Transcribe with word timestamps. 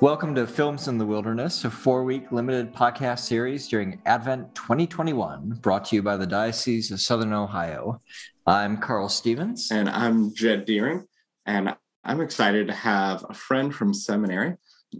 Welcome 0.00 0.34
to 0.36 0.46
Films 0.46 0.88
in 0.88 0.96
the 0.96 1.04
Wilderness, 1.04 1.66
a 1.66 1.70
four 1.70 2.04
week 2.04 2.32
limited 2.32 2.72
podcast 2.72 3.18
series 3.18 3.68
during 3.68 4.00
Advent 4.06 4.54
2021, 4.54 5.58
brought 5.60 5.84
to 5.84 5.96
you 5.96 6.02
by 6.02 6.16
the 6.16 6.26
Diocese 6.26 6.90
of 6.90 7.02
Southern 7.02 7.34
Ohio. 7.34 8.00
I'm 8.46 8.78
Carl 8.78 9.10
Stevens. 9.10 9.70
And 9.70 9.90
I'm 9.90 10.34
Jed 10.34 10.64
Deering. 10.64 11.06
And 11.44 11.76
I'm 12.02 12.22
excited 12.22 12.68
to 12.68 12.72
have 12.72 13.26
a 13.28 13.34
friend 13.34 13.74
from 13.74 13.92
seminary, 13.92 14.56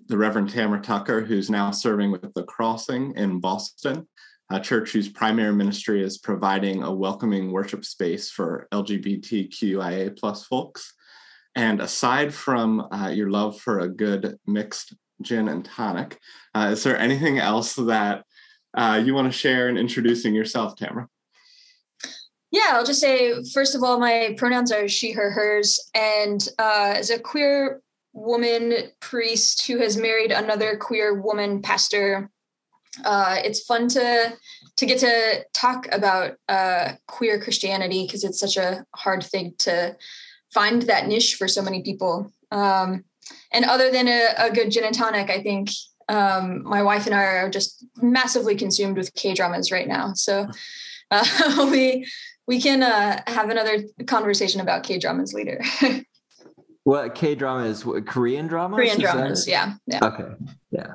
the 0.08 0.18
Reverend 0.18 0.50
Tamara 0.50 0.82
Tucker, 0.82 1.22
who's 1.22 1.48
now 1.48 1.70
serving 1.70 2.10
with 2.10 2.34
the 2.34 2.44
Crossing 2.44 3.14
in 3.16 3.40
Boston, 3.40 4.06
a 4.50 4.60
church 4.60 4.92
whose 4.92 5.08
primary 5.08 5.54
ministry 5.54 6.04
is 6.04 6.18
providing 6.18 6.82
a 6.82 6.92
welcoming 6.92 7.52
worship 7.52 7.86
space 7.86 8.30
for 8.30 8.68
LGBTQIA 8.70 10.18
plus 10.18 10.44
folks. 10.44 10.92
And 11.54 11.80
aside 11.80 12.32
from 12.32 12.86
uh, 12.92 13.08
your 13.08 13.30
love 13.30 13.60
for 13.60 13.80
a 13.80 13.88
good 13.88 14.38
mixed 14.46 14.94
gin 15.22 15.48
and 15.48 15.64
tonic, 15.64 16.18
uh, 16.54 16.70
is 16.72 16.82
there 16.84 16.98
anything 16.98 17.38
else 17.38 17.74
that 17.74 18.24
uh, 18.74 19.02
you 19.04 19.14
want 19.14 19.30
to 19.30 19.36
share 19.36 19.68
in 19.68 19.76
introducing 19.76 20.34
yourself, 20.34 20.76
Tamara? 20.76 21.08
Yeah, 22.52 22.70
I'll 22.70 22.84
just 22.84 23.00
say, 23.00 23.34
first 23.52 23.74
of 23.74 23.82
all, 23.82 24.00
my 24.00 24.34
pronouns 24.36 24.72
are 24.72 24.88
she, 24.88 25.12
her, 25.12 25.30
hers. 25.30 25.78
And 25.94 26.46
uh, 26.58 26.94
as 26.96 27.10
a 27.10 27.18
queer 27.18 27.80
woman 28.12 28.74
priest 28.98 29.66
who 29.66 29.78
has 29.78 29.96
married 29.96 30.32
another 30.32 30.76
queer 30.76 31.20
woman 31.20 31.62
pastor, 31.62 32.28
uh, 33.04 33.36
it's 33.44 33.64
fun 33.64 33.86
to 33.88 34.36
to 34.76 34.86
get 34.86 34.98
to 34.98 35.44
talk 35.54 35.86
about 35.92 36.34
uh, 36.48 36.92
queer 37.06 37.40
Christianity 37.40 38.04
because 38.04 38.24
it's 38.24 38.40
such 38.40 38.56
a 38.56 38.84
hard 38.96 39.22
thing 39.22 39.54
to 39.58 39.96
find 40.52 40.82
that 40.82 41.06
niche 41.06 41.36
for 41.36 41.48
so 41.48 41.62
many 41.62 41.82
people. 41.82 42.32
Um, 42.50 43.04
and 43.52 43.64
other 43.64 43.90
than 43.90 44.08
a, 44.08 44.28
a, 44.38 44.50
good 44.50 44.70
gin 44.70 44.84
and 44.84 44.94
tonic, 44.94 45.30
I 45.30 45.42
think 45.42 45.70
um, 46.08 46.64
my 46.64 46.82
wife 46.82 47.06
and 47.06 47.14
I 47.14 47.22
are 47.22 47.50
just 47.50 47.84
massively 48.02 48.56
consumed 48.56 48.96
with 48.96 49.14
K 49.14 49.34
dramas 49.34 49.70
right 49.70 49.86
now. 49.86 50.12
So 50.14 50.48
uh, 51.10 51.68
we 51.70 52.06
we 52.46 52.60
can 52.60 52.82
uh, 52.82 53.22
have 53.28 53.50
another 53.50 53.84
conversation 54.06 54.60
about 54.60 54.82
K 54.82 54.98
dramas 54.98 55.32
later. 55.32 55.60
what 56.84 57.14
K 57.14 57.36
drama 57.36 57.64
is? 57.64 57.86
What, 57.86 58.06
Korean 58.06 58.48
dramas? 58.48 58.76
Korean 58.76 59.00
dramas, 59.00 59.46
yeah, 59.46 59.74
yeah. 59.86 60.00
Okay, 60.02 60.34
yeah 60.72 60.94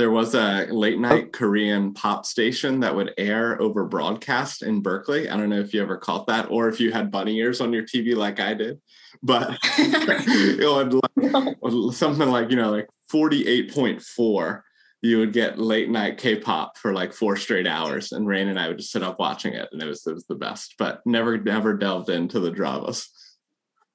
there 0.00 0.10
was 0.10 0.34
a 0.34 0.66
late 0.70 0.96
oh. 0.96 1.00
night 1.00 1.24
oh. 1.26 1.30
Korean 1.30 1.92
pop 1.92 2.24
station 2.24 2.80
that 2.80 2.96
would 2.96 3.12
air 3.18 3.60
over 3.60 3.84
broadcast 3.84 4.62
in 4.62 4.80
Berkeley. 4.80 5.28
I 5.28 5.36
don't 5.36 5.50
know 5.50 5.60
if 5.60 5.74
you 5.74 5.82
ever 5.82 5.98
caught 5.98 6.26
that 6.28 6.50
or 6.50 6.70
if 6.70 6.80
you 6.80 6.90
had 6.90 7.10
bunny 7.10 7.36
ears 7.36 7.60
on 7.60 7.70
your 7.70 7.82
TV 7.82 8.16
like 8.16 8.40
I 8.40 8.54
did, 8.54 8.80
but 9.22 9.58
it 9.78 10.66
would 10.66 10.94
like, 10.94 11.92
something 11.94 12.30
like, 12.30 12.50
you 12.50 12.56
know, 12.56 12.70
like 12.70 12.88
48.4, 13.12 14.62
you 15.02 15.18
would 15.18 15.34
get 15.34 15.58
late 15.58 15.90
night 15.90 16.16
K-pop 16.16 16.78
for 16.78 16.94
like 16.94 17.12
four 17.12 17.36
straight 17.36 17.66
hours. 17.66 18.12
And 18.12 18.26
Rain 18.26 18.48
and 18.48 18.58
I 18.58 18.68
would 18.68 18.78
just 18.78 18.92
sit 18.92 19.02
up 19.02 19.18
watching 19.18 19.52
it 19.52 19.68
and 19.70 19.82
it 19.82 19.86
was, 19.86 20.06
it 20.06 20.14
was 20.14 20.24
the 20.24 20.34
best, 20.34 20.76
but 20.78 21.02
never, 21.04 21.36
never 21.36 21.76
delved 21.76 22.08
into 22.08 22.40
the 22.40 22.50
dramas. 22.50 23.10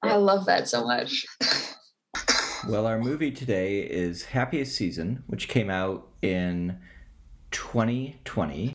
I 0.04 0.14
love 0.14 0.46
that 0.46 0.68
so 0.68 0.86
much. 0.86 1.26
Well, 2.68 2.86
our 2.86 2.98
movie 2.98 3.30
today 3.30 3.80
is 3.80 4.24
Happiest 4.24 4.76
Season, 4.76 5.22
which 5.28 5.48
came 5.48 5.70
out 5.70 6.08
in 6.22 6.78
2020. 7.52 8.72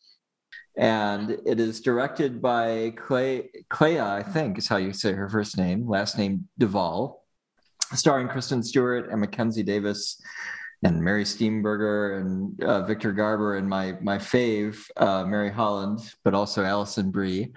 And 0.78 1.32
it 1.46 1.60
is 1.60 1.82
directed 1.82 2.42
by 2.42 2.94
Clea, 2.96 3.50
I 4.00 4.24
think 4.24 4.58
is 4.58 4.68
how 4.70 4.78
you 4.78 4.94
say 4.94 5.12
her 5.12 5.28
first 5.28 5.58
name, 5.58 5.90
last 5.90 6.18
name 6.18 6.48
Duvall, 6.58 7.26
starring 7.94 8.30
Kristen 8.30 8.64
Stewart 8.64 9.10
and 9.12 9.20
Mackenzie 9.20 9.64
Davis 9.64 10.22
and 10.84 11.02
Mary 11.02 11.24
Steenburgen 11.24 12.20
and 12.20 12.64
uh, 12.64 12.84
Victor 12.84 13.12
Garber 13.12 13.58
and 13.58 13.70
my 13.70 13.96
my 14.02 14.18
fave 14.18 14.90
uh, 14.98 15.24
Mary 15.26 15.52
Holland, 15.52 16.14
but 16.24 16.34
also 16.34 16.64
Alison 16.64 17.12
Brie. 17.12 17.52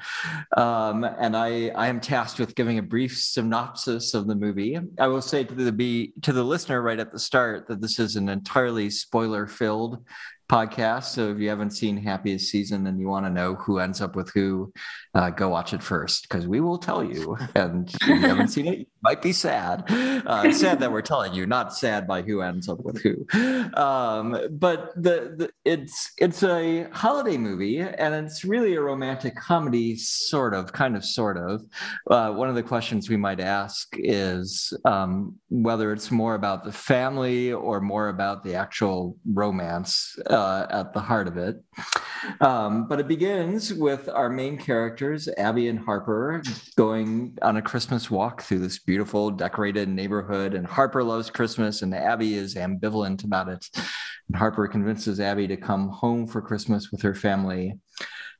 Um, 0.56 1.04
and 1.04 1.36
I 1.36 1.68
I 1.68 1.88
am 1.88 2.00
tasked 2.00 2.38
with 2.38 2.54
giving 2.54 2.78
a 2.78 2.82
brief 2.82 3.16
synopsis 3.16 4.14
of 4.14 4.26
the 4.26 4.34
movie. 4.34 4.78
I 4.98 5.06
will 5.06 5.22
say 5.22 5.44
to 5.44 5.54
the 5.54 5.72
be 5.72 6.12
to 6.22 6.32
the 6.32 6.44
listener 6.44 6.82
right 6.82 6.98
at 6.98 7.12
the 7.12 7.18
start 7.18 7.66
that 7.68 7.80
this 7.80 7.98
is 7.98 8.16
an 8.16 8.28
entirely 8.28 8.90
spoiler 8.90 9.46
filled 9.46 10.04
podcast. 10.48 11.04
So 11.04 11.30
if 11.30 11.38
you 11.38 11.48
haven't 11.48 11.70
seen 11.70 11.96
Happiest 11.96 12.50
Season 12.50 12.86
and 12.86 13.00
you 13.00 13.08
want 13.08 13.26
to 13.26 13.30
know 13.30 13.54
who 13.54 13.78
ends 13.78 14.00
up 14.00 14.14
with 14.14 14.30
who, 14.32 14.72
uh, 15.14 15.30
go 15.30 15.48
watch 15.48 15.72
it 15.72 15.82
first 15.82 16.28
because 16.28 16.46
we 16.46 16.60
will 16.60 16.78
tell 16.78 17.02
you. 17.02 17.36
And 17.54 17.88
if 17.88 18.08
you 18.08 18.16
haven't 18.16 18.48
seen 18.48 18.66
it, 18.66 18.78
you 18.80 18.86
might 19.02 19.22
be 19.22 19.32
sad. 19.32 19.84
Uh, 19.88 20.50
sad 20.52 20.80
that 20.80 20.90
we're 20.90 21.02
telling 21.02 21.34
you, 21.34 21.46
not 21.46 21.72
sad 21.72 22.06
by 22.06 22.22
who 22.22 22.40
ends 22.40 22.68
up 22.68 22.80
with 22.80 23.00
who. 23.00 23.24
Um, 23.74 24.38
but 24.50 24.92
the, 24.96 25.34
the 25.36 25.50
it's 25.64 26.12
it's 26.18 26.42
a 26.42 26.88
holiday 26.90 27.36
movie 27.36 27.80
and 27.80 28.14
it's 28.14 28.44
really 28.44 28.74
a 28.74 28.80
romantic 28.80 29.36
comedy, 29.36 29.96
sort 29.96 30.52
of, 30.52 30.72
kind 30.72 30.96
of, 30.96 31.04
sort 31.04 31.36
of. 31.36 31.62
Uh, 32.10 32.32
one 32.32 32.48
of 32.48 32.54
the 32.54 32.62
questions 32.62 33.08
we 33.08 33.16
might 33.16 33.40
ask 33.40 33.88
is 33.94 34.72
um, 34.84 35.36
whether 35.48 35.92
it's 35.92 36.10
more 36.10 36.34
about 36.34 36.64
the 36.64 36.72
family 36.72 37.52
or 37.52 37.80
more 37.80 38.08
about 38.08 38.42
the 38.42 38.54
actual 38.54 39.16
romance 39.32 40.16
uh, 40.34 40.66
at 40.68 40.92
the 40.92 41.00
heart 41.00 41.28
of 41.28 41.36
it. 41.38 41.62
Um, 42.40 42.88
but 42.88 43.00
it 43.00 43.08
begins 43.08 43.72
with 43.72 44.08
our 44.08 44.28
main 44.28 44.58
characters, 44.58 45.28
Abby 45.38 45.68
and 45.68 45.78
Harper, 45.78 46.42
going 46.76 47.38
on 47.42 47.56
a 47.56 47.62
Christmas 47.62 48.10
walk 48.10 48.42
through 48.42 48.60
this 48.60 48.78
beautiful, 48.78 49.30
decorated 49.30 49.88
neighborhood. 49.88 50.54
And 50.54 50.66
Harper 50.66 51.04
loves 51.04 51.30
Christmas, 51.30 51.82
and 51.82 51.94
Abby 51.94 52.34
is 52.34 52.54
ambivalent 52.54 53.24
about 53.24 53.48
it. 53.48 53.66
And 54.28 54.36
Harper 54.36 54.66
convinces 54.68 55.20
Abby 55.20 55.46
to 55.48 55.56
come 55.56 55.88
home 55.88 56.26
for 56.26 56.42
Christmas 56.42 56.90
with 56.90 57.02
her 57.02 57.14
family, 57.14 57.74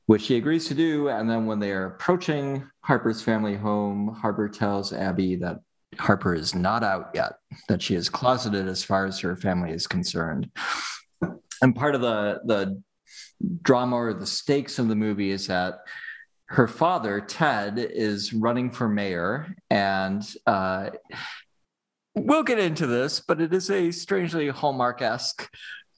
which 0.07 0.23
she 0.23 0.37
agrees 0.37 0.67
to 0.67 0.73
do. 0.73 1.09
And 1.09 1.29
then 1.29 1.45
when 1.45 1.59
they 1.59 1.71
are 1.71 1.85
approaching 1.85 2.67
Harper's 2.81 3.21
family 3.21 3.55
home, 3.55 4.17
Harper 4.19 4.49
tells 4.49 4.93
Abby 4.93 5.35
that 5.37 5.59
Harper 5.97 6.33
is 6.33 6.53
not 6.53 6.83
out 6.83 7.11
yet, 7.13 7.33
that 7.69 7.81
she 7.81 7.95
is 7.95 8.09
closeted 8.09 8.67
as 8.67 8.83
far 8.83 9.05
as 9.05 9.19
her 9.19 9.35
family 9.35 9.71
is 9.71 9.87
concerned 9.87 10.49
and 11.61 11.75
part 11.75 11.95
of 11.95 12.01
the 12.01 12.41
the 12.45 12.81
drama 13.61 13.95
or 13.95 14.13
the 14.13 14.25
stakes 14.25 14.79
of 14.79 14.87
the 14.87 14.95
movie 14.95 15.31
is 15.31 15.47
that 15.47 15.79
her 16.47 16.67
father 16.67 17.19
ted 17.21 17.77
is 17.77 18.33
running 18.33 18.71
for 18.71 18.87
mayor. 18.87 19.55
And 19.69 20.23
uh, 20.45 20.91
we'll 22.15 22.43
get 22.43 22.59
into 22.59 22.87
this 22.87 23.19
but 23.19 23.41
it 23.41 23.53
is 23.53 23.69
a 23.69 23.91
strangely 23.91 24.47
hallmark-esque 24.47 25.49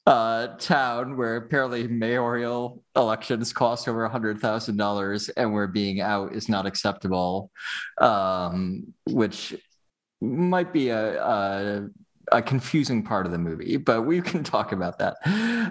uh, 0.06 0.48
town 0.56 1.16
where 1.16 1.36
apparently 1.36 1.86
mayoral 1.86 2.82
elections 2.96 3.52
cost 3.52 3.88
over 3.88 4.04
a 4.04 4.08
hundred 4.08 4.40
thousand 4.40 4.76
dollars 4.76 5.28
and 5.30 5.52
where 5.52 5.66
being 5.66 6.00
out 6.00 6.34
is 6.34 6.48
not 6.48 6.66
acceptable 6.66 7.50
um, 7.98 8.82
which 9.06 9.54
might 10.20 10.72
be 10.72 10.88
a, 10.88 11.22
a 11.22 11.88
a 12.32 12.42
confusing 12.42 13.02
part 13.02 13.26
of 13.26 13.32
the 13.32 13.38
movie, 13.38 13.76
but 13.76 14.02
we 14.02 14.20
can 14.20 14.42
talk 14.44 14.72
about 14.72 14.98
that. 14.98 15.16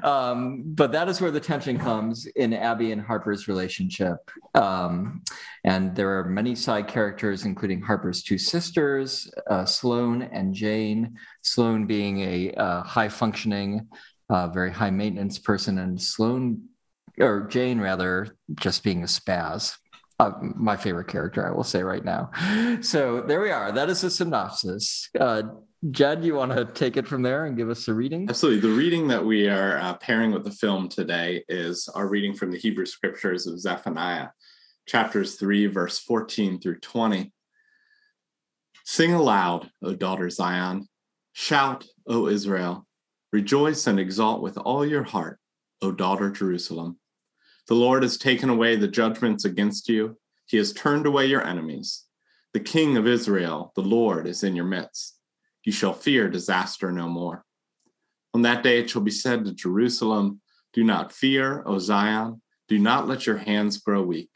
Um, 0.04 0.64
but 0.66 0.92
that 0.92 1.08
is 1.08 1.20
where 1.22 1.32
the 1.32 1.40
tension 1.40 1.78
comes 1.78 2.26
in 2.26 2.54
Abby 2.54 2.92
and 2.92 3.02
Harper's 3.02 3.48
relationship. 3.48 4.18
Um, 4.54 5.24
and 5.64 5.96
there 5.96 6.18
are 6.20 6.26
many 6.26 6.56
side 6.56 6.88
characters, 6.88 7.46
including 7.46 7.82
Harper's 7.82 8.24
two 8.24 8.38
sisters, 8.38 9.32
uh, 9.50 9.66
Sloane 9.66 10.24
and 10.24 10.54
Jane. 10.54 11.16
Sloane 11.42 11.86
being 11.86 12.20
a 12.22 12.52
uh, 12.54 12.84
high 12.84 13.10
functioning, 13.10 13.88
uh, 14.30 14.48
very 14.48 14.72
high 14.72 14.92
maintenance 14.92 15.40
person, 15.40 15.78
and 15.80 16.02
Sloane, 16.02 16.70
or 17.20 17.48
Jane 17.48 17.80
rather, 17.80 18.36
just 18.56 18.84
being 18.84 19.04
a 19.04 19.08
spaz. 19.08 19.76
Uh, 20.20 20.32
my 20.42 20.76
favorite 20.76 21.08
character, 21.08 21.48
I 21.48 21.52
will 21.52 21.64
say 21.64 21.84
right 21.84 22.04
now. 22.04 22.32
So 22.82 23.22
there 23.22 23.40
we 23.40 23.52
are. 23.52 23.72
That 23.72 23.90
is 23.90 24.04
a 24.04 24.10
synopsis. 24.10 25.10
Uh, 25.20 25.44
Jed, 25.92 26.24
you 26.24 26.36
want 26.36 26.52
to 26.52 26.66
take 26.66 26.98
it 26.98 27.08
from 27.08 27.22
there 27.22 27.46
and 27.46 27.56
give 27.56 27.70
us 27.70 27.88
a 27.88 27.94
reading? 27.94 28.28
Absolutely. 28.30 28.68
The 28.68 28.76
reading 28.76 29.08
that 29.10 29.24
we 29.24 29.48
are 29.48 29.78
uh, 29.78 29.94
pairing 29.96 30.32
with 30.32 30.44
the 30.44 30.52
film 30.52 30.90
today 30.90 31.44
is 31.48 31.88
our 31.90 32.08
reading 32.08 32.34
from 32.34 32.52
the 32.52 32.58
Hebrew 32.58 32.86
Scriptures 32.86 33.46
of 33.46 33.60
Zephaniah, 33.60 34.30
chapters 34.88 35.36
3, 35.36 35.68
verse 35.68 36.00
14 36.00 36.60
through 36.60 36.80
20. 36.80 37.32
Sing 38.86 39.14
aloud, 39.14 39.70
O 39.84 39.94
daughter 39.94 40.30
Zion. 40.30 40.88
Shout, 41.34 41.86
O 42.08 42.28
Israel. 42.28 42.88
Rejoice 43.32 43.86
and 43.86 44.00
exult 44.00 44.42
with 44.42 44.58
all 44.58 44.86
your 44.86 45.04
heart, 45.04 45.40
O 45.82 45.92
daughter 45.92 46.32
Jerusalem. 46.32 46.98
The 47.68 47.76
Lord 47.76 48.02
has 48.04 48.18
taken 48.18 48.50
away 48.50 48.76
the 48.76 48.88
judgments 48.88 49.46
against 49.46 49.90
you, 49.90 50.18
He 50.48 50.58
has 50.58 50.74
turned 50.74 51.06
away 51.06 51.28
your 51.28 51.46
enemies. 51.46 52.06
The 52.54 52.60
King 52.62 52.98
of 52.98 53.06
Israel, 53.06 53.74
the 53.76 53.82
Lord, 53.82 54.26
is 54.26 54.44
in 54.44 54.56
your 54.56 54.66
midst. 54.66 55.17
You 55.68 55.74
shall 55.74 55.92
fear 55.92 56.30
disaster 56.30 56.94
no 56.94 57.10
more. 57.10 57.44
On 58.34 58.42
that 58.44 58.64
day 58.64 58.80
it 58.80 58.90
shall 58.90 59.02
be 59.02 59.12
said 59.12 59.44
to 59.44 59.54
Jerusalem, 59.54 60.40
Do 60.72 60.82
not 60.82 61.12
fear, 61.12 61.62
O 61.66 61.78
Zion, 61.78 62.42
do 62.70 62.80
not 62.80 63.10
let 63.10 63.26
your 63.26 63.36
hands 63.36 63.78
grow 63.78 64.02
weak. 64.02 64.30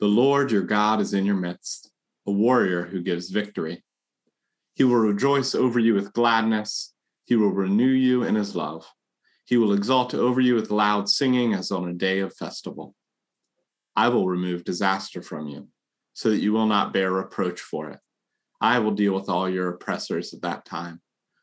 The 0.00 0.06
Lord 0.06 0.50
your 0.50 0.62
God 0.62 1.02
is 1.02 1.12
in 1.12 1.26
your 1.26 1.36
midst, 1.36 1.90
a 2.26 2.32
warrior 2.32 2.82
who 2.82 3.02
gives 3.02 3.28
victory. 3.28 3.84
He 4.72 4.84
will 4.84 4.96
rejoice 4.96 5.54
over 5.54 5.78
you 5.78 5.92
with 5.92 6.14
gladness. 6.14 6.94
He 7.26 7.36
will 7.36 7.52
renew 7.52 7.84
you 7.84 8.22
in 8.22 8.34
his 8.34 8.56
love. 8.56 8.90
He 9.44 9.58
will 9.58 9.74
exalt 9.74 10.14
over 10.14 10.40
you 10.40 10.54
with 10.54 10.70
loud 10.70 11.10
singing 11.10 11.52
as 11.52 11.70
on 11.70 11.90
a 11.90 11.92
day 11.92 12.20
of 12.20 12.34
festival. 12.34 12.94
I 13.94 14.08
will 14.08 14.26
remove 14.26 14.64
disaster 14.64 15.20
from 15.20 15.46
you, 15.46 15.68
so 16.14 16.30
that 16.30 16.40
you 16.40 16.54
will 16.54 16.64
not 16.64 16.94
bear 16.94 17.12
reproach 17.12 17.60
for 17.60 17.90
it. 17.90 18.00
I 18.60 18.78
will 18.78 18.92
deal 18.92 19.14
with 19.14 19.28
all 19.28 19.48
your 19.48 19.68
oppressors 19.68 20.32
at 20.32 20.42
that 20.42 20.64
time, 20.64 21.00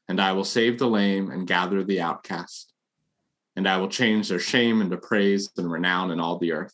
and 0.08 0.20
I 0.20 0.32
will 0.32 0.44
save 0.44 0.80
the 0.80 0.88
lame 0.88 1.30
and 1.30 1.48
gather 1.48 1.84
the 1.84 2.02
outcast. 2.02 2.74
And 3.56 3.68
I 3.68 3.78
will 3.78 3.90
change 3.90 4.30
their 4.30 4.40
shame 4.40 4.82
into 4.82 4.98
praise 4.98 5.52
and 5.58 5.72
renown 5.72 6.12
in 6.12 6.20
all 6.20 6.38
the 6.38 6.54
earth. 6.54 6.74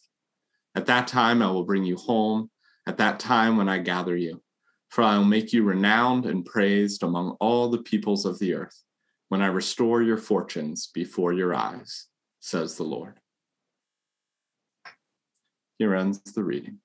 At 0.76 0.86
that 0.86 1.08
time, 1.08 1.42
I 1.42 1.50
will 1.50 1.64
bring 1.64 1.84
you 1.84 1.98
home, 1.98 2.52
at 2.86 2.98
that 2.98 3.20
time 3.20 3.58
when 3.58 3.68
I 3.68 3.80
gather 3.80 4.16
you. 4.16 4.42
For 4.90 5.04
I 5.04 5.18
will 5.18 5.26
make 5.26 5.52
you 5.52 5.64
renowned 5.64 6.26
and 6.26 6.46
praised 6.46 7.04
among 7.04 7.36
all 7.40 7.70
the 7.70 7.82
peoples 7.82 8.26
of 8.26 8.40
the 8.40 8.54
earth 8.54 8.84
when 9.30 9.42
I 9.42 9.48
restore 9.48 10.02
your 10.02 10.18
fortunes 10.18 10.88
before 10.94 11.34
your 11.34 11.54
eyes, 11.54 12.08
says 12.40 12.76
the 12.76 12.84
Lord. 12.84 13.20
Here 15.78 15.94
ends 15.94 16.22
the 16.22 16.44
reading. 16.44 16.80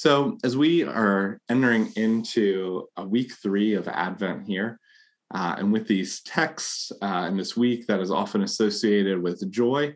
So, 0.00 0.38
as 0.42 0.56
we 0.56 0.82
are 0.82 1.42
entering 1.50 1.92
into 1.94 2.88
a 2.96 3.06
week 3.06 3.34
three 3.34 3.74
of 3.74 3.86
Advent 3.86 4.46
here, 4.46 4.80
uh, 5.34 5.56
and 5.58 5.70
with 5.74 5.86
these 5.86 6.22
texts 6.22 6.90
uh, 7.02 7.26
in 7.28 7.36
this 7.36 7.54
week 7.54 7.86
that 7.86 8.00
is 8.00 8.10
often 8.10 8.42
associated 8.42 9.22
with 9.22 9.50
joy, 9.50 9.94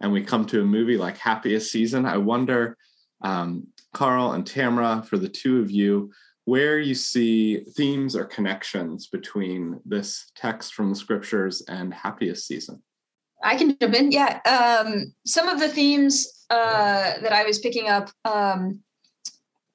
and 0.00 0.12
we 0.12 0.24
come 0.24 0.44
to 0.46 0.62
a 0.62 0.64
movie 0.64 0.96
like 0.96 1.16
Happiest 1.18 1.70
Season, 1.70 2.04
I 2.04 2.16
wonder, 2.16 2.76
um, 3.20 3.68
Carl 3.92 4.32
and 4.32 4.44
Tamara, 4.44 5.04
for 5.08 5.18
the 5.18 5.28
two 5.28 5.60
of 5.60 5.70
you, 5.70 6.10
where 6.46 6.80
you 6.80 6.96
see 6.96 7.60
themes 7.76 8.16
or 8.16 8.24
connections 8.24 9.06
between 9.06 9.78
this 9.84 10.32
text 10.34 10.74
from 10.74 10.90
the 10.90 10.96
scriptures 10.96 11.62
and 11.68 11.94
happiest 11.94 12.48
season. 12.48 12.82
I 13.44 13.54
can 13.54 13.76
jump 13.80 13.94
in. 13.94 14.10
Yeah. 14.10 14.40
Um, 14.46 15.14
some 15.24 15.46
of 15.46 15.60
the 15.60 15.68
themes 15.68 16.44
uh, 16.50 17.20
that 17.20 17.32
I 17.32 17.44
was 17.44 17.60
picking 17.60 17.88
up, 17.88 18.10
um, 18.24 18.80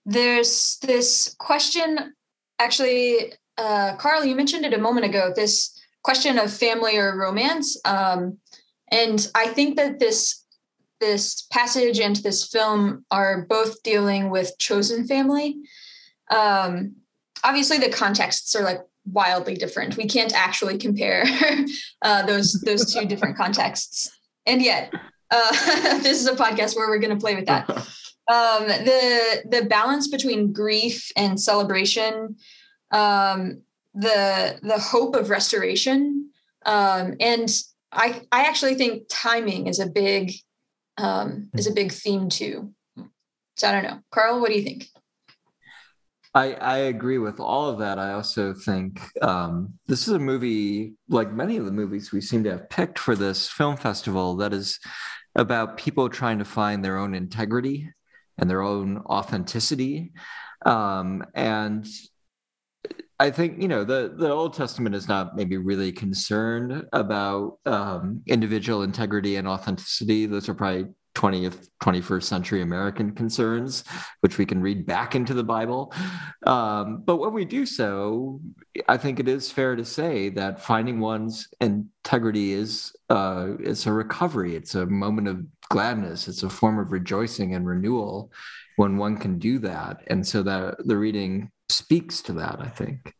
there's 0.06 0.78
this 0.82 1.36
question, 1.40 2.14
actually, 2.60 3.34
uh, 3.58 3.96
Carl, 3.98 4.26
you 4.26 4.36
mentioned 4.36 4.66
it 4.66 4.74
a 4.74 4.80
moment 4.80 5.06
ago, 5.06 5.32
this 5.36 5.78
question 6.04 6.40
of 6.40 6.52
family 6.52 6.98
or 6.98 7.18
romance. 7.18 7.80
Um, 7.86 8.38
and 8.92 9.30
I 9.36 9.48
think 9.48 9.76
that 9.78 10.00
this 10.00 10.46
this 11.00 11.48
passage 11.50 12.02
and 12.02 12.18
this 12.18 12.46
film 12.46 13.06
are 13.10 13.46
both 13.48 13.82
dealing 13.84 14.30
with 14.30 14.58
chosen 14.60 15.08
family 15.08 15.56
um, 16.30 16.96
obviously 17.44 17.78
the 17.78 17.90
contexts 17.90 18.56
are 18.56 18.64
like 18.64 18.82
wildly 19.06 19.56
different. 19.56 19.98
We 19.98 20.08
can't 20.08 20.34
actually 20.34 20.78
compare 20.78 21.24
uh, 22.02 22.26
those 22.26 22.62
those 22.66 22.94
two 22.94 23.06
different 23.06 23.38
contexts, 23.38 24.12
and 24.46 24.62
yet 24.62 24.94
uh, 25.32 25.52
this 26.02 26.20
is 26.20 26.28
a 26.28 26.36
podcast 26.36 26.76
where 26.76 26.88
we're 26.88 27.00
going 27.00 27.16
to 27.16 27.22
play 27.22 27.36
with 27.36 27.46
that. 27.48 27.68
Um, 28.30 28.68
the 28.68 29.44
the 29.50 29.66
balance 29.66 30.08
between 30.08 30.54
grief 30.54 31.12
and 31.16 31.40
celebration, 31.40 32.36
um, 32.92 33.62
the 33.96 34.60
the 34.62 34.78
hope 34.78 35.16
of 35.16 35.32
restoration, 35.32 36.30
um, 36.66 37.16
and 37.20 37.50
I 37.92 38.22
I 38.32 38.44
actually 38.44 38.76
think 38.76 39.04
timing 39.10 39.66
is 39.66 39.80
a 39.80 39.88
big 39.88 40.34
um, 40.98 41.50
is 41.56 41.66
a 41.66 41.74
big 41.74 41.92
theme 41.92 42.30
too. 42.30 42.72
So 43.58 43.68
I 43.68 43.72
don't 43.72 43.84
know, 43.84 44.00
Carl. 44.12 44.40
What 44.40 44.52
do 44.52 44.58
you 44.58 44.64
think? 44.64 44.88
I, 46.36 46.54
I 46.54 46.78
agree 46.78 47.18
with 47.18 47.40
all 47.40 47.70
of 47.70 47.80
that. 47.80 47.98
I 47.98 48.14
also 48.14 48.54
think 48.54 49.02
um, 49.24 49.74
this 49.88 50.08
is 50.08 50.14
a 50.14 50.20
movie, 50.20 50.94
like 51.08 51.34
many 51.34 51.58
of 51.58 51.66
the 51.66 51.72
movies 51.72 52.12
we 52.12 52.22
seem 52.22 52.44
to 52.44 52.52
have 52.52 52.70
picked 52.70 53.00
for 53.00 53.16
this 53.16 53.50
film 53.50 53.76
festival, 53.76 54.36
that 54.38 54.54
is 54.54 54.80
about 55.34 55.78
people 55.78 56.08
trying 56.08 56.38
to 56.38 56.46
find 56.46 56.86
their 56.86 56.98
own 56.98 57.16
integrity 57.16 57.90
and 58.40 58.50
their 58.50 58.62
own 58.62 58.98
authenticity. 59.06 60.14
Um, 60.66 61.24
and 61.36 61.88
I 63.20 63.32
think 63.32 63.62
you 63.62 63.68
know 63.68 63.84
the 63.84 64.14
the 64.16 64.32
Old 64.32 64.54
Testament 64.54 64.96
is 64.96 65.08
not 65.08 65.36
maybe 65.36 65.58
really 65.58 65.92
concerned 65.92 66.86
about 66.94 67.58
um, 67.66 68.22
individual 68.28 68.84
integrity 68.84 69.36
and 69.36 69.48
authenticity. 69.48 70.26
Those 70.26 70.48
are 70.48 70.54
probably 70.54 70.86
20th 71.20 71.68
21st 71.84 72.24
century 72.24 72.62
american 72.62 73.12
concerns 73.12 73.84
which 74.22 74.38
we 74.38 74.46
can 74.46 74.62
read 74.62 74.86
back 74.86 75.16
into 75.16 75.34
the 75.34 75.44
bible. 75.44 75.94
Um, 76.46 77.04
but 77.06 77.18
when 77.18 77.34
we 77.34 77.46
do 77.46 77.66
so 77.66 78.40
i 78.88 78.98
think 78.98 79.20
it 79.20 79.28
is 79.28 79.52
fair 79.52 79.76
to 79.76 79.86
say 79.86 80.30
that 80.30 80.62
finding 80.62 81.00
one's 81.00 81.48
integrity 81.60 82.54
is 82.54 82.94
uh, 83.10 83.54
it's 83.60 83.88
a 83.88 83.92
recovery. 83.92 84.56
It's 84.56 84.76
a 84.76 84.86
moment 84.86 85.28
of 85.28 85.44
gladness. 85.70 86.28
It's 86.28 86.44
a 86.44 86.50
form 86.50 86.78
of 86.78 86.92
rejoicing 86.92 87.56
and 87.56 87.66
renewal 87.66 88.32
when 88.76 88.98
one 88.98 89.18
can 89.18 89.40
do 89.40 89.58
that. 89.60 90.04
And 90.08 90.26
so 90.26 90.44
that 90.44 90.76
the 90.86 90.96
reading 90.96 91.50
speaks 91.70 92.22
to 92.24 92.34
that 92.34 92.58
i 92.60 92.68
think 92.68 93.14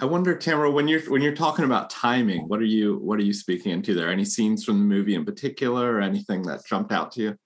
I 0.00 0.04
wonder, 0.04 0.34
Tamara, 0.36 0.70
when 0.70 0.88
you're 0.88 1.00
when 1.02 1.22
you're 1.22 1.34
talking 1.34 1.64
about 1.64 1.90
timing, 1.90 2.48
what 2.48 2.60
are 2.60 2.64
you 2.64 2.98
what 2.98 3.18
are 3.18 3.24
you 3.24 3.32
speaking 3.32 3.72
into 3.72 3.94
there? 3.94 4.10
Any 4.10 4.24
scenes 4.24 4.64
from 4.64 4.78
the 4.78 4.84
movie 4.84 5.14
in 5.14 5.24
particular, 5.24 5.94
or 5.94 6.00
anything 6.00 6.42
that 6.42 6.66
jumped 6.66 6.92
out 6.92 7.12
to 7.12 7.22
you? 7.22 7.36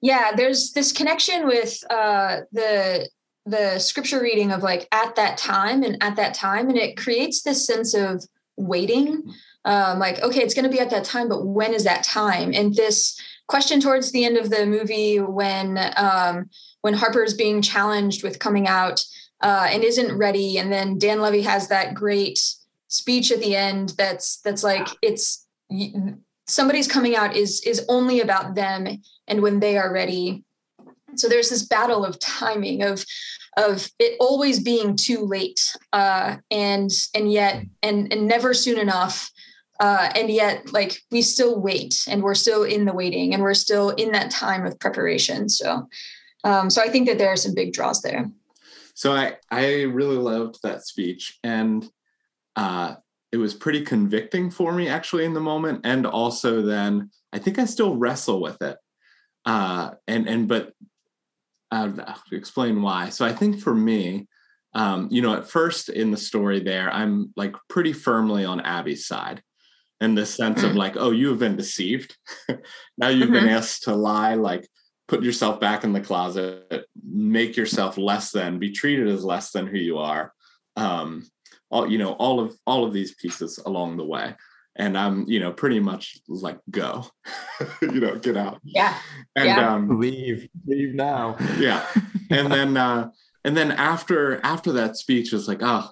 Yeah, 0.00 0.32
there's 0.36 0.72
this 0.72 0.92
connection 0.92 1.46
with 1.46 1.82
uh, 1.90 2.40
the 2.52 3.08
the 3.44 3.78
scripture 3.78 4.20
reading 4.20 4.52
of 4.52 4.62
like 4.62 4.86
at 4.92 5.16
that 5.16 5.36
time 5.38 5.82
and 5.82 6.02
at 6.02 6.16
that 6.16 6.34
time, 6.34 6.68
and 6.68 6.78
it 6.78 6.96
creates 6.96 7.42
this 7.42 7.66
sense 7.66 7.94
of 7.94 8.24
waiting. 8.56 9.22
Um, 9.64 9.98
like, 9.98 10.20
okay, 10.22 10.40
it's 10.40 10.54
going 10.54 10.64
to 10.64 10.70
be 10.70 10.80
at 10.80 10.90
that 10.90 11.04
time, 11.04 11.28
but 11.28 11.44
when 11.44 11.74
is 11.74 11.84
that 11.84 12.04
time? 12.04 12.52
And 12.54 12.74
this 12.74 13.20
question 13.48 13.80
towards 13.80 14.12
the 14.12 14.24
end 14.24 14.36
of 14.36 14.50
the 14.50 14.64
movie, 14.64 15.18
when 15.18 15.78
um, 15.96 16.48
when 16.82 16.94
Harper's 16.94 17.34
being 17.34 17.62
challenged 17.62 18.22
with 18.22 18.38
coming 18.38 18.68
out 18.68 19.04
uh, 19.40 19.68
and 19.70 19.84
isn't 19.84 20.16
ready. 20.16 20.58
And 20.58 20.72
then 20.72 20.98
Dan 20.98 21.20
Levy 21.20 21.42
has 21.42 21.68
that 21.68 21.94
great 21.94 22.40
speech 22.88 23.30
at 23.30 23.40
the 23.40 23.54
end 23.54 23.90
that's 23.98 24.40
that's 24.40 24.64
like 24.64 24.88
it's 25.02 25.46
somebody's 26.46 26.88
coming 26.88 27.14
out 27.14 27.36
is 27.36 27.60
is 27.62 27.84
only 27.88 28.20
about 28.20 28.54
them 28.54 28.86
and 29.26 29.42
when 29.42 29.60
they 29.60 29.76
are 29.76 29.92
ready. 29.92 30.44
So 31.16 31.28
there's 31.28 31.50
this 31.50 31.66
battle 31.66 32.04
of 32.04 32.18
timing 32.18 32.82
of 32.82 33.04
of 33.56 33.90
it 33.98 34.16
always 34.20 34.60
being 34.60 34.94
too 34.96 35.24
late 35.24 35.76
uh, 35.92 36.36
and 36.50 36.90
and 37.14 37.30
yet 37.30 37.64
and 37.82 38.12
and 38.12 38.26
never 38.26 38.54
soon 38.54 38.78
enough 38.78 39.30
uh, 39.80 40.10
and 40.14 40.30
yet 40.30 40.72
like 40.72 41.00
we 41.10 41.22
still 41.22 41.60
wait 41.60 42.06
and 42.08 42.22
we're 42.22 42.34
still 42.34 42.62
in 42.62 42.84
the 42.84 42.92
waiting 42.92 43.34
and 43.34 43.42
we're 43.42 43.54
still 43.54 43.90
in 43.90 44.12
that 44.12 44.30
time 44.30 44.64
of 44.64 44.78
preparation 44.78 45.48
so 45.48 45.88
um, 46.44 46.70
so 46.70 46.82
i 46.82 46.88
think 46.88 47.08
that 47.08 47.18
there 47.18 47.32
are 47.32 47.36
some 47.36 47.54
big 47.54 47.72
draws 47.72 48.00
there 48.02 48.30
so 48.98 49.12
I 49.12 49.36
I 49.48 49.82
really 49.82 50.16
loved 50.16 50.58
that 50.64 50.84
speech, 50.84 51.38
and 51.44 51.88
uh, 52.56 52.96
it 53.30 53.36
was 53.36 53.54
pretty 53.54 53.82
convicting 53.82 54.50
for 54.50 54.72
me 54.72 54.88
actually 54.88 55.24
in 55.24 55.34
the 55.34 55.40
moment, 55.40 55.82
and 55.84 56.04
also 56.04 56.62
then 56.62 57.10
I 57.32 57.38
think 57.38 57.60
I 57.60 57.66
still 57.66 57.94
wrestle 57.94 58.40
with 58.40 58.60
it, 58.60 58.76
uh, 59.44 59.92
and 60.08 60.28
and 60.28 60.48
but 60.48 60.72
uh, 61.70 61.90
to 61.90 62.36
explain 62.36 62.82
why. 62.82 63.10
So 63.10 63.24
I 63.24 63.32
think 63.32 63.60
for 63.60 63.72
me, 63.72 64.26
um, 64.74 65.06
you 65.12 65.22
know, 65.22 65.34
at 65.34 65.48
first 65.48 65.90
in 65.90 66.10
the 66.10 66.16
story 66.16 66.58
there, 66.58 66.92
I'm 66.92 67.32
like 67.36 67.54
pretty 67.68 67.92
firmly 67.92 68.44
on 68.44 68.60
Abby's 68.62 69.06
side 69.06 69.44
in 70.00 70.16
the 70.16 70.26
sense 70.26 70.64
of 70.64 70.72
mm. 70.72 70.76
like, 70.76 70.96
oh, 70.96 71.12
you 71.12 71.28
have 71.28 71.38
been 71.38 71.54
deceived. 71.54 72.16
now 72.98 73.10
you've 73.10 73.26
mm-hmm. 73.26 73.46
been 73.46 73.48
asked 73.48 73.84
to 73.84 73.94
lie. 73.94 74.34
Like, 74.34 74.68
put 75.08 75.22
yourself 75.22 75.58
back 75.58 75.84
in 75.84 75.92
the 75.92 76.00
closet, 76.00 76.86
make 77.02 77.56
yourself 77.56 77.96
less 77.96 78.30
than, 78.30 78.58
be 78.58 78.70
treated 78.70 79.08
as 79.08 79.24
less 79.24 79.50
than 79.50 79.66
who 79.66 79.78
you 79.78 79.98
are. 79.98 80.32
Um, 80.76 81.26
all 81.70 81.90
you 81.90 81.98
know, 81.98 82.12
all 82.12 82.40
of 82.40 82.56
all 82.66 82.84
of 82.84 82.92
these 82.92 83.14
pieces 83.14 83.58
along 83.58 83.96
the 83.96 84.04
way. 84.04 84.34
And 84.76 84.96
I'm, 84.96 85.24
you 85.26 85.40
know, 85.40 85.50
pretty 85.50 85.80
much 85.80 86.18
like 86.28 86.60
go, 86.70 87.06
you 87.82 88.00
know, 88.00 88.16
get 88.16 88.36
out. 88.36 88.60
Yeah. 88.62 88.96
And 89.34 89.46
yeah. 89.46 89.74
um 89.74 89.98
leave, 89.98 90.48
leave 90.66 90.94
now. 90.94 91.36
Yeah. 91.58 91.84
And 92.30 92.52
then 92.52 92.76
uh 92.76 93.10
and 93.42 93.56
then 93.56 93.72
after 93.72 94.38
after 94.44 94.72
that 94.72 94.98
speech 94.98 95.32
is 95.32 95.48
like, 95.48 95.60
oh, 95.62 95.90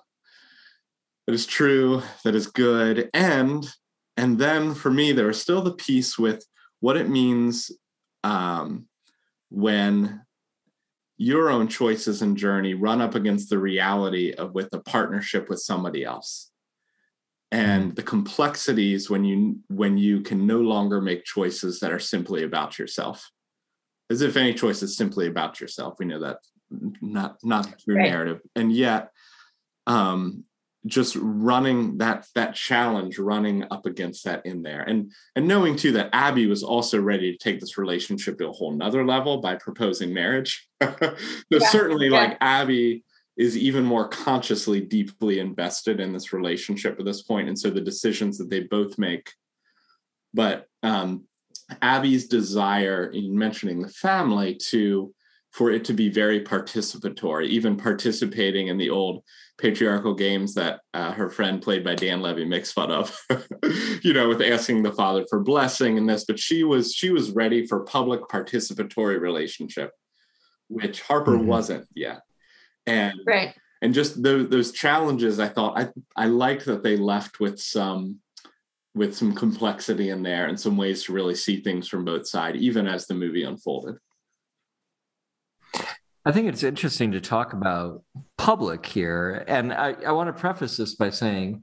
that 1.27 1.33
is 1.33 1.47
true, 1.47 2.03
that 2.25 2.35
is 2.35 2.47
good. 2.47 3.09
And 3.15 3.67
and 4.19 4.39
then 4.39 4.75
for 4.75 4.91
me, 4.91 5.13
there 5.13 5.29
was 5.29 5.41
still 5.41 5.63
the 5.63 5.73
piece 5.73 6.19
with 6.19 6.45
what 6.81 6.99
it 6.99 7.09
means 7.09 7.71
um 8.23 8.87
when 9.51 10.23
your 11.19 11.51
own 11.51 11.69
choices 11.69 12.23
and 12.23 12.37
journey 12.37 12.75
run 12.75 13.01
up 13.01 13.15
against 13.15 13.49
the 13.49 13.59
reality 13.59 14.33
of 14.33 14.55
with 14.55 14.73
a 14.73 14.81
partnership 14.81 15.49
with 15.49 15.61
somebody 15.61 16.05
else. 16.05 16.51
And 17.53 17.95
the 17.95 18.03
complexities 18.03 19.09
when 19.09 19.25
you 19.25 19.61
when 19.69 19.97
you 19.97 20.21
can 20.21 20.47
no 20.47 20.61
longer 20.61 21.01
make 21.01 21.25
choices 21.25 21.81
that 21.81 21.93
are 21.93 22.01
simply 22.01 22.43
about 22.43 22.79
yourself. 22.79 23.31
As 24.11 24.21
if 24.21 24.37
any 24.37 24.53
choice 24.53 24.83
is 24.83 24.97
simply 24.97 25.27
about 25.27 25.61
yourself. 25.61 25.95
We 25.99 26.07
know 26.07 26.21
that 26.21 26.39
not 27.01 27.39
not 27.43 27.79
true 27.79 27.97
right. 27.97 28.11
narrative. 28.11 28.41
And 28.55 28.73
yet 28.73 29.11
um 29.87 30.45
just 30.87 31.17
running 31.21 31.99
that 31.99 32.27
that 32.35 32.55
challenge 32.55 33.19
running 33.19 33.65
up 33.71 33.87
against 33.87 34.25
that 34.25 34.45
in 34.47 34.63
there. 34.63 34.83
And 34.83 35.13
and 35.35 35.49
knowing 35.49 35.77
too 35.77 35.93
that 35.93 36.11
abby 36.13 36.47
was 36.47 36.63
also 36.63 37.01
ready 37.01 37.33
to 37.33 37.39
take 37.39 37.61
this 37.61 37.77
relationship 37.77 38.39
to 38.39 38.49
a 38.49 38.53
whole 38.53 38.73
nother 38.73 39.05
level 39.05 39.41
by 39.41 39.57
proposing 39.57 40.13
marriage. 40.15 40.69
Yeah, 41.51 41.59
certainly 41.69 42.09
yeah. 42.09 42.19
like 42.19 42.39
abby 42.41 43.05
is 43.37 43.57
even 43.57 43.85
more 43.85 44.09
consciously 44.09 44.81
deeply 44.81 45.41
invested 45.41 46.01
in 46.01 46.13
this 46.13 46.33
relationship 46.33 46.99
at 46.99 47.05
this 47.05 47.23
point 47.23 47.49
and 47.49 47.59
so 47.59 47.71
the 47.71 47.81
decisions 47.81 48.39
that 48.39 48.51
they 48.51 48.61
both 48.61 48.99
make. 48.99 49.33
But 50.33 50.67
um 50.83 51.25
abby's 51.83 52.29
desire 52.29 53.11
in 53.11 53.37
mentioning 53.37 53.81
the 53.81 53.89
family 53.89 54.55
to 54.55 55.13
for 55.51 55.71
it 55.71 55.85
to 55.87 55.95
be 55.95 56.09
very 56.09 56.41
participatory 56.45 57.47
even 57.49 57.77
participating 57.77 58.69
in 58.69 58.77
the 58.79 58.91
old 58.91 59.23
patriarchal 59.59 60.15
games 60.15 60.55
that 60.55 60.81
uh, 60.93 61.13
her 61.13 61.31
friend 61.31 61.63
played 61.63 61.83
by 61.83 61.95
Dan 61.95 62.21
Levy 62.21 62.45
makes 62.45 62.73
fun 62.73 62.91
of, 62.91 63.19
you 64.03 64.13
know, 64.13 64.29
with 64.29 64.43
asking 64.43 64.83
the 64.83 64.93
father 64.93 65.25
for 65.29 65.41
blessing 65.41 65.97
and 65.97 66.09
this, 66.09 66.25
but 66.25 66.39
she 66.39 66.65
was 66.65 66.93
she 66.93 67.11
was 67.11 67.31
ready 67.31 67.67
for 67.67 67.85
public 67.85 68.21
participatory 68.23 69.21
relationship, 69.21 69.91
which 70.69 71.01
Harper 71.03 71.37
mm-hmm. 71.37 71.47
wasn't 71.47 71.87
yet. 71.95 72.21
And 72.87 73.19
right. 73.27 73.55
and 73.83 73.95
just 73.95 74.23
those 74.23 74.49
those 74.49 74.73
challenges, 74.73 75.41
I 75.41 75.49
thought 75.49 75.79
I 75.79 75.89
I 76.15 76.27
like 76.27 76.65
that 76.65 76.83
they 76.83 76.97
left 76.97 77.41
with 77.41 77.59
some 77.59 78.21
with 78.95 79.15
some 79.15 79.35
complexity 79.35 80.11
in 80.11 80.23
there 80.23 80.47
and 80.47 80.59
some 80.59 80.77
ways 80.77 81.05
to 81.05 81.13
really 81.13 81.35
see 81.35 81.61
things 81.61 81.87
from 81.87 82.05
both 82.05 82.27
sides, 82.27 82.59
even 82.59 82.87
as 82.87 83.07
the 83.07 83.15
movie 83.15 83.43
unfolded. 83.43 83.97
I 86.27 86.33
think 86.33 86.49
it's 86.49 86.65
interesting 86.65 87.13
to 87.13 87.21
talk 87.21 87.53
about 87.53 88.03
public 88.37 88.85
here. 88.85 89.45
And 89.47 89.73
I, 89.73 89.95
I 90.05 90.11
want 90.11 90.27
to 90.27 90.33
preface 90.33 90.77
this 90.77 90.97
by 90.97 91.11
saying 91.11 91.63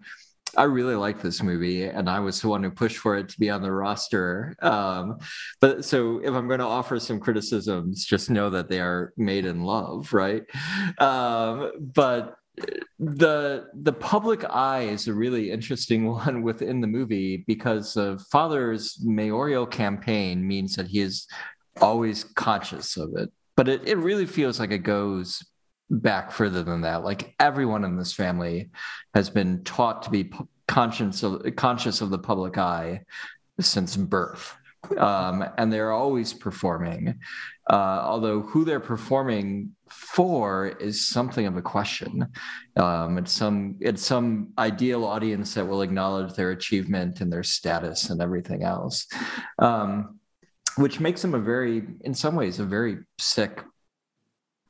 I 0.55 0.63
really 0.63 0.95
like 0.95 1.21
this 1.21 1.43
movie, 1.43 1.83
and 1.83 2.09
I 2.09 2.21
was 2.21 2.39
the 2.39 2.47
one 2.47 2.63
who 2.63 2.71
pushed 2.71 2.99
for 2.99 3.17
it 3.17 3.27
to 3.27 3.39
be 3.39 3.49
on 3.49 3.61
the 3.61 3.73
roster. 3.73 4.55
Um, 4.61 5.17
but 5.59 5.83
so 5.83 6.19
if 6.23 6.33
I'm 6.33 6.47
going 6.47 6.61
to 6.61 6.65
offer 6.65 6.97
some 6.97 7.19
criticisms, 7.19 8.05
just 8.05 8.29
know 8.29 8.49
that 8.51 8.69
they 8.69 8.79
are 8.79 9.11
made 9.17 9.45
in 9.45 9.65
love, 9.65 10.13
right? 10.13 10.43
Um, 10.97 11.73
but 11.93 12.35
the 12.99 13.65
the 13.73 13.93
public 13.93 14.45
eye 14.49 14.83
is 14.83 15.07
a 15.09 15.13
really 15.13 15.51
interesting 15.51 16.07
one 16.11 16.41
within 16.41 16.79
the 16.79 16.87
movie 16.87 17.43
because 17.47 17.95
the 17.95 18.23
father's 18.31 18.97
mayoral 19.03 19.65
campaign 19.65 20.47
means 20.47 20.77
that 20.77 20.87
he 20.87 21.01
is 21.01 21.27
always 21.81 22.23
conscious 22.23 22.95
of 22.95 23.09
it 23.17 23.29
but 23.55 23.67
it, 23.67 23.87
it 23.87 23.97
really 23.97 24.25
feels 24.25 24.59
like 24.59 24.71
it 24.71 24.79
goes 24.79 25.43
back 25.89 26.31
further 26.31 26.63
than 26.63 26.81
that. 26.81 27.03
Like 27.03 27.35
everyone 27.39 27.83
in 27.83 27.97
this 27.97 28.13
family 28.13 28.69
has 29.13 29.29
been 29.29 29.63
taught 29.63 30.03
to 30.03 30.09
be 30.09 30.31
conscious 30.67 31.23
of 31.23 31.43
conscious 31.55 32.01
of 32.01 32.09
the 32.09 32.17
public 32.17 32.57
eye 32.57 33.01
since 33.59 33.95
birth. 33.95 34.55
Um, 34.97 35.45
and 35.57 35.71
they're 35.71 35.93
always 35.93 36.33
performing. 36.33 37.19
Uh, 37.69 38.01
although 38.03 38.41
who 38.41 38.65
they're 38.65 38.81
performing 38.81 39.73
for 39.89 40.67
is 40.67 41.07
something 41.07 41.45
of 41.45 41.55
a 41.55 41.61
question. 41.61 42.27
Um, 42.75 43.17
it's 43.17 43.31
some 43.31 43.77
it's 43.79 44.05
some 44.05 44.49
ideal 44.57 45.05
audience 45.05 45.53
that 45.53 45.67
will 45.67 45.81
acknowledge 45.81 46.33
their 46.33 46.51
achievement 46.51 47.21
and 47.21 47.31
their 47.31 47.43
status 47.43 48.09
and 48.09 48.21
everything 48.21 48.63
else. 48.63 49.07
Um, 49.59 50.19
which 50.77 50.99
makes 50.99 51.21
them 51.21 51.33
a 51.33 51.39
very, 51.39 51.83
in 52.01 52.13
some 52.13 52.35
ways, 52.35 52.59
a 52.59 52.65
very 52.65 52.99
sick 53.19 53.63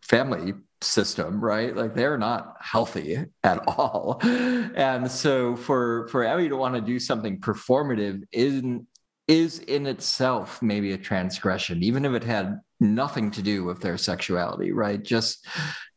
family 0.01 0.53
system 0.83 1.43
right? 1.43 1.75
Like 1.75 1.95
they're 1.95 2.17
not 2.17 2.55
healthy 2.60 3.25
at 3.43 3.67
all. 3.67 4.19
And 4.22 5.10
so 5.10 5.55
for 5.55 6.07
for 6.10 6.24
abby 6.24 6.50
to 6.50 6.57
want 6.57 6.75
to 6.75 6.81
do 6.81 7.00
something 7.00 7.39
performative 7.39 8.24
in 8.31 8.88
is 9.27 9.60
in 9.60 9.88
itself 9.88 10.62
maybe 10.62 10.91
a 10.91 10.98
transgression 10.98 11.81
even 11.81 12.03
if 12.03 12.12
it 12.12 12.25
had 12.25 12.60
nothing 12.81 13.31
to 13.31 13.41
do 13.41 13.63
with 13.63 13.79
their 13.81 13.98
sexuality 13.98 14.72
right? 14.74 15.01
Just 15.01 15.48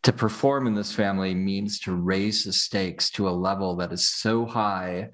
to 0.05 0.13
perform 0.13 0.69
in 0.69 0.75
this 0.75 0.93
family 0.93 1.35
means 1.35 1.81
to 1.81 1.95
raise 1.95 2.45
the 2.45 2.53
stakes 2.53 3.11
to 3.11 3.29
a 3.29 3.31
level 3.31 3.77
that 3.77 3.93
is 3.93 4.09
so 4.09 4.47
high 4.47 5.09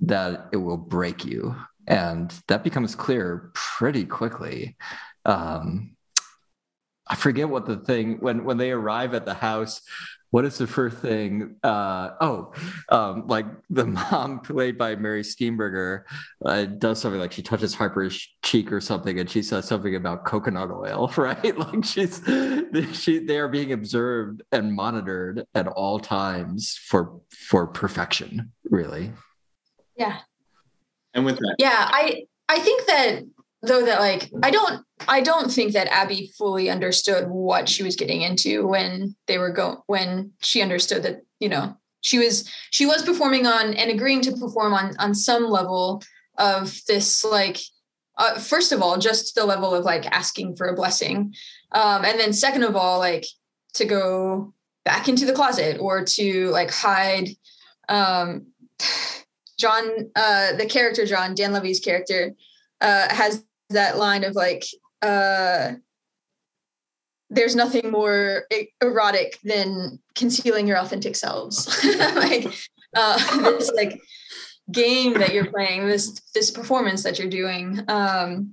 that 0.00 0.48
it 0.52 0.58
will 0.58 0.76
break 0.76 1.24
you 1.24 1.56
and 1.86 2.32
that 2.48 2.64
becomes 2.64 2.94
clear 2.94 3.50
pretty 3.54 4.04
quickly. 4.04 4.76
Um, 5.24 5.96
I 7.06 7.14
forget 7.14 7.48
what 7.48 7.66
the 7.66 7.76
thing 7.76 8.18
when 8.20 8.44
when 8.44 8.56
they 8.56 8.72
arrive 8.72 9.14
at 9.14 9.24
the 9.24 9.34
house. 9.34 9.82
What 10.30 10.44
is 10.44 10.58
the 10.58 10.66
first 10.66 10.98
thing? 10.98 11.56
Uh, 11.62 12.10
oh, 12.20 12.52
um, 12.88 13.28
like 13.28 13.46
the 13.70 13.86
mom 14.10 14.40
played 14.40 14.76
by 14.76 14.96
Mary 14.96 15.22
Steenburgen 15.22 16.02
uh, 16.44 16.64
does 16.64 17.00
something 17.00 17.20
like 17.20 17.32
she 17.32 17.42
touches 17.42 17.74
Harper's 17.74 18.28
cheek 18.42 18.72
or 18.72 18.80
something, 18.80 19.20
and 19.20 19.30
she 19.30 19.40
says 19.40 19.66
something 19.66 19.94
about 19.94 20.24
coconut 20.24 20.70
oil, 20.70 21.12
right? 21.16 21.56
Like 21.56 21.84
she's 21.84 22.20
she 22.92 23.20
they 23.20 23.38
are 23.38 23.48
being 23.48 23.72
observed 23.72 24.42
and 24.50 24.74
monitored 24.74 25.46
at 25.54 25.68
all 25.68 26.00
times 26.00 26.76
for 26.86 27.20
for 27.30 27.68
perfection, 27.68 28.52
really. 28.64 29.12
Yeah, 29.96 30.18
and 31.16 31.24
with 31.24 31.38
that, 31.38 31.56
yeah, 31.58 31.88
I 31.90 32.26
I 32.48 32.60
think 32.60 32.86
that 32.86 33.22
though 33.62 33.84
that 33.84 34.00
like 34.00 34.30
I 34.42 34.50
don't 34.50 34.84
I 35.08 35.20
don't 35.20 35.50
think 35.50 35.72
that 35.72 35.88
Abby 35.88 36.32
fully 36.38 36.70
understood 36.70 37.28
what 37.28 37.68
she 37.68 37.82
was 37.82 37.96
getting 37.96 38.22
into 38.22 38.66
when 38.66 39.16
they 39.26 39.38
were 39.38 39.50
going 39.50 39.78
when 39.86 40.32
she 40.40 40.62
understood 40.62 41.02
that 41.02 41.22
you 41.40 41.48
know 41.48 41.76
she 42.02 42.18
was 42.18 42.48
she 42.70 42.86
was 42.86 43.02
performing 43.02 43.46
on 43.46 43.74
and 43.74 43.90
agreeing 43.90 44.20
to 44.22 44.32
perform 44.32 44.74
on 44.74 44.96
on 44.98 45.14
some 45.14 45.44
level 45.44 46.02
of 46.38 46.80
this 46.86 47.24
like 47.24 47.58
uh, 48.18 48.38
first 48.38 48.72
of 48.72 48.80
all 48.80 48.98
just 48.98 49.34
the 49.34 49.44
level 49.44 49.74
of 49.74 49.84
like 49.84 50.06
asking 50.06 50.54
for 50.56 50.66
a 50.68 50.74
blessing 50.74 51.34
um 51.72 52.04
and 52.04 52.18
then 52.20 52.32
second 52.32 52.62
of 52.62 52.76
all 52.76 52.98
like 52.98 53.26
to 53.74 53.84
go 53.84 54.52
back 54.84 55.08
into 55.08 55.26
the 55.26 55.32
closet 55.32 55.78
or 55.80 56.04
to 56.04 56.48
like 56.50 56.70
hide 56.70 57.28
um 57.88 58.46
John, 59.58 60.10
uh, 60.14 60.54
the 60.54 60.66
character 60.66 61.06
John, 61.06 61.34
Dan 61.34 61.52
Levy's 61.52 61.80
character, 61.80 62.32
uh, 62.80 63.12
has 63.14 63.44
that 63.70 63.98
line 63.98 64.24
of 64.24 64.34
like, 64.34 64.64
uh, 65.02 65.72
there's 67.30 67.56
nothing 67.56 67.90
more 67.90 68.44
erotic 68.80 69.38
than 69.42 69.98
concealing 70.14 70.66
your 70.68 70.78
authentic 70.78 71.16
selves. 71.16 71.66
like 71.98 72.46
uh, 72.94 73.36
this 73.42 73.70
like 73.72 74.00
game 74.70 75.14
that 75.14 75.32
you're 75.32 75.50
playing, 75.50 75.86
this 75.86 76.20
this 76.34 76.50
performance 76.50 77.02
that 77.02 77.18
you're 77.18 77.28
doing. 77.28 77.82
Um, 77.88 78.52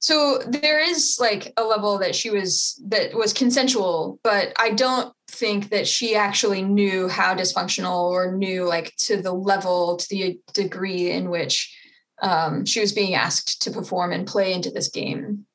so 0.00 0.38
there 0.46 0.80
is 0.80 1.18
like 1.20 1.52
a 1.56 1.64
level 1.64 1.98
that 1.98 2.14
she 2.14 2.30
was 2.30 2.80
that 2.88 3.14
was 3.14 3.32
consensual, 3.32 4.18
but 4.22 4.52
I 4.58 4.70
don't 4.70 5.13
think 5.34 5.70
that 5.70 5.86
she 5.86 6.14
actually 6.14 6.62
knew 6.62 7.08
how 7.08 7.34
dysfunctional 7.34 8.10
or 8.10 8.36
knew 8.36 8.64
like 8.64 8.94
to 8.96 9.20
the 9.20 9.32
level 9.32 9.96
to 9.96 10.08
the 10.08 10.40
degree 10.52 11.10
in 11.10 11.30
which 11.30 11.76
um, 12.22 12.64
she 12.64 12.80
was 12.80 12.92
being 12.92 13.14
asked 13.14 13.62
to 13.62 13.70
perform 13.70 14.12
and 14.12 14.26
play 14.26 14.52
into 14.52 14.70
this 14.70 14.88
game. 14.88 15.46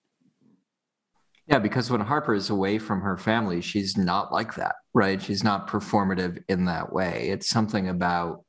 Yeah 1.48 1.60
because 1.60 1.90
when 1.90 2.02
harper 2.02 2.36
is 2.36 2.52
away 2.52 2.78
from 2.78 3.02
her 3.02 3.18
family 3.18 3.62
she's 3.62 3.98
not 3.98 4.32
like 4.32 4.56
that 4.56 4.76
right? 4.94 5.22
She's 5.22 5.44
not 5.44 5.68
performative 5.68 6.44
in 6.48 6.66
that 6.66 6.92
way. 6.92 7.30
It's 7.30 7.50
something 7.50 7.90
about 7.90 8.44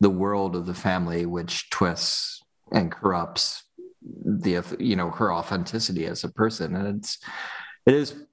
the 0.00 0.10
world 0.10 0.56
of 0.56 0.66
the 0.66 0.74
family 0.74 1.26
which 1.26 1.70
twists 1.70 2.42
and 2.72 2.90
corrupts 2.90 3.64
the 4.02 4.62
you 4.78 4.94
know 4.94 5.10
her 5.10 5.32
authenticity 5.32 6.06
as 6.06 6.24
a 6.24 6.32
person. 6.32 6.76
And 6.76 6.98
it's 6.98 7.18
it 7.86 7.94
is 7.94 8.25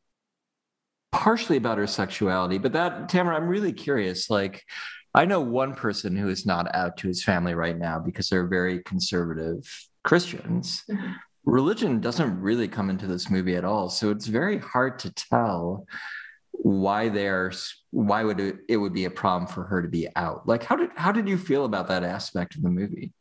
partially 1.14 1.58
about 1.58 1.78
her 1.78 1.88
sexuality, 1.88 2.58
but 2.58 2.74
that 2.74 3.08
Tamara, 3.08 3.38
I'm 3.38 3.48
really 3.48 3.72
curious. 3.72 4.30
Like, 4.30 4.64
I 5.14 5.26
know 5.26 5.40
one 5.40 5.76
person 5.76 6.18
who 6.18 6.28
is 6.28 6.46
not 6.46 6.74
out 6.76 6.98
to 6.98 7.08
his 7.08 7.24
family 7.24 7.54
right 7.54 7.78
now 7.78 8.00
because 8.00 8.28
they're 8.28 8.48
very 8.48 8.82
conservative 8.84 9.70
Christians. 10.04 10.84
Mm-hmm. 10.90 11.12
Religion 11.46 12.02
doesn't 12.02 12.42
really 12.42 12.68
come 12.68 12.90
into 12.90 13.06
this 13.06 13.30
movie 13.30 13.56
at 13.56 13.64
all, 13.64 13.90
so 13.90 14.10
it's 14.10 14.26
very 14.26 14.58
hard 14.58 15.00
to 15.00 15.14
tell 15.14 15.86
why 16.52 17.10
there's 17.10 17.84
why 17.92 18.24
would 18.24 18.40
it, 18.40 18.56
it 18.68 18.78
would 18.78 18.94
be 18.94 19.06
a 19.06 19.12
problem 19.12 19.48
for 19.48 19.64
her 19.66 19.82
to 19.82 19.88
be 19.88 20.08
out. 20.16 20.48
Like, 20.48 20.64
how 20.64 20.76
did 20.76 20.90
how 20.96 21.12
did 21.12 21.28
you 21.28 21.38
feel 21.38 21.66
about 21.66 21.88
that 21.90 22.04
aspect 22.04 22.56
of 22.56 22.64
the 22.64 22.70
movie? 22.70 23.14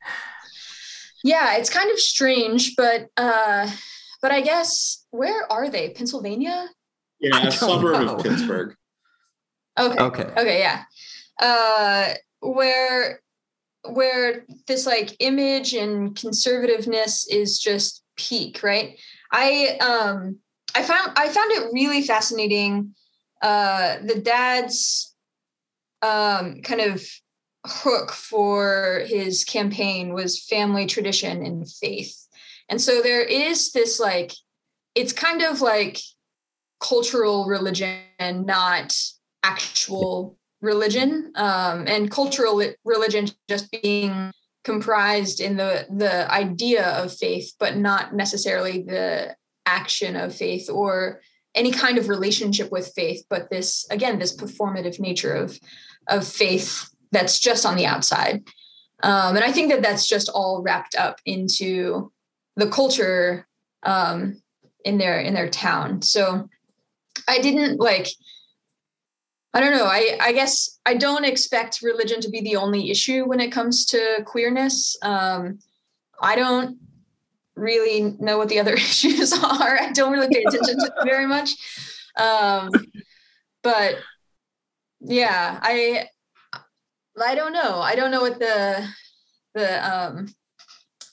Yeah, 1.24 1.56
it's 1.56 1.70
kind 1.70 1.90
of 1.90 1.98
strange, 1.98 2.74
but 2.76 3.08
uh, 3.16 3.68
but 4.22 4.30
I 4.30 4.40
guess 4.40 5.04
where 5.10 5.50
are 5.52 5.68
they? 5.68 5.90
Pennsylvania? 5.90 6.68
Yeah, 7.22 7.46
a 7.46 7.52
suburb 7.52 8.06
know. 8.06 8.16
of 8.16 8.22
Pittsburgh. 8.22 8.76
Okay. 9.78 9.98
Okay. 9.98 10.22
Okay. 10.24 10.58
Yeah. 10.58 10.84
Uh, 11.40 12.14
where 12.40 13.20
where 13.88 14.44
this 14.66 14.86
like 14.86 15.16
image 15.20 15.74
and 15.74 16.14
conservativeness 16.14 17.26
is 17.30 17.58
just 17.58 18.02
peak, 18.16 18.62
right? 18.62 18.98
I 19.32 19.78
um 19.78 20.38
I 20.74 20.82
found 20.82 21.12
I 21.16 21.28
found 21.28 21.52
it 21.52 21.70
really 21.72 22.02
fascinating. 22.02 22.94
Uh, 23.40 23.96
the 24.04 24.20
dad's 24.20 25.14
um 26.02 26.60
kind 26.62 26.80
of 26.80 27.02
hook 27.66 28.10
for 28.10 29.04
his 29.06 29.44
campaign 29.44 30.12
was 30.12 30.44
family 30.44 30.86
tradition 30.86 31.44
and 31.44 31.70
faith. 31.70 32.26
And 32.68 32.80
so 32.80 33.02
there 33.02 33.22
is 33.22 33.72
this 33.72 34.00
like, 34.00 34.32
it's 34.94 35.12
kind 35.12 35.42
of 35.42 35.60
like 35.60 35.98
cultural 36.82 37.46
religion, 37.46 38.00
not 38.18 38.94
actual 39.42 40.36
religion. 40.60 41.32
Um, 41.36 41.86
and 41.86 42.10
cultural 42.10 42.62
religion 42.84 43.28
just 43.48 43.70
being 43.82 44.32
comprised 44.64 45.40
in 45.40 45.56
the 45.56 45.86
the 45.90 46.30
idea 46.32 46.86
of 46.90 47.16
faith, 47.16 47.52
but 47.58 47.76
not 47.76 48.14
necessarily 48.14 48.82
the 48.82 49.34
action 49.66 50.16
of 50.16 50.34
faith 50.34 50.68
or 50.70 51.20
any 51.54 51.70
kind 51.70 51.98
of 51.98 52.08
relationship 52.08 52.70
with 52.70 52.92
faith. 52.94 53.24
But 53.28 53.50
this 53.50 53.86
again, 53.90 54.18
this 54.18 54.36
performative 54.36 54.98
nature 54.98 55.34
of 55.34 55.58
of 56.08 56.26
faith 56.26 56.88
that's 57.12 57.38
just 57.38 57.64
on 57.66 57.76
the 57.76 57.86
outside. 57.86 58.42
Um, 59.02 59.36
and 59.36 59.44
I 59.44 59.52
think 59.52 59.70
that 59.70 59.82
that's 59.82 60.06
just 60.06 60.28
all 60.28 60.62
wrapped 60.62 60.94
up 60.94 61.20
into 61.26 62.12
the 62.56 62.68
culture 62.68 63.46
um, 63.82 64.40
in 64.84 64.98
their 64.98 65.20
in 65.20 65.34
their 65.34 65.48
town. 65.48 66.02
So 66.02 66.48
I 67.28 67.38
didn't 67.38 67.78
like. 67.78 68.08
I 69.54 69.60
don't 69.60 69.76
know. 69.76 69.84
I, 69.84 70.16
I 70.20 70.32
guess 70.32 70.78
I 70.86 70.94
don't 70.94 71.24
expect 71.24 71.82
religion 71.82 72.20
to 72.22 72.30
be 72.30 72.40
the 72.40 72.56
only 72.56 72.90
issue 72.90 73.24
when 73.24 73.40
it 73.40 73.52
comes 73.52 73.84
to 73.86 74.22
queerness. 74.24 74.96
Um, 75.02 75.58
I 76.20 76.36
don't 76.36 76.78
really 77.54 78.16
know 78.18 78.38
what 78.38 78.48
the 78.48 78.60
other 78.60 78.74
issues 78.74 79.32
are. 79.32 79.78
I 79.78 79.92
don't 79.92 80.12
really 80.12 80.28
pay 80.32 80.42
attention 80.42 80.78
to 80.78 80.92
very 81.04 81.26
much. 81.26 81.50
Um, 82.16 82.70
but 83.62 83.96
yeah, 85.00 85.58
I 85.62 86.06
I 87.20 87.34
don't 87.34 87.52
know. 87.52 87.80
I 87.80 87.94
don't 87.94 88.10
know 88.10 88.20
what 88.22 88.38
the 88.38 88.86
the 89.54 89.90
um 89.90 90.28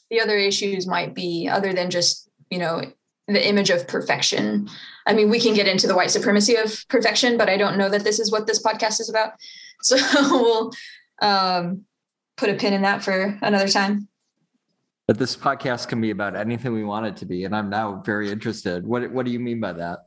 the 0.09 0.21
other 0.21 0.37
issues 0.37 0.87
might 0.87 1.13
be 1.13 1.47
other 1.47 1.73
than 1.73 1.89
just, 1.89 2.29
you 2.49 2.57
know, 2.57 2.81
the 3.27 3.47
image 3.47 3.69
of 3.69 3.87
perfection. 3.87 4.69
I 5.09 5.13
mean, 5.13 5.29
we 5.29 5.39
can 5.39 5.55
get 5.55 5.67
into 5.67 5.87
the 5.87 5.95
white 5.95 6.11
supremacy 6.11 6.55
of 6.55 6.87
perfection, 6.87 7.35
but 7.35 7.49
I 7.49 7.57
don't 7.57 7.77
know 7.79 7.89
that 7.89 8.03
this 8.03 8.19
is 8.19 8.31
what 8.31 8.45
this 8.45 8.61
podcast 8.61 9.01
is 9.01 9.09
about. 9.09 9.33
So 9.81 9.95
we'll 10.13 10.73
um, 11.21 11.85
put 12.35 12.49
a 12.49 12.53
pin 12.55 12.73
in 12.73 12.81
that 12.81 13.01
for 13.01 13.39
another 13.41 13.69
time. 13.69 14.09
But 15.07 15.17
this 15.17 15.37
podcast 15.37 15.87
can 15.87 16.01
be 16.01 16.09
about 16.09 16.35
anything 16.35 16.73
we 16.73 16.83
want 16.83 17.05
it 17.05 17.15
to 17.15 17.25
be, 17.25 17.45
and 17.45 17.55
I'm 17.55 17.69
now 17.69 18.03
very 18.05 18.29
interested. 18.29 18.85
What 18.85 19.09
What 19.13 19.25
do 19.25 19.31
you 19.31 19.39
mean 19.39 19.61
by 19.61 19.71
that? 19.71 19.99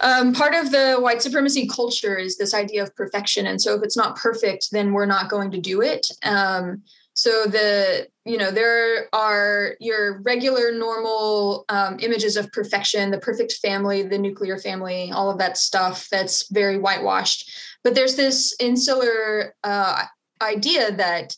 Um, 0.00 0.34
part 0.34 0.54
of 0.54 0.70
the 0.70 0.96
white 0.96 1.22
supremacy 1.22 1.66
culture 1.66 2.18
is 2.18 2.36
this 2.36 2.52
idea 2.52 2.82
of 2.82 2.94
perfection, 2.94 3.46
and 3.46 3.58
so 3.58 3.74
if 3.74 3.82
it's 3.82 3.96
not 3.96 4.16
perfect, 4.16 4.68
then 4.70 4.92
we're 4.92 5.06
not 5.06 5.30
going 5.30 5.50
to 5.52 5.58
do 5.58 5.80
it. 5.80 6.06
Um, 6.22 6.82
so 7.14 7.46
the 7.46 8.06
you 8.28 8.36
know 8.36 8.50
there 8.50 9.08
are 9.14 9.74
your 9.80 10.20
regular 10.20 10.70
normal 10.70 11.64
um, 11.70 11.96
images 12.00 12.36
of 12.36 12.52
perfection, 12.52 13.10
the 13.10 13.18
perfect 13.18 13.54
family, 13.54 14.02
the 14.02 14.18
nuclear 14.18 14.58
family, 14.58 15.10
all 15.10 15.30
of 15.30 15.38
that 15.38 15.56
stuff 15.56 16.06
that's 16.10 16.46
very 16.52 16.76
whitewashed. 16.76 17.50
But 17.82 17.94
there's 17.94 18.16
this 18.16 18.54
insular 18.60 19.54
uh, 19.64 20.04
idea 20.42 20.92
that 20.92 21.34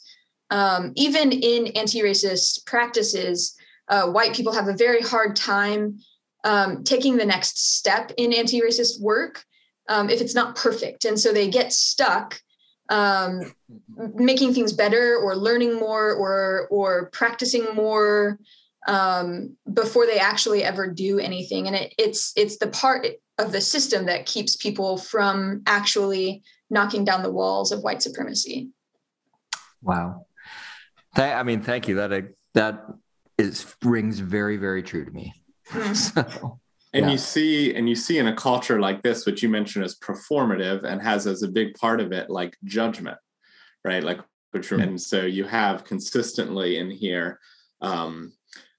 um, 0.50 0.92
even 0.96 1.31
in 1.31 1.68
anti-racist 1.68 2.66
practices, 2.66 3.55
uh, 3.88 4.09
white 4.09 4.35
people 4.35 4.53
have 4.53 4.66
a 4.66 4.76
very 4.76 5.00
hard 5.00 5.37
time 5.37 6.00
um, 6.42 6.83
taking 6.83 7.16
the 7.16 7.24
next 7.24 7.76
step 7.76 8.11
in 8.16 8.33
anti-racist 8.33 9.00
work 9.00 9.44
um, 9.88 10.11
if 10.11 10.20
it's 10.20 10.35
not 10.35 10.57
perfect, 10.57 11.05
and 11.05 11.18
so 11.18 11.33
they 11.33 11.48
get 11.48 11.72
stuck 11.72 12.40
um, 12.90 13.55
making 14.14 14.53
things 14.53 14.72
better 14.72 15.16
or 15.16 15.37
learning 15.37 15.76
more 15.76 16.12
or 16.12 16.66
or 16.70 17.09
practicing 17.11 17.74
more 17.74 18.38
um, 18.87 19.57
before 19.72 20.07
they 20.07 20.18
actually 20.18 20.62
ever 20.64 20.88
do 20.88 21.18
anything. 21.18 21.66
And 21.66 21.76
it, 21.76 21.94
it's 21.98 22.33
it's 22.37 22.59
the 22.59 22.66
part 22.66 23.07
of 23.38 23.53
the 23.53 23.61
system 23.61 24.07
that 24.07 24.26
keeps 24.26 24.57
people 24.57 24.98
from 24.98 25.62
actually 25.66 26.42
knocking 26.68 27.05
down 27.05 27.22
the 27.22 27.33
walls 27.33 27.72
of 27.72 27.83
white 27.83 28.03
supremacy. 28.03 28.68
Wow. 29.83 30.26
Th- 31.16 31.33
I 31.33 31.42
mean, 31.42 31.62
thank 31.62 31.88
you. 31.88 31.96
That 31.96 32.29
that 32.55 32.85
is 33.38 33.74
rings 33.83 34.18
very, 34.18 34.57
very 34.57 34.83
true 34.83 35.05
to 35.05 35.11
me. 35.11 35.33
Mm. 35.70 35.96
so, 36.14 36.61
and 36.92 37.07
yeah. 37.07 37.12
you 37.12 37.18
see, 37.18 37.74
and 37.74 37.88
you 37.88 37.94
see 37.94 38.18
in 38.18 38.26
a 38.26 38.35
culture 38.35 38.81
like 38.81 39.03
this, 39.03 39.24
which 39.26 39.42
you 39.42 39.48
mentioned 39.48 39.85
as 39.85 39.98
performative 39.98 40.85
and 40.85 41.00
has 41.00 41.26
as 41.26 41.42
a 41.42 41.48
big 41.48 41.74
part 41.74 42.00
of 42.00 42.12
it, 42.12 42.31
like 42.31 42.57
judgment, 42.64 43.18
right? 43.85 44.03
Like, 44.03 44.20
which, 44.50 44.70
mm-hmm. 44.70 44.83
and 44.83 45.00
so 45.00 45.22
you 45.22 45.44
have 45.44 45.85
consistently 45.85 46.79
in 46.79 46.90
here, 46.90 47.38
um, 47.81 48.33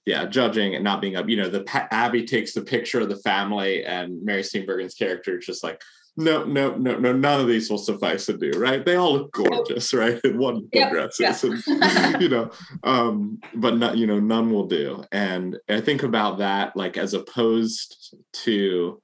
yeah, 0.05 0.25
judging 0.25 0.75
and 0.75 0.83
not 0.83 0.99
being 0.99 1.15
up. 1.15 1.29
You 1.29 1.37
know, 1.37 1.49
the 1.49 1.63
Abby 1.93 2.25
takes 2.25 2.53
the 2.53 2.61
picture 2.61 2.99
of 2.99 3.09
the 3.09 3.17
family, 3.17 3.85
and 3.85 4.21
Mary 4.23 4.41
Steenburgen's 4.41 4.95
character 4.95 5.37
is 5.37 5.45
just 5.45 5.63
like, 5.63 5.81
no, 6.17 6.43
no, 6.43 6.75
no, 6.75 6.97
no, 6.97 7.13
none 7.13 7.39
of 7.39 7.47
these 7.47 7.69
will 7.69 7.77
suffice 7.77 8.25
to 8.25 8.37
do, 8.37 8.51
right? 8.57 8.85
They 8.85 8.95
all 8.95 9.13
look 9.13 9.31
gorgeous, 9.31 9.93
right? 9.93 10.19
And 10.23 10.37
one 10.39 10.67
progresses, 10.69 11.65
and 11.67 12.21
you 12.21 12.29
know, 12.29 12.51
um, 12.83 13.39
but 13.55 13.77
not, 13.77 13.97
you 13.97 14.07
know, 14.07 14.19
none 14.19 14.51
will 14.51 14.67
do. 14.67 15.03
And 15.11 15.57
I 15.69 15.79
think 15.79 16.03
about 16.03 16.39
that 16.39 16.75
like 16.75 16.97
as 16.97 17.13
opposed 17.13 18.15
to 18.43 19.01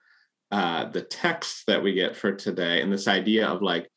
uh, 0.51 0.89
the 0.89 1.01
text 1.01 1.63
that 1.67 1.81
we 1.81 1.93
get 1.93 2.15
for 2.15 2.33
today, 2.33 2.81
and 2.81 2.91
this 2.91 3.07
idea 3.07 3.47
of 3.47 3.61
like 3.61 3.89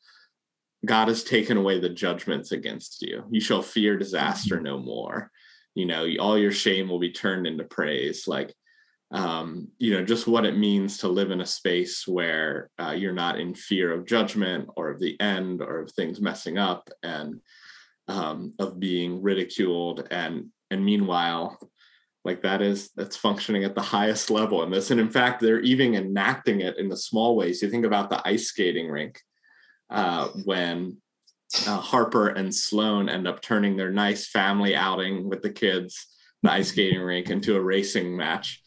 God 0.85 1.09
has 1.09 1.23
taken 1.23 1.57
away 1.57 1.79
the 1.79 1.89
judgments 1.89 2.51
against 2.51 3.01
you. 3.01 3.25
You 3.29 3.41
shall 3.41 3.61
fear 3.61 3.97
disaster 3.97 4.55
mm-hmm. 4.55 4.65
no 4.65 4.79
more. 4.79 5.31
You 5.75 5.85
know, 5.85 6.07
all 6.19 6.37
your 6.37 6.51
shame 6.51 6.89
will 6.89 6.99
be 6.99 7.11
turned 7.11 7.45
into 7.45 7.63
praise. 7.63 8.27
Like 8.27 8.53
um, 9.11 9.67
you 9.77 9.93
know, 9.93 10.05
just 10.05 10.27
what 10.27 10.45
it 10.45 10.57
means 10.57 10.99
to 10.99 11.09
live 11.09 11.31
in 11.31 11.41
a 11.41 11.45
space 11.45 12.07
where 12.07 12.69
uh, 12.79 12.91
you're 12.91 13.11
not 13.11 13.39
in 13.39 13.53
fear 13.53 13.91
of 13.91 14.05
judgment 14.05 14.69
or 14.77 14.89
of 14.89 14.99
the 14.99 15.19
end 15.19 15.61
or 15.61 15.79
of 15.79 15.91
things 15.91 16.21
messing 16.21 16.57
up 16.57 16.89
and 17.03 17.41
um, 18.07 18.53
of 18.57 18.79
being 18.79 19.21
ridiculed. 19.21 20.07
And 20.11 20.47
and 20.69 20.85
meanwhile, 20.85 21.59
like 22.23 22.41
that 22.43 22.61
is 22.61 22.91
that's 22.95 23.17
functioning 23.17 23.65
at 23.65 23.75
the 23.75 23.81
highest 23.81 24.29
level 24.29 24.63
in 24.63 24.71
this. 24.71 24.91
And 24.91 24.99
in 24.99 25.09
fact, 25.09 25.41
they're 25.41 25.59
even 25.59 25.93
enacting 25.93 26.61
it 26.61 26.77
in 26.77 26.87
the 26.87 26.97
small 26.97 27.35
ways. 27.35 27.61
You 27.61 27.69
think 27.69 27.85
about 27.85 28.09
the 28.09 28.25
ice 28.25 28.47
skating 28.47 28.89
rink 28.89 29.19
uh, 29.89 30.29
when 30.45 31.01
uh, 31.67 31.79
Harper 31.79 32.29
and 32.29 32.55
Sloane 32.55 33.09
end 33.09 33.27
up 33.27 33.41
turning 33.41 33.75
their 33.75 33.91
nice 33.91 34.29
family 34.29 34.73
outing 34.73 35.27
with 35.27 35.41
the 35.41 35.49
kids, 35.49 36.07
the 36.43 36.51
ice 36.51 36.69
skating 36.69 37.01
rink, 37.01 37.29
into 37.29 37.57
a 37.57 37.61
racing 37.61 38.15
match 38.15 38.61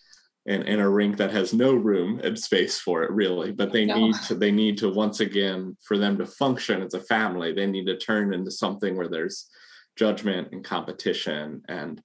in, 0.46 0.62
in 0.62 0.80
a 0.80 0.88
rink 0.88 1.16
that 1.16 1.30
has 1.30 1.54
no 1.54 1.74
room 1.74 2.20
and 2.22 2.38
space 2.38 2.78
for 2.78 3.02
it 3.02 3.10
really 3.10 3.50
but 3.50 3.72
they 3.72 3.84
no. 3.84 3.96
need 3.96 4.14
to 4.26 4.34
they 4.34 4.50
need 4.50 4.76
to 4.78 4.92
once 4.92 5.20
again 5.20 5.76
for 5.82 5.96
them 5.96 6.18
to 6.18 6.26
function 6.26 6.82
as 6.82 6.94
a 6.94 7.00
family 7.00 7.52
they 7.52 7.66
need 7.66 7.86
to 7.86 7.96
turn 7.96 8.34
into 8.34 8.50
something 8.50 8.96
where 8.96 9.08
there's 9.08 9.48
judgment 9.96 10.48
and 10.52 10.64
competition 10.64 11.62
and 11.68 12.02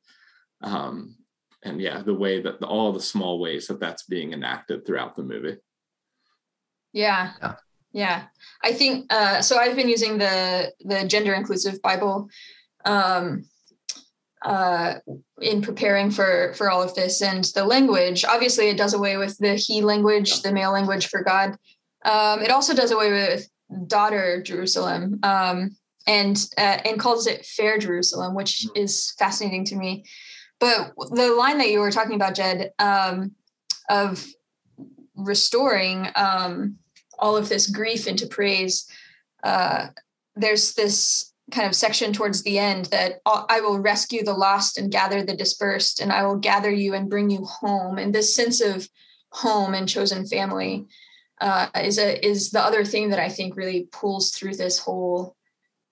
um 0.61 1.15
and 1.63 1.81
yeah 1.81 2.01
the 2.01 2.13
way 2.13 2.41
that 2.41 2.59
the, 2.59 2.67
all 2.67 2.93
the 2.93 3.01
small 3.01 3.39
ways 3.39 3.67
that 3.67 3.79
that's 3.79 4.03
being 4.03 4.31
enacted 4.31 4.85
throughout 4.85 5.15
the 5.15 5.23
movie 5.23 5.57
yeah 6.93 7.33
yeah, 7.41 7.55
yeah. 7.91 8.23
i 8.63 8.71
think 8.71 9.11
uh 9.11 9.41
so 9.41 9.57
i've 9.57 9.75
been 9.75 9.89
using 9.89 10.17
the 10.17 10.71
the 10.81 11.05
gender 11.07 11.33
inclusive 11.33 11.81
bible 11.81 12.29
um 12.85 13.43
uh, 14.45 14.95
in 15.41 15.61
preparing 15.61 16.11
for 16.11 16.53
for 16.55 16.69
all 16.69 16.81
of 16.81 16.95
this 16.95 17.21
and 17.21 17.45
the 17.55 17.65
language. 17.65 18.23
Obviously 18.25 18.69
it 18.69 18.77
does 18.77 18.93
away 18.93 19.17
with 19.17 19.37
the 19.37 19.55
he 19.55 19.81
language 19.81 20.41
the 20.41 20.51
male 20.51 20.71
language 20.71 21.07
for 21.07 21.23
god. 21.23 21.57
Um, 22.05 22.41
it 22.41 22.51
also 22.51 22.73
does 22.73 22.91
away 22.91 23.11
with 23.11 23.49
daughter 23.87 24.41
jerusalem 24.41 25.19
um, 25.23 25.75
and 26.07 26.37
uh, 26.57 26.79
and 26.85 26.99
calls 26.99 27.27
it 27.27 27.45
fair 27.45 27.77
jerusalem 27.77 28.33
which 28.33 28.65
mm-hmm. 28.65 28.81
is 28.81 29.13
fascinating 29.19 29.65
to 29.65 29.75
me. 29.75 30.05
But 30.59 30.93
the 31.11 31.33
line 31.33 31.57
that 31.59 31.69
you 31.69 31.79
were 31.79 31.91
talking 31.91 32.15
about 32.15 32.35
jed 32.35 32.71
um, 32.79 33.33
of 33.89 34.25
restoring 35.15 36.07
um, 36.15 36.77
all 37.17 37.35
of 37.35 37.49
this 37.49 37.67
grief 37.67 38.07
into 38.07 38.25
praise 38.25 38.89
uh, 39.43 39.87
there's 40.35 40.73
this 40.73 41.28
kind 41.51 41.67
of 41.67 41.75
section 41.75 42.13
towards 42.13 42.43
the 42.43 42.59
end 42.59 42.85
that 42.85 43.21
I 43.25 43.61
will 43.61 43.79
rescue 43.79 44.23
the 44.23 44.33
lost 44.33 44.77
and 44.77 44.91
gather 44.91 45.23
the 45.23 45.35
dispersed, 45.35 45.99
and 45.99 46.11
I 46.11 46.25
will 46.25 46.37
gather 46.37 46.71
you 46.71 46.93
and 46.93 47.09
bring 47.09 47.29
you 47.29 47.43
home. 47.45 47.97
And 47.97 48.13
this 48.13 48.35
sense 48.35 48.61
of 48.61 48.87
home 49.31 49.73
and 49.73 49.87
chosen 49.87 50.25
family 50.25 50.87
uh, 51.41 51.67
is 51.75 51.97
a 51.97 52.25
is 52.25 52.51
the 52.51 52.61
other 52.61 52.83
thing 52.83 53.09
that 53.09 53.19
I 53.19 53.29
think 53.29 53.55
really 53.55 53.87
pulls 53.91 54.31
through 54.31 54.55
this 54.55 54.79
whole 54.79 55.35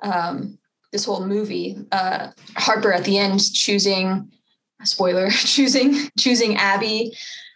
um, 0.02 0.58
this 0.92 1.06
whole 1.06 1.26
movie. 1.26 1.78
Uh, 1.92 2.32
Harper 2.56 2.94
at 2.94 3.04
the 3.04 3.18
end 3.18 3.54
choosing 3.54 4.32
spoiler 4.84 5.30
choosing 5.32 6.10
choosing 6.18 6.58
Abby 6.58 7.16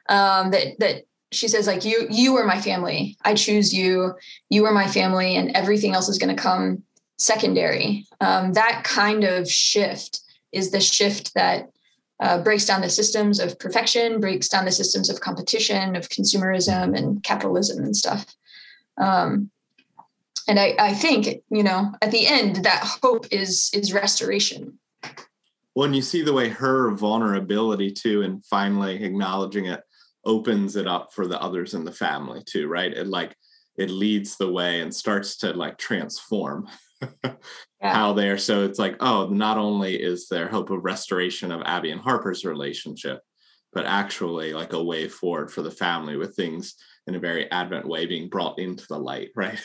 um, 0.10 0.52
that 0.52 0.80
that 0.80 1.04
she 1.32 1.48
says 1.48 1.68
like 1.68 1.86
you 1.86 2.08
you 2.10 2.36
are 2.36 2.46
my 2.46 2.60
family 2.60 3.18
i 3.24 3.34
choose 3.34 3.74
you 3.74 4.14
you 4.50 4.66
are 4.66 4.74
my 4.74 4.88
family 4.88 5.36
and 5.38 5.56
everything 5.56 5.94
else 5.94 6.10
is 6.10 6.18
going 6.18 6.34
to 6.34 6.42
come 6.42 6.84
secondary. 7.22 8.06
Um, 8.20 8.54
that 8.54 8.84
kind 8.84 9.24
of 9.24 9.50
shift 9.50 10.22
is 10.52 10.72
the 10.72 10.82
shift 10.82 11.34
that 11.36 11.70
uh, 12.20 12.42
breaks 12.42 12.66
down 12.66 12.82
the 12.82 12.90
systems 12.90 13.40
of 13.40 13.58
perfection, 13.60 14.20
breaks 14.20 14.50
down 14.50 14.66
the 14.66 14.72
systems 14.72 15.10
of 15.10 15.22
competition, 15.22 15.96
of 15.96 16.10
consumerism 16.10 16.98
and 16.98 17.24
capitalism 17.24 17.84
and 17.84 17.96
stuff. 17.96 18.26
Um, 18.98 19.50
and 20.48 20.60
I, 20.60 20.76
I 20.80 20.94
think, 20.94 21.44
you 21.50 21.64
know, 21.64 21.94
at 22.02 22.12
the 22.12 22.28
end, 22.28 22.58
that 22.66 22.98
hope 23.02 23.28
is 23.32 23.70
is 23.74 23.94
restoration. 23.94 24.80
When 25.74 25.94
you 25.94 26.02
see 26.02 26.22
the 26.22 26.34
way 26.34 26.50
her 26.50 26.92
vulnerability 26.92 27.92
too, 27.92 28.24
and 28.24 28.46
finally 28.46 29.04
acknowledging 29.04 29.66
it, 29.66 29.82
opens 30.26 30.76
it 30.76 30.88
up 30.88 31.14
for 31.14 31.28
the 31.28 31.42
others 31.42 31.74
in 31.74 31.86
the 31.86 31.92
family 31.92 32.42
too, 32.46 32.68
right? 32.68 32.92
It 32.92 33.08
like 33.08 33.36
it 33.78 33.90
leads 33.90 34.38
the 34.38 34.52
way 34.52 34.82
and 34.82 34.94
starts 34.94 35.38
to 35.38 35.54
like 35.54 35.78
transform 35.78 36.68
yeah. 37.24 37.34
how 37.82 38.14
they 38.14 38.30
are. 38.30 38.38
So 38.38 38.64
it's 38.64 38.80
like, 38.80 38.98
oh, 39.00 39.28
not 39.28 39.58
only 39.58 39.96
is 39.96 40.28
there 40.28 40.48
hope 40.48 40.70
of 40.70 40.84
restoration 40.84 41.52
of 41.52 41.62
Abby 41.66 41.92
and 41.92 42.02
Harper's 42.02 42.46
relationship, 42.46 43.22
but 43.74 43.86
actually 43.86 44.54
like 44.54 44.74
a 44.74 44.84
way 44.84 45.08
forward 45.08 45.52
for 45.52 45.62
the 45.62 45.72
family 45.72 46.18
with 46.18 46.36
things 46.36 46.76
in 47.08 47.16
a 47.16 47.20
very 47.20 47.50
advent 47.52 47.88
way 47.88 48.06
being 48.06 48.30
brought 48.30 48.60
into 48.60 48.86
the 48.88 48.98
light 48.98 49.30
right 49.36 49.60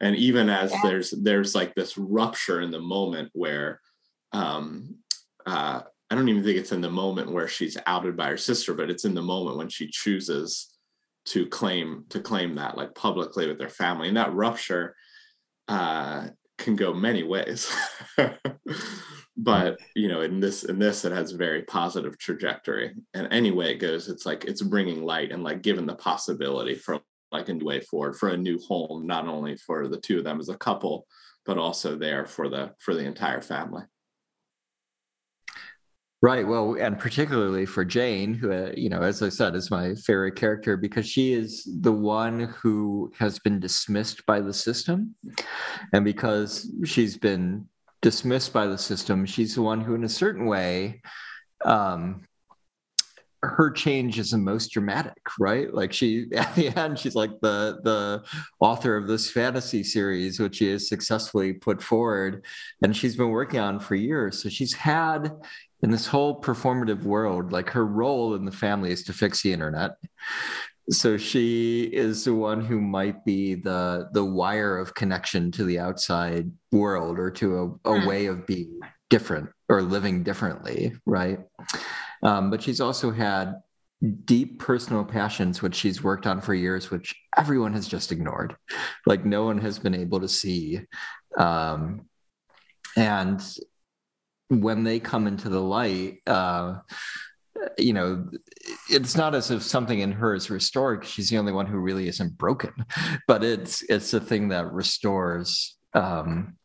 and 0.00 0.16
even 0.16 0.48
as 0.48 0.72
yeah. 0.72 0.80
there's 0.82 1.10
there's 1.10 1.54
like 1.54 1.74
this 1.74 1.96
rupture 1.96 2.60
in 2.60 2.70
the 2.70 2.80
moment 2.80 3.30
where 3.32 3.80
um 4.32 4.96
uh 5.46 5.80
i 6.10 6.14
don't 6.14 6.28
even 6.28 6.42
think 6.42 6.58
it's 6.58 6.72
in 6.72 6.80
the 6.80 6.90
moment 6.90 7.30
where 7.30 7.48
she's 7.48 7.76
outed 7.86 8.16
by 8.16 8.28
her 8.28 8.36
sister 8.36 8.74
but 8.74 8.90
it's 8.90 9.04
in 9.04 9.14
the 9.14 9.22
moment 9.22 9.56
when 9.56 9.68
she 9.68 9.88
chooses 9.88 10.72
to 11.24 11.46
claim 11.46 12.04
to 12.08 12.20
claim 12.20 12.54
that 12.54 12.76
like 12.76 12.94
publicly 12.94 13.46
with 13.46 13.58
their 13.58 13.68
family 13.68 14.08
and 14.08 14.16
that 14.16 14.34
rupture 14.34 14.94
uh 15.68 16.26
can 16.58 16.76
go 16.76 16.92
many 16.92 17.22
ways. 17.22 17.70
But 19.36 19.78
mm. 19.78 19.84
you 19.94 20.08
know 20.08 20.22
in 20.22 20.40
this 20.40 20.64
in 20.64 20.78
this 20.78 21.04
it 21.04 21.12
has 21.12 21.32
a 21.32 21.36
very 21.36 21.62
positive 21.62 22.18
trajectory. 22.18 22.94
And 23.14 23.28
any 23.30 23.50
way 23.50 23.72
it 23.72 23.78
goes 23.78 24.08
it's 24.08 24.26
like 24.26 24.44
it's 24.44 24.62
bringing 24.62 25.04
light 25.04 25.32
and 25.32 25.44
like 25.44 25.62
given 25.62 25.86
the 25.86 25.94
possibility 25.94 26.74
for 26.74 27.00
like 27.32 27.48
a 27.48 27.54
new 27.54 27.66
way 27.66 27.80
forward 27.80 28.16
for 28.16 28.30
a 28.30 28.36
new 28.36 28.58
home 28.66 29.06
not 29.06 29.26
only 29.26 29.56
for 29.56 29.88
the 29.88 30.00
two 30.00 30.18
of 30.18 30.24
them 30.24 30.40
as 30.40 30.48
a 30.48 30.56
couple 30.56 31.06
but 31.44 31.58
also 31.58 31.96
there 31.96 32.24
for 32.24 32.48
the 32.48 32.72
for 32.78 32.94
the 32.94 33.04
entire 33.04 33.42
family 33.42 33.82
Right. 36.22 36.46
Well, 36.46 36.76
and 36.80 36.98
particularly 36.98 37.66
for 37.66 37.84
Jane, 37.84 38.32
who, 38.32 38.50
uh, 38.50 38.72
you 38.74 38.88
know, 38.88 39.02
as 39.02 39.22
I 39.22 39.28
said, 39.28 39.54
is 39.54 39.70
my 39.70 39.94
favorite 39.94 40.34
character 40.34 40.76
because 40.76 41.06
she 41.06 41.34
is 41.34 41.68
the 41.82 41.92
one 41.92 42.40
who 42.40 43.12
has 43.18 43.38
been 43.38 43.60
dismissed 43.60 44.24
by 44.24 44.40
the 44.40 44.52
system. 44.52 45.14
And 45.92 46.06
because 46.06 46.72
she's 46.84 47.18
been 47.18 47.68
dismissed 48.00 48.54
by 48.54 48.66
the 48.66 48.78
system, 48.78 49.26
she's 49.26 49.56
the 49.56 49.62
one 49.62 49.82
who, 49.82 49.94
in 49.94 50.04
a 50.04 50.08
certain 50.08 50.46
way, 50.46 51.02
um, 51.64 52.22
her 53.42 53.70
change 53.70 54.18
is 54.18 54.30
the 54.30 54.38
most 54.38 54.72
dramatic, 54.72 55.20
right? 55.38 55.72
Like 55.72 55.92
she 55.92 56.26
at 56.34 56.54
the 56.54 56.68
end, 56.68 56.98
she's 56.98 57.14
like 57.14 57.30
the 57.40 57.78
the 57.84 58.24
author 58.60 58.96
of 58.96 59.06
this 59.06 59.30
fantasy 59.30 59.82
series, 59.84 60.40
which 60.40 60.56
she 60.56 60.70
has 60.70 60.88
successfully 60.88 61.52
put 61.52 61.82
forward, 61.82 62.44
and 62.82 62.96
she's 62.96 63.16
been 63.16 63.30
working 63.30 63.60
on 63.60 63.80
for 63.80 63.94
years. 63.94 64.42
So 64.42 64.48
she's 64.48 64.72
had 64.74 65.30
in 65.82 65.90
this 65.90 66.06
whole 66.06 66.40
performative 66.40 67.02
world, 67.02 67.52
like 67.52 67.70
her 67.70 67.86
role 67.86 68.34
in 68.34 68.44
the 68.44 68.52
family 68.52 68.90
is 68.90 69.04
to 69.04 69.12
fix 69.12 69.42
the 69.42 69.52
internet. 69.52 69.92
So 70.90 71.16
she 71.16 71.82
is 71.84 72.24
the 72.24 72.34
one 72.34 72.64
who 72.64 72.80
might 72.80 73.24
be 73.24 73.54
the 73.54 74.08
the 74.12 74.24
wire 74.24 74.78
of 74.78 74.94
connection 74.94 75.50
to 75.52 75.64
the 75.64 75.80
outside 75.80 76.50
world 76.70 77.18
or 77.18 77.30
to 77.32 77.80
a, 77.84 77.90
a 77.90 78.00
hmm. 78.00 78.06
way 78.06 78.26
of 78.26 78.46
being 78.46 78.80
different 79.10 79.50
or 79.68 79.82
living 79.82 80.22
differently, 80.22 80.92
right? 81.04 81.40
Um, 82.22 82.50
but 82.50 82.62
she's 82.62 82.80
also 82.80 83.10
had 83.10 83.54
deep 84.24 84.58
personal 84.58 85.04
passions 85.04 85.62
which 85.62 85.74
she's 85.74 86.02
worked 86.02 86.26
on 86.26 86.38
for 86.38 86.52
years 86.52 86.90
which 86.90 87.14
everyone 87.36 87.72
has 87.72 87.88
just 87.88 88.12
ignored 88.12 88.54
like 89.06 89.24
no 89.24 89.44
one 89.44 89.56
has 89.56 89.78
been 89.78 89.94
able 89.94 90.20
to 90.20 90.28
see 90.28 90.80
um, 91.38 92.04
and 92.94 93.42
when 94.48 94.84
they 94.84 95.00
come 95.00 95.26
into 95.26 95.48
the 95.48 95.60
light, 95.60 96.18
uh, 96.26 96.78
you 97.78 97.92
know, 97.92 98.28
it's 98.90 99.16
not 99.16 99.34
as 99.34 99.50
if 99.50 99.62
something 99.62 99.98
in 99.98 100.12
her 100.12 100.34
is 100.34 100.50
restored. 100.50 101.04
She's 101.04 101.30
the 101.30 101.38
only 101.38 101.52
one 101.52 101.66
who 101.66 101.78
really 101.78 102.08
isn't 102.08 102.38
broken, 102.38 102.72
but 103.26 103.42
it's 103.42 103.82
it's 103.88 104.10
the 104.10 104.20
thing 104.20 104.48
that 104.48 104.72
restores 104.72 105.76
um, 105.94 106.56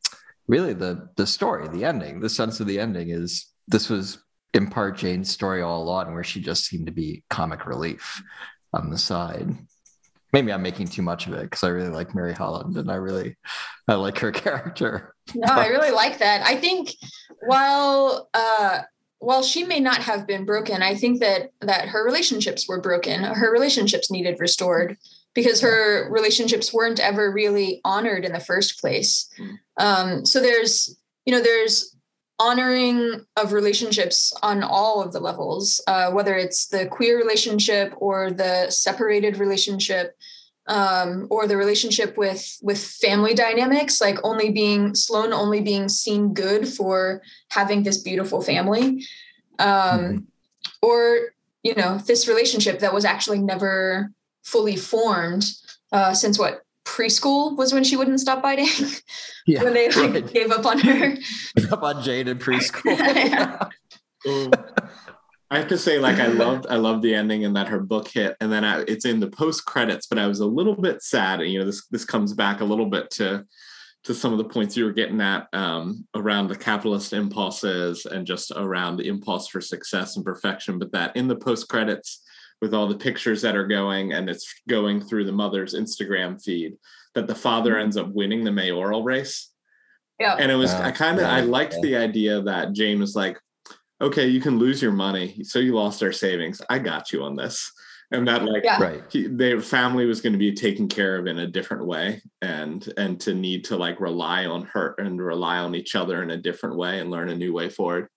really 0.47 0.73
the 0.73 1.09
the 1.15 1.27
story, 1.27 1.67
the 1.67 1.85
ending, 1.85 2.19
the 2.19 2.29
sense 2.29 2.59
of 2.59 2.67
the 2.67 2.79
ending 2.79 3.09
is 3.09 3.47
this 3.67 3.89
was 3.89 4.19
in 4.53 4.69
part 4.69 4.97
Jane's 4.97 5.29
story 5.29 5.61
all 5.61 5.81
along, 5.81 6.13
where 6.13 6.23
she 6.23 6.41
just 6.41 6.65
seemed 6.65 6.85
to 6.85 6.91
be 6.91 7.23
comic 7.29 7.65
relief 7.65 8.21
on 8.73 8.89
the 8.89 8.97
side. 8.97 9.49
Maybe 10.33 10.53
I'm 10.53 10.61
making 10.61 10.87
too 10.87 11.01
much 11.01 11.27
of 11.27 11.33
it 11.33 11.43
because 11.43 11.63
I 11.63 11.69
really 11.69 11.89
like 11.89 12.15
Mary 12.15 12.33
Holland 12.33 12.77
and 12.77 12.89
I 12.89 12.95
really 12.95 13.35
I 13.87 13.95
like 13.95 14.17
her 14.19 14.31
character. 14.31 15.13
No, 15.35 15.53
I 15.53 15.67
really 15.67 15.91
like 15.91 16.19
that. 16.19 16.41
I 16.45 16.55
think 16.55 16.95
while 17.41 18.29
uh 18.33 18.81
while 19.19 19.43
she 19.43 19.63
may 19.63 19.79
not 19.79 19.99
have 19.99 20.25
been 20.25 20.45
broken, 20.45 20.81
I 20.81 20.95
think 20.95 21.19
that 21.19 21.51
that 21.61 21.89
her 21.89 22.03
relationships 22.03 22.67
were 22.67 22.81
broken. 22.81 23.23
Her 23.23 23.51
relationships 23.51 24.09
needed 24.09 24.39
restored 24.39 24.97
because 25.33 25.61
her 25.61 26.09
relationships 26.11 26.73
weren't 26.73 26.99
ever 26.99 27.31
really 27.31 27.81
honored 27.85 28.25
in 28.25 28.33
the 28.33 28.39
first 28.39 28.79
place. 28.81 29.29
Hmm. 29.37 29.55
Um, 29.77 30.25
so 30.25 30.39
there's 30.39 30.97
you 31.25 31.33
know 31.33 31.41
there's 31.41 31.95
honoring 32.41 33.23
of 33.37 33.53
relationships 33.53 34.33
on 34.41 34.63
all 34.63 34.99
of 35.03 35.13
the 35.13 35.19
levels, 35.19 35.79
uh, 35.85 36.09
whether 36.11 36.35
it's 36.35 36.65
the 36.67 36.87
queer 36.87 37.15
relationship 37.15 37.93
or 37.97 38.31
the 38.31 38.67
separated 38.71 39.37
relationship 39.37 40.17
um, 40.67 41.27
or 41.29 41.47
the 41.47 41.57
relationship 41.57 42.17
with 42.17 42.57
with 42.61 42.81
family 42.81 43.33
dynamics 43.33 43.99
like 43.99 44.17
only 44.23 44.51
being 44.51 44.93
sloane 44.95 45.33
only 45.33 45.59
being 45.59 45.89
seen 45.89 46.33
good 46.33 46.67
for 46.67 47.21
having 47.49 47.81
this 47.83 47.97
beautiful 47.97 48.41
family 48.41 49.03
um, 49.57 49.67
mm-hmm. 49.67 50.17
or 50.81 51.33
you 51.63 51.73
know 51.75 51.97
this 52.05 52.27
relationship 52.27 52.79
that 52.79 52.93
was 52.93 53.05
actually 53.05 53.39
never 53.39 54.11
fully 54.43 54.75
formed 54.75 55.45
uh, 55.91 56.13
since 56.13 56.37
what 56.37 56.61
preschool 56.85 57.55
was 57.55 57.73
when 57.73 57.83
she 57.83 57.95
wouldn't 57.95 58.19
stop 58.19 58.41
biting 58.41 58.67
yeah, 59.45 59.63
when 59.63 59.73
they 59.73 59.89
like, 59.89 60.13
right. 60.13 60.33
gave 60.33 60.51
up 60.51 60.65
on 60.65 60.79
her 60.79 61.15
up 61.71 61.83
on 61.83 62.03
jade 62.03 62.27
in 62.27 62.37
preschool 62.37 63.69
I 65.51 65.57
have 65.57 65.67
to 65.67 65.77
say, 65.77 65.99
like, 65.99 66.17
I 66.17 66.27
loved, 66.27 66.65
I 66.69 66.77
loved 66.77 67.03
the 67.03 67.13
ending 67.13 67.43
and 67.43 67.57
that 67.57 67.67
her 67.67 67.81
book 67.81 68.07
hit, 68.07 68.37
and 68.39 68.49
then 68.49 68.63
I, 68.63 68.85
it's 68.87 69.03
in 69.03 69.19
the 69.19 69.27
post 69.27 69.65
credits. 69.65 70.07
But 70.07 70.17
I 70.17 70.25
was 70.25 70.39
a 70.39 70.45
little 70.45 70.75
bit 70.75 71.01
sad, 71.01 71.41
and 71.41 71.51
you 71.51 71.59
know, 71.59 71.65
this 71.65 71.85
this 71.87 72.05
comes 72.05 72.33
back 72.33 72.61
a 72.61 72.65
little 72.65 72.85
bit 72.85 73.09
to 73.11 73.45
to 74.05 74.13
some 74.13 74.31
of 74.31 74.37
the 74.37 74.45
points 74.45 74.77
you 74.77 74.85
were 74.85 74.93
getting 74.93 75.19
at 75.19 75.47
um, 75.51 76.07
around 76.15 76.47
the 76.47 76.55
capitalist 76.55 77.11
impulses 77.11 78.05
and 78.05 78.25
just 78.25 78.51
around 78.55 78.95
the 78.95 79.07
impulse 79.07 79.49
for 79.49 79.59
success 79.59 80.15
and 80.15 80.25
perfection. 80.25 80.79
But 80.79 80.93
that 80.93 81.17
in 81.17 81.27
the 81.27 81.35
post 81.35 81.67
credits, 81.67 82.23
with 82.61 82.73
all 82.73 82.87
the 82.87 82.95
pictures 82.95 83.41
that 83.41 83.55
are 83.55 83.67
going, 83.67 84.13
and 84.13 84.29
it's 84.29 84.53
going 84.69 85.01
through 85.01 85.25
the 85.25 85.31
mother's 85.31 85.73
Instagram 85.73 86.41
feed, 86.41 86.75
that 87.15 87.27
the 87.27 87.35
father 87.35 87.71
mm-hmm. 87.71 87.81
ends 87.81 87.97
up 87.97 88.09
winning 88.09 88.43
the 88.43 88.51
mayoral 88.51 89.03
race. 89.03 89.49
Yeah. 90.19 90.35
And 90.37 90.51
it 90.51 90.55
was, 90.55 90.71
I 90.71 90.91
kind 90.91 91.17
of, 91.19 91.25
I 91.25 91.41
liked 91.41 91.75
the 91.81 91.95
idea 91.95 92.41
that 92.43 92.73
Jane 92.73 92.99
was 92.99 93.15
like, 93.15 93.39
okay, 93.99 94.27
you 94.27 94.39
can 94.39 94.59
lose 94.59 94.81
your 94.81 94.91
money. 94.91 95.43
So 95.43 95.59
you 95.59 95.73
lost 95.73 96.03
our 96.03 96.11
savings. 96.11 96.61
I 96.69 96.77
got 96.79 97.11
you 97.11 97.23
on 97.23 97.35
this. 97.35 97.71
And 98.11 98.27
that 98.27 98.43
like 98.43 98.65
yeah. 98.65 98.81
right. 98.81 99.03
He, 99.09 99.27
their 99.27 99.61
family 99.61 100.05
was 100.05 100.19
going 100.19 100.33
to 100.33 100.39
be 100.39 100.53
taken 100.53 100.87
care 100.89 101.17
of 101.17 101.27
in 101.27 101.39
a 101.39 101.47
different 101.47 101.85
way 101.85 102.21
and 102.41 102.85
and 102.97 103.19
to 103.21 103.33
need 103.33 103.63
to 103.65 103.77
like 103.77 104.01
rely 104.01 104.45
on 104.45 104.63
her 104.65 104.95
and 104.97 105.21
rely 105.21 105.59
on 105.59 105.75
each 105.75 105.95
other 105.95 106.21
in 106.21 106.31
a 106.31 106.37
different 106.37 106.75
way 106.75 106.99
and 106.99 107.09
learn 107.09 107.29
a 107.29 107.35
new 107.35 107.53
way 107.53 107.69
forward. 107.69 108.09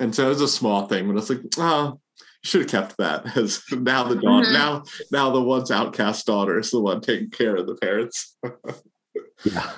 And 0.00 0.14
so 0.14 0.26
it 0.26 0.30
was 0.30 0.40
a 0.40 0.48
small 0.48 0.86
thing, 0.86 1.06
but 1.06 1.18
it's 1.18 1.28
like, 1.28 1.42
oh, 1.58 1.88
you 1.88 2.05
should 2.46 2.62
have 2.62 2.70
kept 2.70 2.96
that 2.98 3.36
as 3.36 3.62
now 3.70 4.04
the 4.04 4.16
daughter, 4.16 4.46
mm-hmm. 4.46 4.52
now 4.52 4.84
now 5.10 5.30
the 5.30 5.42
once 5.42 5.70
outcast 5.70 6.26
daughter 6.26 6.58
is 6.58 6.70
the 6.70 6.80
one 6.80 7.00
taking 7.00 7.30
care 7.30 7.56
of 7.56 7.66
the 7.66 7.74
parents. 7.76 8.36
yeah. 9.44 9.70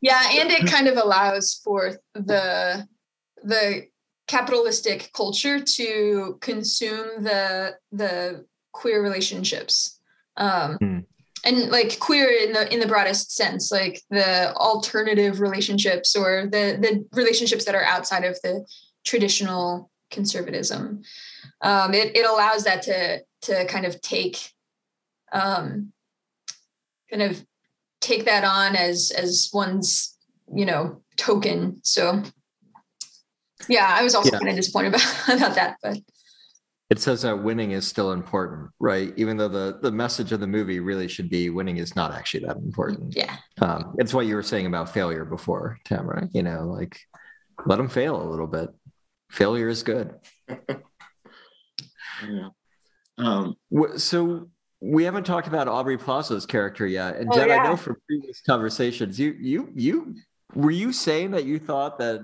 Yeah, 0.00 0.22
and 0.32 0.50
it 0.50 0.70
kind 0.70 0.88
of 0.88 0.96
allows 0.96 1.60
for 1.64 1.98
the 2.14 2.86
the 3.42 3.86
capitalistic 4.26 5.10
culture 5.12 5.60
to 5.60 6.38
consume 6.40 7.22
the 7.22 7.74
the 7.92 8.44
queer 8.72 9.02
relationships 9.02 10.00
um, 10.36 10.78
mm. 10.82 11.04
and 11.44 11.70
like 11.70 11.98
queer 12.00 12.28
in 12.28 12.52
the 12.52 12.72
in 12.72 12.80
the 12.80 12.86
broadest 12.86 13.34
sense 13.34 13.70
like 13.70 14.02
the 14.10 14.52
alternative 14.54 15.40
relationships 15.40 16.16
or 16.16 16.46
the 16.46 16.76
the 16.80 17.06
relationships 17.12 17.64
that 17.64 17.74
are 17.74 17.84
outside 17.84 18.24
of 18.24 18.38
the 18.42 18.66
traditional 19.04 19.90
conservatism 20.10 21.02
um, 21.62 21.94
it, 21.94 22.16
it 22.16 22.26
allows 22.26 22.64
that 22.64 22.82
to 22.82 23.20
to 23.42 23.64
kind 23.66 23.86
of 23.86 24.00
take 24.00 24.52
um, 25.32 25.92
kind 27.10 27.22
of 27.22 27.44
take 28.00 28.24
that 28.26 28.44
on 28.44 28.76
as 28.76 29.10
as 29.16 29.50
one's 29.52 30.16
you 30.54 30.64
know 30.64 31.02
token. 31.16 31.80
So 31.82 32.22
yeah, 33.68 33.88
I 33.98 34.02
was 34.02 34.14
also 34.14 34.32
Yeah. 34.32 34.38
kind 34.38 34.50
of 34.50 34.56
disappointed 34.56 34.88
about, 34.94 35.28
about 35.28 35.54
that, 35.56 35.76
but 35.82 35.98
It 36.90 37.00
says 37.00 37.22
that 37.22 37.42
winning 37.42 37.72
is 37.72 37.86
still 37.86 38.12
important, 38.12 38.70
right? 38.78 39.12
Even 39.16 39.36
though 39.36 39.48
the 39.48 39.78
the 39.82 39.90
message 39.90 40.32
of 40.32 40.40
the 40.40 40.46
movie 40.46 40.78
really 40.80 41.08
should 41.08 41.28
be 41.30 41.50
winning 41.50 41.78
is 41.78 41.96
not 41.96 42.12
actually 42.12 42.44
that 42.46 42.56
important. 42.58 43.16
yeah, 43.16 43.36
Um, 43.60 43.94
it's 43.98 44.14
what 44.14 44.26
you 44.26 44.36
were 44.36 44.42
saying 44.42 44.66
about 44.66 44.92
failure 44.92 45.24
before, 45.24 45.78
Tamara. 45.84 46.28
You 46.32 46.42
know, 46.42 46.64
like 46.64 47.00
let 47.64 47.76
them 47.76 47.88
fail 47.88 48.20
a 48.22 48.30
little 48.30 48.46
bit. 48.46 48.68
Failure 49.30 49.68
is 49.68 49.82
good. 49.82 50.14
Yeah. 52.26 52.48
Um, 53.18 53.56
So 53.98 54.48
we 54.80 55.04
haven't 55.04 55.24
talked 55.24 55.48
about 55.48 55.68
Aubrey 55.68 55.98
Plaza's 55.98 56.46
character 56.46 56.86
yet, 56.86 57.16
and 57.16 57.28
Oh, 57.30 57.36
Jed, 57.36 57.50
I 57.50 57.62
know 57.62 57.76
from 57.76 57.96
previous 58.06 58.40
conversations, 58.40 59.20
you 59.20 59.36
you 59.38 59.68
you 59.74 60.14
were 60.54 60.70
you 60.70 60.94
saying 60.94 61.32
that 61.32 61.44
you 61.44 61.58
thought 61.58 61.98
that 61.98 62.22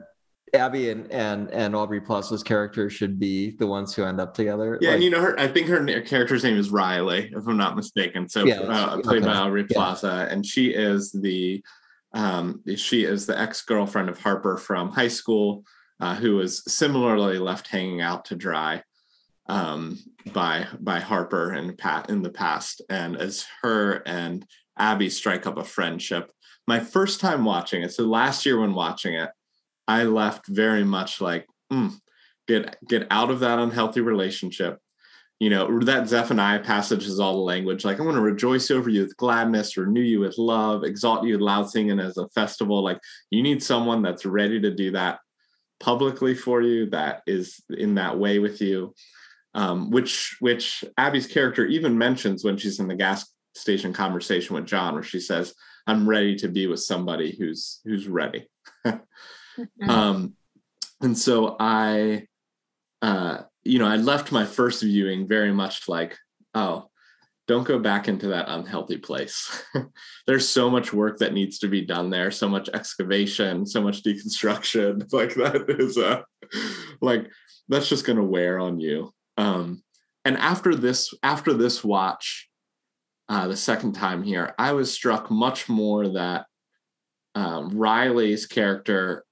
Abby 0.55 0.88
and 0.88 1.11
and 1.12 1.51
and 1.51 1.77
Aubrey 1.77 2.01
Plaza's 2.01 2.43
character 2.43 2.88
should 2.88 3.19
be 3.19 3.51
the 3.59 3.67
ones 3.67 3.95
who 3.95 4.03
end 4.05 4.19
up 4.19 4.33
together? 4.33 4.79
yeah, 4.81 4.88
Like, 4.88 4.95
and 4.97 5.05
you 5.05 5.11
know 5.11 5.21
her. 5.21 5.38
I 5.38 5.47
think 5.47 5.69
her 5.69 5.85
character's 6.01 6.43
name 6.43 6.57
is 6.57 6.71
Riley, 6.71 7.31
if 7.37 7.47
I'm 7.47 7.59
not 7.59 7.77
mistaken. 7.77 8.27
So 8.31 8.45
Yeah, 8.47 8.61
uh, 8.61 8.67
that's- 8.97 9.01
played 9.07 9.23
by 9.25 9.29
okay. 9.33 9.38
Aubrey 9.38 9.67
Yeah. 9.69 9.77
Plaza, 9.77 10.27
and 10.31 10.45
she 10.45 10.69
is 10.69 11.12
the 11.12 11.62
um, 12.15 12.62
she 12.77 13.05
is 13.05 13.27
the 13.27 13.38
ex 13.38 13.61
girlfriend 13.61 14.09
of 14.09 14.19
Harper 14.19 14.57
from 14.57 14.91
high 14.91 15.09
school, 15.09 15.65
uh, 16.00 16.14
who 16.14 16.37
was 16.37 16.62
similarly 16.72 17.38
left 17.38 17.68
hanging 17.68 18.00
out 18.00 18.24
to 18.26 18.37
dry 18.37 18.83
um, 19.46 19.98
by 20.33 20.66
by 20.81 21.00
Harper 21.00 21.50
and 21.50 21.76
Pat 21.76 22.11
in 22.11 22.22
the 22.22 22.31
past, 22.31 22.83
and 22.88 23.16
as 23.16 23.46
her 23.62 24.02
and 24.07 24.46
Abby 24.78 25.11
strike 25.11 25.46
up 25.46 25.59
a 25.59 25.64
friendship. 25.64 26.31
My 26.66 26.81
first 26.81 27.20
time 27.20 27.44
watching 27.44 27.83
it, 27.83 27.92
so 27.92 28.05
last 28.05 28.46
year 28.46 28.61
when 28.61 28.74
watching 28.74 29.14
it, 29.14 29.31
I 29.88 30.05
left 30.05 30.46
very 30.46 30.85
much 30.85 31.20
like, 31.20 31.46
"Mm, 31.72 31.98
get 32.46 32.76
get 32.88 33.07
out 33.11 33.31
of 33.31 33.40
that 33.40 33.59
unhealthy 33.59 34.00
relationship. 34.00 34.78
You 35.40 35.50
know, 35.50 35.81
that 35.81 36.09
Zephaniah 36.09 36.61
passage 36.61 37.05
is 37.05 37.18
all 37.18 37.35
the 37.35 37.40
language 37.40 37.85
like, 37.85 37.98
I'm 37.98 38.05
going 38.05 38.14
to 38.14 38.22
rejoice 38.22 38.70
over 38.70 38.88
you 38.88 39.02
with 39.02 39.16
gladness, 39.16 39.76
renew 39.76 40.00
you 40.00 40.20
with 40.20 40.38
love, 40.38 40.85
exalt 40.85 41.24
you 41.24 41.33
with 41.33 41.40
loud 41.40 41.68
singing 41.68 41.98
as 41.98 42.16
a 42.16 42.28
festival. 42.28 42.85
Like, 42.85 43.00
you 43.31 43.42
need 43.42 43.61
someone 43.61 44.02
that's 44.02 44.24
ready 44.24 44.61
to 44.61 44.70
do 44.70 44.92
that 44.92 45.18
publicly 45.83 46.35
for 46.35 46.62
you, 46.62 46.88
that 46.90 47.23
is 47.27 47.61
in 47.68 47.97
that 47.97 48.18
way 48.18 48.38
with 48.38 48.62
you. 48.62 48.95
Um, 49.55 49.90
which 49.90 50.37
which 50.40 50.83
Abby's 50.97 51.27
character 51.27 51.66
even 51.66 51.99
mentions 51.99 52.42
when 52.42 52.57
she's 52.57 52.81
in 52.81 52.88
the 52.88 52.95
gas 52.95 53.31
station 53.55 53.92
conversation 53.92 54.55
with 54.55 54.64
John, 54.64 54.95
where 54.95 55.03
she 55.03 55.21
says, 55.21 55.53
"I'm 55.87 56.09
ready 56.09 56.37
to 56.37 56.49
be 56.49 56.66
with 56.66 56.81
somebody 56.81 57.37
who's 57.38 57.81
who's 57.85 58.09
ready." 58.09 58.49
Mhm. 59.59 59.88
um 59.88 60.35
and 61.03 61.16
so 61.16 61.57
i 61.61 62.27
uh 63.03 63.42
you 63.64 63.79
know 63.79 63.87
i 63.87 63.97
left 63.97 64.33
my 64.33 64.47
first 64.47 64.83
viewing 64.83 65.29
very 65.29 65.53
much 65.53 65.88
like 65.88 66.16
oh 66.55 66.88
don't 67.48 67.66
go 67.66 67.78
back 67.78 68.09
into 68.09 68.28
that 68.28 68.48
unhealthy 68.48 68.98
place. 68.98 69.64
There's 70.26 70.48
so 70.48 70.70
much 70.70 70.92
work 70.92 71.18
that 71.18 71.33
needs 71.33 71.59
to 71.59 71.68
be 71.68 71.83
done 71.85 72.11
there 72.11 72.31
so 72.31 72.48
much 72.48 72.68
excavation 72.72 73.66
so 73.66 73.83
much 73.83 74.02
deconstruction. 74.02 75.09
Like 75.12 75.35
that 75.35 75.66
is 75.68 75.96
a 75.96 76.24
like 77.00 77.28
that's 77.68 77.88
just 77.88 78.07
going 78.07 78.18
to 78.18 78.24
wear 78.24 78.59
on 78.59 78.81
you. 78.81 79.12
Um 79.37 79.83
and 80.24 80.37
after 80.37 80.74
this 80.74 81.12
after 81.22 81.52
this 81.52 81.83
watch 81.83 82.48
uh 83.28 83.48
the 83.48 83.57
second 83.57 83.92
time 83.92 84.22
here 84.22 84.55
i 84.59 84.72
was 84.72 84.92
struck 84.92 85.31
much 85.31 85.68
more 85.68 86.09
that 86.09 86.46
um, 87.35 87.70
riley's 87.70 88.46
character 88.46 89.24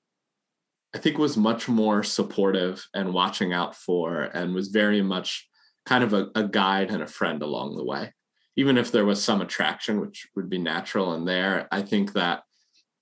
I 0.94 0.98
think 0.98 1.18
was 1.18 1.36
much 1.36 1.68
more 1.68 2.02
supportive 2.02 2.84
and 2.94 3.14
watching 3.14 3.52
out 3.52 3.76
for, 3.76 4.22
and 4.22 4.54
was 4.54 4.68
very 4.68 5.02
much 5.02 5.48
kind 5.86 6.04
of 6.04 6.12
a, 6.12 6.28
a 6.34 6.44
guide 6.44 6.90
and 6.90 7.02
a 7.02 7.06
friend 7.06 7.42
along 7.42 7.76
the 7.76 7.84
way. 7.84 8.12
Even 8.56 8.76
if 8.76 8.92
there 8.92 9.04
was 9.06 9.22
some 9.22 9.40
attraction, 9.40 10.00
which 10.00 10.28
would 10.36 10.50
be 10.50 10.58
natural 10.58 11.14
in 11.14 11.24
there, 11.24 11.68
I 11.70 11.82
think 11.82 12.12
that 12.14 12.42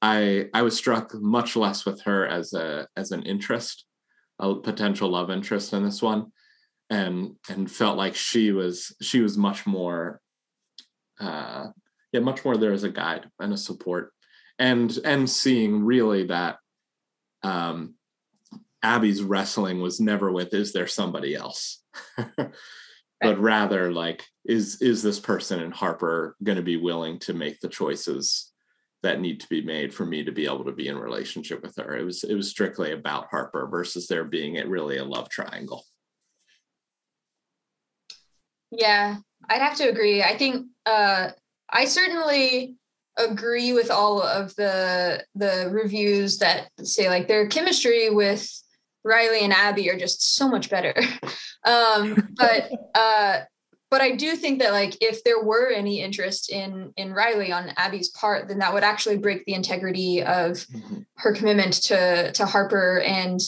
I 0.01 0.49
I 0.55 0.63
was 0.63 0.77
struck 0.77 1.15
much 1.15 1.57
less 1.57 1.85
with 1.85 2.03
her 2.03 2.27
as 2.27 2.53
a 2.53 2.87
as 2.97 3.11
an 3.11 3.23
interest, 3.25 3.85
a 4.39 4.55
potential 4.55 5.09
love 5.09 5.31
interest 5.31 5.73
in 5.73 5.85
this 5.85 6.01
one, 6.01 6.33
and 6.91 7.37
and 7.49 7.71
felt 7.71 7.97
like 7.97 8.15
she 8.15 8.53
was 8.53 8.95
she 9.03 9.21
was 9.21 9.37
much 9.37 9.67
more, 9.67 10.21
uh, 11.19 11.69
yeah, 12.13 12.21
much 12.21 12.45
more 12.45 12.57
there 12.57 12.73
as 12.73 12.85
a 12.85 12.91
guide 12.91 13.29
and 13.41 13.53
a 13.53 13.57
support, 13.57 14.13
and 14.59 14.97
and 15.05 15.29
seeing 15.29 15.85
really 15.85 16.25
that 16.27 16.59
um, 17.43 17.95
Abby's 18.83 19.23
wrestling 19.23 19.81
was 19.81 20.01
never 20.01 20.31
with 20.31 20.55
is 20.55 20.73
there 20.73 20.87
somebody 20.87 21.35
else, 21.35 21.83
but 22.37 23.39
rather 23.39 23.93
like 23.93 24.25
is 24.45 24.81
is 24.81 25.03
this 25.03 25.19
person 25.19 25.61
and 25.61 25.75
Harper 25.75 26.37
going 26.43 26.57
to 26.57 26.63
be 26.63 26.77
willing 26.77 27.19
to 27.21 27.35
make 27.35 27.61
the 27.61 27.69
choices 27.69 28.53
that 29.03 29.21
need 29.21 29.41
to 29.41 29.49
be 29.49 29.63
made 29.63 29.95
for 29.95 30.05
me 30.05 30.25
to 30.25 30.33
be 30.33 30.45
able 30.45 30.65
to 30.65 30.73
be 30.73 30.89
in 30.89 30.99
relationship 30.99 31.63
with 31.63 31.77
her. 31.77 31.97
It 31.97 32.05
was 32.05 32.25
it 32.25 32.35
was 32.35 32.51
strictly 32.51 32.93
about 32.93 33.29
Harper 33.31 33.67
versus 33.67 34.07
there 34.07 34.25
being 34.25 34.57
it 34.57 34.69
really 34.69 34.99
a 34.99 35.05
love 35.05 35.29
triangle. 35.29 35.85
Yeah, 38.71 39.17
I'd 39.49 39.63
have 39.63 39.77
to 39.79 39.89
agree. 39.89 40.23
I 40.23 40.37
think 40.37 40.67
uh, 40.85 41.31
I 41.71 41.85
certainly 41.87 42.77
agree 43.17 43.73
with 43.73 43.91
all 43.91 44.23
of 44.23 44.55
the 44.57 45.25
the 45.35 45.69
reviews 45.73 46.39
that 46.39 46.69
say 46.83 47.09
like 47.09 47.27
their 47.27 47.49
chemistry 47.49 48.11
with 48.11 48.49
Riley 49.05 49.41
and 49.41 49.53
Abby 49.53 49.91
are 49.91 49.99
just 49.99 50.37
so 50.37 50.49
much 50.49 50.71
better. 50.71 50.95
um, 51.65 52.29
but 52.37 52.71
uh, 52.95 53.41
but 53.91 54.01
I 54.01 54.17
do 54.17 54.37
think 54.37 54.61
that 54.61 54.73
like 54.73 54.97
if 55.01 55.25
there 55.25 55.43
were 55.43 55.71
any 55.71 56.03
interest 56.03 56.51
in 56.51 56.93
in 56.97 57.13
Riley 57.13 57.53
on 57.53 57.73
Abby's 57.77 58.11
part, 58.11 58.49
then 58.49 58.59
that 58.59 58.75
would 58.75 58.85
actually 58.85 59.19
break 59.19 59.45
the 59.45 59.55
integrity 59.55 60.23
of 60.23 60.67
her 61.17 61.33
commitment 61.35 61.75
to 61.85 62.33
to 62.33 62.47
Harper 62.47 63.01
and 63.01 63.41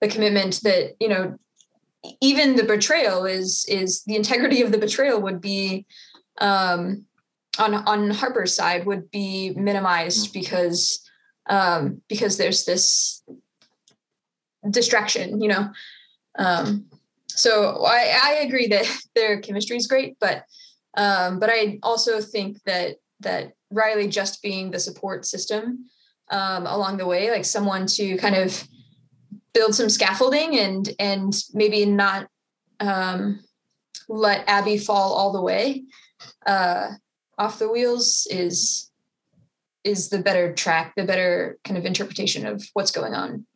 the 0.00 0.08
commitment 0.08 0.60
that 0.62 0.94
you 1.00 1.08
know 1.08 1.36
even 2.20 2.56
the 2.56 2.64
betrayal 2.64 3.24
is 3.24 3.64
is 3.68 4.02
the 4.04 4.14
integrity 4.14 4.62
of 4.62 4.70
the 4.70 4.78
betrayal 4.78 5.20
would 5.20 5.40
be 5.40 5.84
um 6.40 7.04
on 7.58 7.74
on 7.74 8.10
Harper's 8.10 8.54
side 8.54 8.86
would 8.86 9.10
be 9.10 9.50
minimized 9.56 10.32
because 10.32 11.02
um 11.50 12.00
because 12.08 12.36
there's 12.36 12.64
this 12.64 13.22
distraction 14.70 15.40
you 15.40 15.48
know 15.48 15.70
um 16.38 16.86
so 17.28 17.84
I, 17.84 18.18
I 18.22 18.30
agree 18.46 18.68
that 18.68 18.86
their 19.14 19.40
chemistry 19.40 19.76
is 19.76 19.86
great 19.86 20.16
but 20.20 20.44
um 20.96 21.38
but 21.38 21.50
I 21.50 21.78
also 21.82 22.20
think 22.20 22.58
that 22.64 22.96
that 23.20 23.52
Riley 23.70 24.08
just 24.08 24.42
being 24.42 24.70
the 24.70 24.80
support 24.80 25.26
system 25.26 25.86
um 26.30 26.66
along 26.66 26.96
the 26.96 27.06
way 27.06 27.30
like 27.30 27.44
someone 27.44 27.86
to 27.86 28.16
kind 28.18 28.34
of 28.34 28.66
build 29.54 29.74
some 29.74 29.88
scaffolding 29.88 30.58
and 30.58 30.90
and 30.98 31.34
maybe 31.52 31.84
not 31.84 32.28
um, 32.80 33.42
let 34.08 34.48
Abby 34.48 34.78
fall 34.78 35.12
all 35.12 35.32
the 35.32 35.42
way 35.42 35.84
uh, 36.46 36.92
off 37.36 37.58
the 37.58 37.70
wheels 37.70 38.26
is 38.30 38.90
is 39.84 40.10
the 40.10 40.18
better 40.18 40.52
track, 40.54 40.92
the 40.96 41.04
better 41.04 41.58
kind 41.64 41.78
of 41.78 41.86
interpretation 41.86 42.46
of 42.46 42.64
what's 42.74 42.90
going 42.90 43.14
on. 43.14 43.46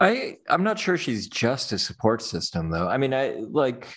I 0.00 0.36
I'm 0.48 0.62
not 0.62 0.78
sure 0.78 0.96
she's 0.96 1.28
just 1.28 1.72
a 1.72 1.78
support 1.78 2.22
system 2.22 2.70
though. 2.70 2.88
I 2.88 2.98
mean, 2.98 3.12
I 3.12 3.36
like 3.50 3.96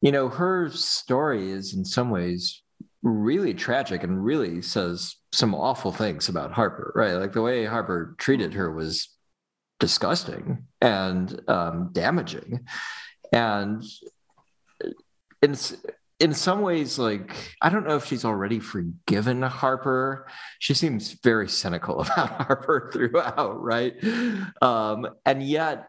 you 0.00 0.12
know, 0.12 0.28
her 0.28 0.70
story 0.70 1.50
is 1.50 1.74
in 1.74 1.84
some 1.84 2.10
ways 2.10 2.62
really 3.02 3.54
tragic 3.54 4.02
and 4.02 4.24
really 4.24 4.62
says 4.62 5.16
some 5.32 5.54
awful 5.54 5.92
things 5.92 6.28
about 6.28 6.52
Harper, 6.52 6.92
right? 6.94 7.14
Like 7.14 7.32
the 7.32 7.42
way 7.42 7.64
Harper 7.64 8.14
treated 8.18 8.54
her 8.54 8.72
was 8.72 9.08
disgusting 9.78 10.66
and 10.80 11.40
um, 11.48 11.90
damaging. 11.92 12.66
And 13.32 13.82
in 15.42 15.54
in 16.20 16.34
some 16.34 16.60
ways, 16.60 16.98
like 16.98 17.34
I 17.62 17.70
don't 17.70 17.86
know 17.86 17.96
if 17.96 18.04
she's 18.04 18.26
already 18.26 18.60
forgiven 18.60 19.42
Harper. 19.42 20.28
She 20.58 20.74
seems 20.74 21.12
very 21.24 21.48
cynical 21.48 22.00
about 22.02 22.46
Harper 22.46 22.90
throughout, 22.92 23.60
right? 23.60 23.94
Um, 24.60 25.08
and 25.24 25.42
yet, 25.42 25.88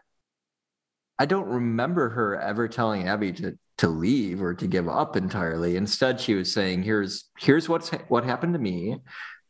I 1.18 1.26
don't 1.26 1.46
remember 1.46 2.08
her 2.08 2.40
ever 2.40 2.66
telling 2.66 3.06
Abby 3.06 3.32
to 3.34 3.58
to 3.78 3.88
leave 3.88 4.42
or 4.42 4.54
to 4.54 4.66
give 4.66 4.88
up 4.88 5.16
entirely. 5.16 5.76
Instead, 5.76 6.18
she 6.18 6.34
was 6.34 6.52
saying, 6.52 6.82
"Here's 6.82 7.30
here's 7.38 7.68
what's 7.68 7.90
what 8.08 8.24
happened 8.24 8.54
to 8.54 8.58
me. 8.58 8.96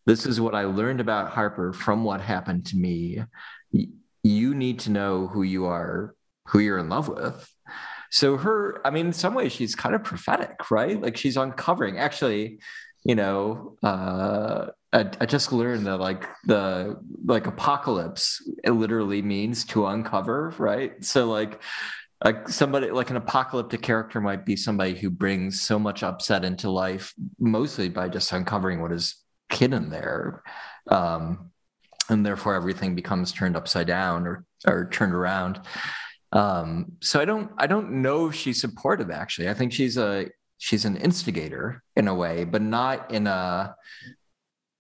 This 0.05 0.27
is 0.27 0.41
what 0.41 0.57
I 0.57 0.65
learned 0.65 1.01
about 1.01 1.31
Harper 1.31 1.73
from 1.73 2.03
what 2.03 2.21
happened 2.21 2.67
to 2.67 2.77
me. 2.77 3.23
You 4.25 4.55
need 4.55 4.81
to 4.81 4.91
know 4.91 5.29
who 5.29 5.43
you 5.45 5.67
are, 5.67 6.17
who 6.49 6.59
you're 6.59 6.79
in 6.79 6.89
love 6.89 7.09
with." 7.09 7.49
So 8.13 8.37
her, 8.37 8.87
I 8.87 8.91
mean, 8.91 9.07
in 9.07 9.13
some 9.15 9.33
ways, 9.33 9.53
she's 9.53 9.75
kind 9.75 9.95
of 9.95 10.05
prophetic, 10.05 10.71
right? 10.71 11.01
Like 11.01 11.17
she's 11.17 11.39
uncovering. 11.39 11.99
Actually, 11.99 12.61
you 13.05 13.15
know, 13.15 13.79
uh, 13.83 14.67
I, 14.93 15.11
I 15.19 15.27
just 15.27 15.51
learned 15.51 15.87
that 15.87 15.97
like 15.97 16.29
the 16.45 17.01
like 17.25 17.47
apocalypse 17.47 18.47
it 18.63 18.73
literally 18.73 19.23
means 19.23 19.65
to 19.67 19.87
uncover, 19.87 20.55
right? 20.59 21.03
So 21.03 21.27
like 21.27 21.63
like 22.23 22.51
somebody 22.51 22.91
like 22.91 23.09
an 23.09 23.17
apocalyptic 23.17 23.81
character 23.81 24.21
might 24.21 24.45
be 24.45 24.57
somebody 24.57 24.95
who 24.95 25.09
brings 25.09 25.63
so 25.63 25.79
much 25.79 26.03
upset 26.03 26.45
into 26.45 26.71
life 26.71 27.15
mostly 27.39 27.89
by 27.89 28.11
just 28.11 28.31
uncovering 28.33 28.81
what 28.83 28.93
is 28.93 29.17
hidden 29.51 29.91
there 29.91 30.43
um, 30.89 31.51
and 32.09 32.25
therefore 32.25 32.55
everything 32.55 32.95
becomes 32.95 33.33
turned 33.33 33.57
upside 33.57 33.87
down 33.87 34.27
or 34.27 34.45
or 34.67 34.89
turned 34.91 35.15
around 35.15 35.61
um, 36.33 36.93
so 37.01 37.21
i 37.21 37.25
don't 37.25 37.51
i 37.59 37.67
don't 37.67 37.91
know 37.91 38.29
if 38.29 38.35
she's 38.35 38.61
supportive 38.61 39.11
actually 39.11 39.49
i 39.49 39.55
think 39.55 39.73
she's 39.73 39.97
a 39.97 40.27
she's 40.59 40.85
an 40.85 40.97
instigator 40.97 41.83
in 41.97 42.09
a 42.09 42.15
way 42.15 42.45
but 42.45 42.63
not 42.63 43.11
in 43.11 43.27
a 43.27 43.75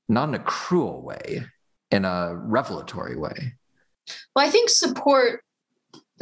not 0.09 0.29
in 0.29 0.35
a 0.35 0.38
cruel 0.38 1.03
way 1.03 1.45
in 1.91 2.05
a 2.05 2.35
revelatory 2.35 3.17
way 3.17 3.55
well 4.35 4.47
i 4.47 4.51
think 4.51 4.69
support 4.69 5.43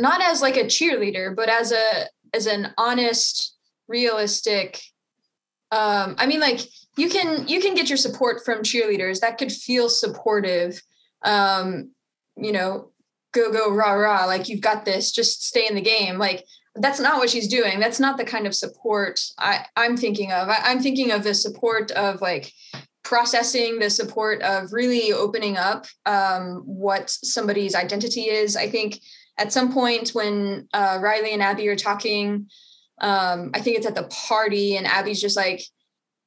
not 0.01 0.23
as 0.23 0.41
like 0.41 0.57
a 0.57 0.65
cheerleader, 0.65 1.37
but 1.37 1.49
as 1.49 1.73
a 1.73 2.07
as 2.33 2.47
an 2.47 2.73
honest, 2.79 3.57
realistic. 3.87 4.81
Um, 5.73 6.17
I 6.19 6.27
mean, 6.27 6.41
like 6.41 6.61
you 6.97 7.09
can 7.09 7.47
you 7.47 7.61
can 7.61 7.75
get 7.75 7.89
your 7.89 7.99
support 7.99 8.45
from 8.45 8.63
cheerleaders 8.63 9.21
that 9.21 9.39
could 9.39 9.53
feel 9.53 9.89
supportive. 9.89 10.83
Um, 11.23 11.91
you 12.37 12.53
know, 12.53 12.90
go 13.33 13.53
go 13.53 13.73
rah 13.73 13.93
rah, 13.93 14.25
like 14.27 14.49
you've 14.49 14.61
got 14.61 14.85
this. 14.85 15.13
Just 15.13 15.47
stay 15.47 15.67
in 15.67 15.75
the 15.75 15.81
game. 15.81 16.19
Like 16.19 16.45
that's 16.77 17.01
not 17.01 17.19
what 17.19 17.31
she's 17.31 17.49
doing. 17.49 17.81
That's 17.81 18.01
not 18.01 18.17
the 18.17 18.25
kind 18.25 18.47
of 18.47 18.55
support 18.55 19.21
I, 19.39 19.67
I'm 19.77 19.97
thinking 19.97 20.33
of. 20.33 20.49
I, 20.49 20.59
I'm 20.63 20.81
thinking 20.81 21.11
of 21.11 21.25
the 21.25 21.35
support 21.35 21.91
of 21.93 22.21
like 22.21 22.53
processing 23.03 23.79
the 23.79 23.91
support 23.91 24.43
of 24.43 24.73
really 24.73 25.13
opening 25.13 25.57
up 25.57 25.87
um, 26.07 26.63
what 26.65 27.11
somebody's 27.11 27.75
identity 27.75 28.23
is. 28.23 28.57
I 28.57 28.69
think 28.69 29.01
at 29.37 29.53
some 29.53 29.73
point 29.73 30.11
when 30.11 30.69
uh, 30.73 30.99
Riley 31.01 31.33
and 31.33 31.43
Abby 31.43 31.67
are 31.69 31.77
talking, 31.77 32.49
um, 33.01 33.51
I 33.55 33.61
think 33.61 33.79
it's 33.79 33.87
at 33.87 33.95
the 33.95 34.05
party, 34.29 34.77
and 34.77 34.87
Abby's 34.87 35.21
just 35.21 35.37
like, 35.37 35.63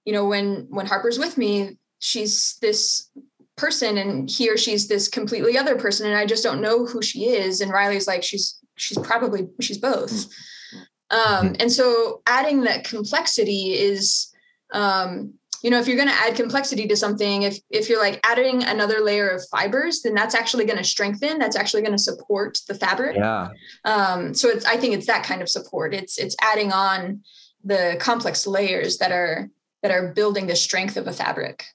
you 0.06 0.14
know, 0.14 0.26
when 0.26 0.68
when 0.70 0.88
Harper's 0.88 1.20
with 1.20 1.38
me, 1.38 1.78
she's 2.00 2.58
this 2.62 3.10
person, 3.56 3.98
and 3.98 4.30
he 4.30 4.50
or 4.50 4.58
she's 4.58 4.88
this 4.88 5.08
completely 5.08 5.58
other 5.58 5.76
person, 5.76 6.08
and 6.08 6.16
I 6.16 6.26
just 6.26 6.44
don't 6.44 6.62
know 6.62 6.86
who 6.86 7.02
she 7.02 7.26
is. 7.26 7.62
And 7.62 7.72
Riley's 7.72 8.08
like, 8.08 8.24
she's 8.24 8.60
she's 8.76 8.98
probably 9.00 9.48
she's 9.62 9.78
both. 9.78 10.12
Hmm. 10.12 10.80
Um, 11.12 11.56
and 11.60 11.72
so 11.72 12.22
adding 12.26 12.62
that 12.62 12.86
complexity 12.86 13.74
is 13.74 14.34
um, 14.74 15.34
you 15.64 15.70
know 15.70 15.80
if 15.80 15.88
you're 15.88 15.98
going 15.98 16.10
to 16.10 16.14
add 16.14 16.36
complexity 16.36 16.88
to 16.88 16.96
something 16.96 17.44
if 17.44 17.58
if 17.70 17.90
you're 17.90 18.02
like 18.02 18.20
adding 18.24 18.64
another 18.64 19.00
layer 19.00 19.30
of 19.30 19.42
fibers 19.50 20.02
then 20.02 20.14
that's 20.14 20.36
actually 20.36 20.66
going 20.66 20.78
to 20.78 20.84
strengthen 20.84 21.40
that's 21.40 21.56
actually 21.56 21.82
going 21.82 21.94
to 21.94 22.04
support 22.04 22.60
the 22.68 22.76
fabric 22.76 23.16
yeah 23.16 23.48
um 23.86 24.34
so 24.34 24.50
it's 24.50 24.66
i 24.66 24.78
think 24.78 24.94
it's 24.94 25.08
that 25.08 25.24
kind 25.24 25.42
of 25.42 25.50
support 25.50 25.94
it's 25.94 26.20
it's 26.20 26.36
adding 26.42 26.72
on 26.72 27.22
the 27.64 27.96
complex 28.00 28.46
layers 28.46 28.98
that 28.98 29.12
are 29.12 29.50
that 29.82 29.92
are 29.92 30.14
building 30.14 30.48
the 30.48 30.56
strength 30.56 30.98
of 30.98 31.08
a 31.08 31.14
fabric 31.14 31.66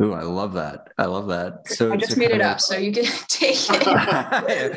Ooh, 0.00 0.12
I 0.12 0.22
love 0.22 0.52
that. 0.52 0.92
I 0.96 1.06
love 1.06 1.26
that. 1.28 1.66
So 1.66 1.92
I 1.92 1.96
just 1.96 2.16
made 2.16 2.30
it 2.30 2.40
up, 2.40 2.60
so 2.60 2.76
you 2.76 2.92
can 2.92 3.04
take 3.28 3.56
it. 3.68 4.76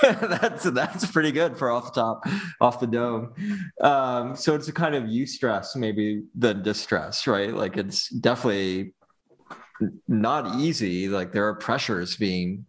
that's 0.20 0.62
that's 0.64 1.10
pretty 1.10 1.32
good 1.32 1.56
for 1.56 1.70
off 1.72 1.92
the 1.92 2.00
top, 2.00 2.24
off 2.60 2.78
the 2.78 2.86
dome. 2.86 3.34
Um, 3.80 4.36
so 4.36 4.54
it's 4.54 4.68
a 4.68 4.72
kind 4.72 4.94
of 4.94 5.04
eustress 5.04 5.74
maybe 5.74 6.22
than 6.36 6.62
distress, 6.62 7.26
right? 7.26 7.52
Like 7.52 7.76
it's 7.76 8.08
definitely 8.10 8.94
not 10.06 10.60
easy. 10.60 11.08
Like 11.08 11.32
there 11.32 11.48
are 11.48 11.56
pressures 11.56 12.16
being 12.16 12.66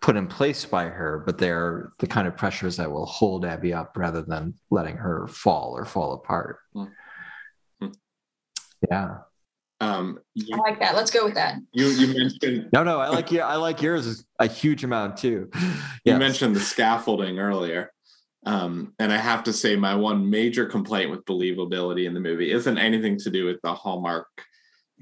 put 0.00 0.16
in 0.16 0.26
place 0.26 0.64
by 0.64 0.86
her, 0.86 1.22
but 1.24 1.38
they're 1.38 1.92
the 2.00 2.06
kind 2.08 2.26
of 2.26 2.36
pressures 2.36 2.76
that 2.78 2.90
will 2.90 3.06
hold 3.06 3.44
Abby 3.44 3.72
up 3.72 3.96
rather 3.96 4.22
than 4.22 4.54
letting 4.70 4.96
her 4.96 5.28
fall 5.28 5.72
or 5.76 5.84
fall 5.84 6.14
apart. 6.14 6.58
Mm-hmm. 6.74 7.88
Yeah. 8.90 9.18
Um, 9.84 10.18
you, 10.34 10.56
I 10.56 10.58
like 10.58 10.80
that. 10.80 10.94
Let's 10.94 11.10
go 11.10 11.24
with 11.24 11.34
that. 11.34 11.56
You 11.72 11.86
you 11.86 12.06
mentioned 12.18 12.70
no 12.72 12.82
no 12.82 13.00
I 13.00 13.08
like 13.08 13.30
you 13.30 13.40
I 13.40 13.56
like 13.56 13.82
yours 13.82 14.24
a 14.38 14.46
huge 14.46 14.84
amount 14.84 15.16
too. 15.16 15.50
You 16.04 16.16
mentioned 16.16 16.56
the 16.56 16.60
scaffolding 16.60 17.38
earlier. 17.38 17.90
Um, 18.46 18.92
and 18.98 19.10
I 19.10 19.16
have 19.16 19.44
to 19.44 19.54
say, 19.54 19.74
my 19.74 19.94
one 19.94 20.28
major 20.28 20.66
complaint 20.66 21.10
with 21.10 21.24
believability 21.24 22.06
in 22.06 22.12
the 22.12 22.20
movie 22.20 22.52
isn't 22.52 22.76
anything 22.78 23.18
to 23.20 23.30
do 23.30 23.46
with 23.46 23.58
the 23.62 23.72
Hallmark 23.72 24.28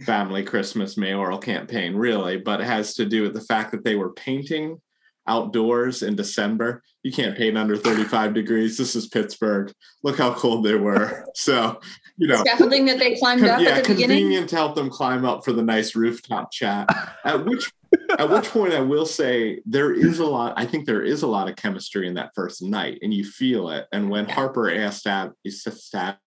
family 0.06 0.44
Christmas 0.44 0.96
mayoral 0.96 1.38
campaign, 1.38 1.94
really, 1.96 2.38
but 2.38 2.60
it 2.60 2.66
has 2.66 2.94
to 2.94 3.04
do 3.04 3.22
with 3.22 3.34
the 3.34 3.40
fact 3.40 3.72
that 3.72 3.82
they 3.82 3.96
were 3.96 4.12
painting 4.12 4.80
outdoors 5.26 6.02
in 6.02 6.16
December. 6.16 6.82
You 7.02 7.12
can't 7.12 7.36
paint 7.36 7.58
under 7.58 7.76
35 7.76 8.34
degrees. 8.34 8.76
This 8.76 8.94
is 8.94 9.08
Pittsburgh. 9.08 9.72
Look 10.02 10.18
how 10.18 10.34
cold 10.34 10.64
they 10.64 10.74
were. 10.74 11.26
So 11.34 11.80
you 12.18 12.28
know, 12.28 12.36
scaffolding 12.36 12.84
that 12.86 12.98
they 12.98 13.16
climbed 13.16 13.42
up 13.44 13.60
yeah, 13.60 13.70
at 13.70 13.76
the 13.76 13.94
convenient 13.94 14.28
beginning. 14.28 14.46
to 14.48 14.56
help 14.56 14.74
them 14.74 14.90
climb 14.90 15.24
up 15.24 15.44
for 15.44 15.52
the 15.52 15.62
nice 15.62 15.96
rooftop 15.96 16.52
chat. 16.52 16.88
At 17.24 17.44
which 17.46 17.72
at 18.18 18.28
which 18.28 18.48
point 18.50 18.74
I 18.74 18.80
will 18.80 19.06
say 19.06 19.60
there 19.66 19.92
is 19.92 20.18
a 20.18 20.26
lot. 20.26 20.54
I 20.56 20.66
think 20.66 20.86
there 20.86 21.02
is 21.02 21.22
a 21.22 21.26
lot 21.26 21.48
of 21.48 21.56
chemistry 21.56 22.06
in 22.06 22.14
that 22.14 22.32
first 22.34 22.62
night, 22.62 22.98
and 23.02 23.12
you 23.12 23.24
feel 23.24 23.70
it. 23.70 23.86
And 23.92 24.10
when 24.10 24.28
Harper 24.28 24.70
asked 24.70 25.06
Ab, 25.06 25.32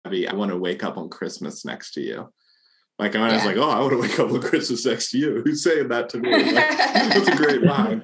Abby, 0.04 0.28
"I 0.28 0.34
want 0.34 0.50
to 0.50 0.58
wake 0.58 0.82
up 0.82 0.96
on 0.96 1.08
Christmas 1.08 1.64
next 1.64 1.92
to 1.92 2.00
you," 2.00 2.32
like 2.98 3.14
I 3.14 3.34
was 3.34 3.44
like, 3.44 3.56
"Oh, 3.56 3.68
I 3.68 3.80
want 3.80 3.92
to 3.92 3.98
wake 3.98 4.18
up 4.18 4.30
on 4.30 4.40
Christmas 4.40 4.86
next 4.86 5.10
to 5.10 5.18
you." 5.18 5.42
Who's 5.44 5.62
saying 5.62 5.88
that 5.88 6.08
to 6.10 6.18
me? 6.18 6.30
Like, 6.52 6.54
that's 6.54 7.28
a 7.28 7.36
great 7.36 7.62
line. 7.62 8.02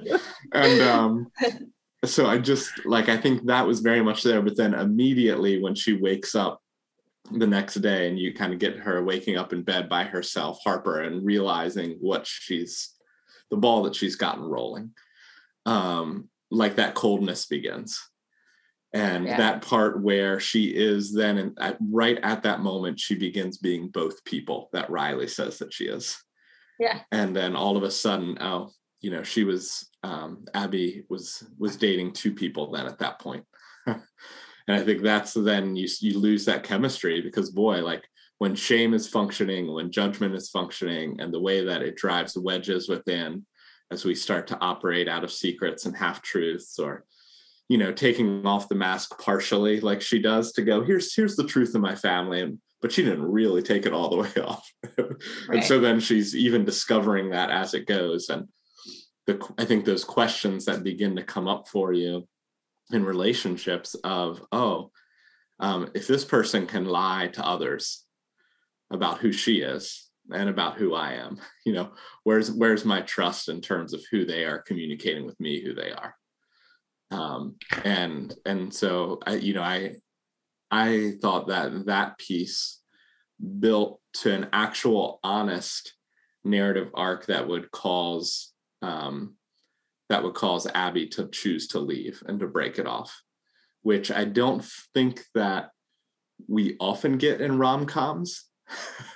And 0.51 0.81
um, 0.81 1.31
so 2.05 2.27
I 2.27 2.37
just 2.37 2.85
like 2.85 3.09
I 3.09 3.17
think 3.17 3.45
that 3.47 3.65
was 3.65 3.79
very 3.79 4.03
much 4.03 4.23
there. 4.23 4.41
But 4.41 4.55
then 4.55 4.73
immediately 4.73 5.61
when 5.61 5.73
she 5.75 5.93
wakes 5.93 6.35
up 6.35 6.61
the 7.31 7.47
next 7.47 7.75
day 7.75 8.07
and 8.07 8.19
you 8.19 8.33
kind 8.33 8.53
of 8.53 8.59
get 8.59 8.77
her 8.77 9.03
waking 9.03 9.37
up 9.37 9.53
in 9.53 9.63
bed 9.63 9.89
by 9.89 10.03
herself 10.03 10.59
harper 10.63 11.01
and 11.01 11.25
realizing 11.25 11.97
what 11.99 12.27
she's 12.27 12.91
the 13.49 13.57
ball 13.57 13.83
that 13.83 13.95
she's 13.95 14.17
gotten 14.17 14.43
rolling 14.43 14.91
um 15.65 16.27
like 16.51 16.75
that 16.75 16.95
coldness 16.95 17.45
begins 17.45 17.99
and 18.93 19.25
yeah. 19.25 19.37
that 19.37 19.61
part 19.63 20.01
where 20.01 20.39
she 20.39 20.65
is 20.65 21.13
then 21.13 21.37
and 21.39 21.57
at, 21.59 21.77
right 21.89 22.19
at 22.21 22.43
that 22.43 22.59
moment 22.61 22.99
she 22.99 23.15
begins 23.15 23.57
being 23.57 23.87
both 23.89 24.23
people 24.23 24.69
that 24.71 24.89
riley 24.89 25.27
says 25.27 25.57
that 25.59 25.73
she 25.73 25.85
is. 25.85 26.17
Yeah. 26.79 27.01
And 27.11 27.35
then 27.35 27.55
all 27.55 27.75
of 27.77 27.83
a 27.83 27.91
sudden 27.91 28.37
oh 28.39 28.71
you 29.01 29.11
know 29.11 29.23
she 29.23 29.43
was 29.43 29.89
um 30.03 30.45
abby 30.53 31.05
was 31.09 31.43
was 31.57 31.75
dating 31.75 32.13
two 32.13 32.33
people 32.33 32.71
then 32.71 32.85
at 32.85 32.99
that 32.99 33.19
point. 33.19 33.45
And 34.65 34.77
i 34.77 34.81
think 34.81 35.01
that's 35.01 35.33
then 35.33 35.75
you 35.75 35.89
you 35.99 36.17
lose 36.17 36.45
that 36.45 36.63
chemistry 36.63 37.19
because 37.19 37.49
boy 37.49 37.83
like 37.83 38.07
when 38.37 38.55
shame 38.55 38.93
is 38.93 39.09
functioning 39.09 39.73
when 39.73 39.91
judgment 39.91 40.33
is 40.35 40.49
functioning 40.49 41.19
and 41.19 41.33
the 41.33 41.39
way 41.41 41.65
that 41.65 41.81
it 41.81 41.97
drives 41.97 42.37
wedges 42.37 42.87
within 42.87 43.45
as 43.91 44.05
we 44.05 44.15
start 44.15 44.47
to 44.47 44.59
operate 44.59 45.09
out 45.09 45.25
of 45.25 45.33
secrets 45.33 45.85
and 45.85 45.97
half 45.97 46.21
truths 46.21 46.79
or 46.79 47.03
you 47.69 47.77
know 47.77 47.91
taking 47.91 48.45
off 48.45 48.69
the 48.69 48.75
mask 48.75 49.17
partially 49.19 49.79
like 49.79 50.01
she 50.01 50.19
does 50.19 50.51
to 50.51 50.61
go 50.61 50.83
here's 50.83 51.13
here's 51.15 51.35
the 51.35 51.45
truth 51.45 51.73
of 51.75 51.81
my 51.81 51.95
family 51.95 52.41
and 52.41 52.59
but 52.81 52.91
she 52.91 53.03
didn't 53.03 53.23
really 53.23 53.61
take 53.61 53.85
it 53.85 53.93
all 53.93 54.09
the 54.09 54.17
way 54.23 54.43
off 54.43 54.69
right. 54.97 55.15
and 55.49 55.63
so 55.63 55.79
then 55.79 55.99
she's 55.99 56.35
even 56.35 56.65
discovering 56.65 57.29
that 57.29 57.49
as 57.49 57.73
it 57.73 57.87
goes 57.87 58.29
and 58.29 58.47
the 59.27 59.41
i 59.57 59.65
think 59.65 59.85
those 59.85 60.03
questions 60.03 60.65
that 60.65 60.83
begin 60.83 61.15
to 61.15 61.23
come 61.23 61.47
up 61.47 61.67
for 61.67 61.93
you 61.93 62.27
in 62.91 63.05
relationships 63.05 63.95
of 64.03 64.41
oh 64.51 64.91
um, 65.59 65.89
if 65.93 66.07
this 66.07 66.25
person 66.25 66.65
can 66.65 66.85
lie 66.85 67.29
to 67.33 67.45
others 67.45 68.03
about 68.91 69.19
who 69.19 69.31
she 69.31 69.61
is 69.61 70.09
and 70.33 70.49
about 70.49 70.77
who 70.77 70.93
i 70.93 71.13
am 71.13 71.39
you 71.65 71.71
know 71.71 71.91
where's 72.23 72.51
where's 72.51 72.83
my 72.83 73.01
trust 73.01 73.47
in 73.47 73.61
terms 73.61 73.93
of 73.93 74.03
who 74.11 74.25
they 74.25 74.43
are 74.43 74.59
communicating 74.59 75.25
with 75.25 75.39
me 75.39 75.61
who 75.61 75.73
they 75.73 75.91
are 75.91 76.15
um, 77.13 77.55
and 77.83 78.33
and 78.45 78.73
so 78.73 79.19
I, 79.25 79.35
you 79.35 79.53
know 79.53 79.61
i 79.61 79.95
i 80.71 81.13
thought 81.21 81.47
that 81.47 81.85
that 81.85 82.17
piece 82.17 82.81
built 83.59 83.99
to 84.13 84.33
an 84.33 84.47
actual 84.53 85.19
honest 85.23 85.93
narrative 86.43 86.89
arc 86.93 87.25
that 87.27 87.47
would 87.47 87.71
cause 87.71 88.53
um, 88.81 89.35
that 90.09 90.23
would 90.23 90.33
cause 90.33 90.67
Abby 90.75 91.07
to 91.07 91.27
choose 91.29 91.67
to 91.69 91.79
leave 91.79 92.21
and 92.27 92.39
to 92.39 92.47
break 92.47 92.77
it 92.77 92.85
off, 92.85 93.23
which 93.81 94.11
I 94.11 94.25
don't 94.25 94.63
think 94.93 95.23
that 95.33 95.69
we 96.47 96.75
often 96.79 97.17
get 97.17 97.41
in 97.41 97.57
rom 97.57 97.85
coms. 97.85 98.45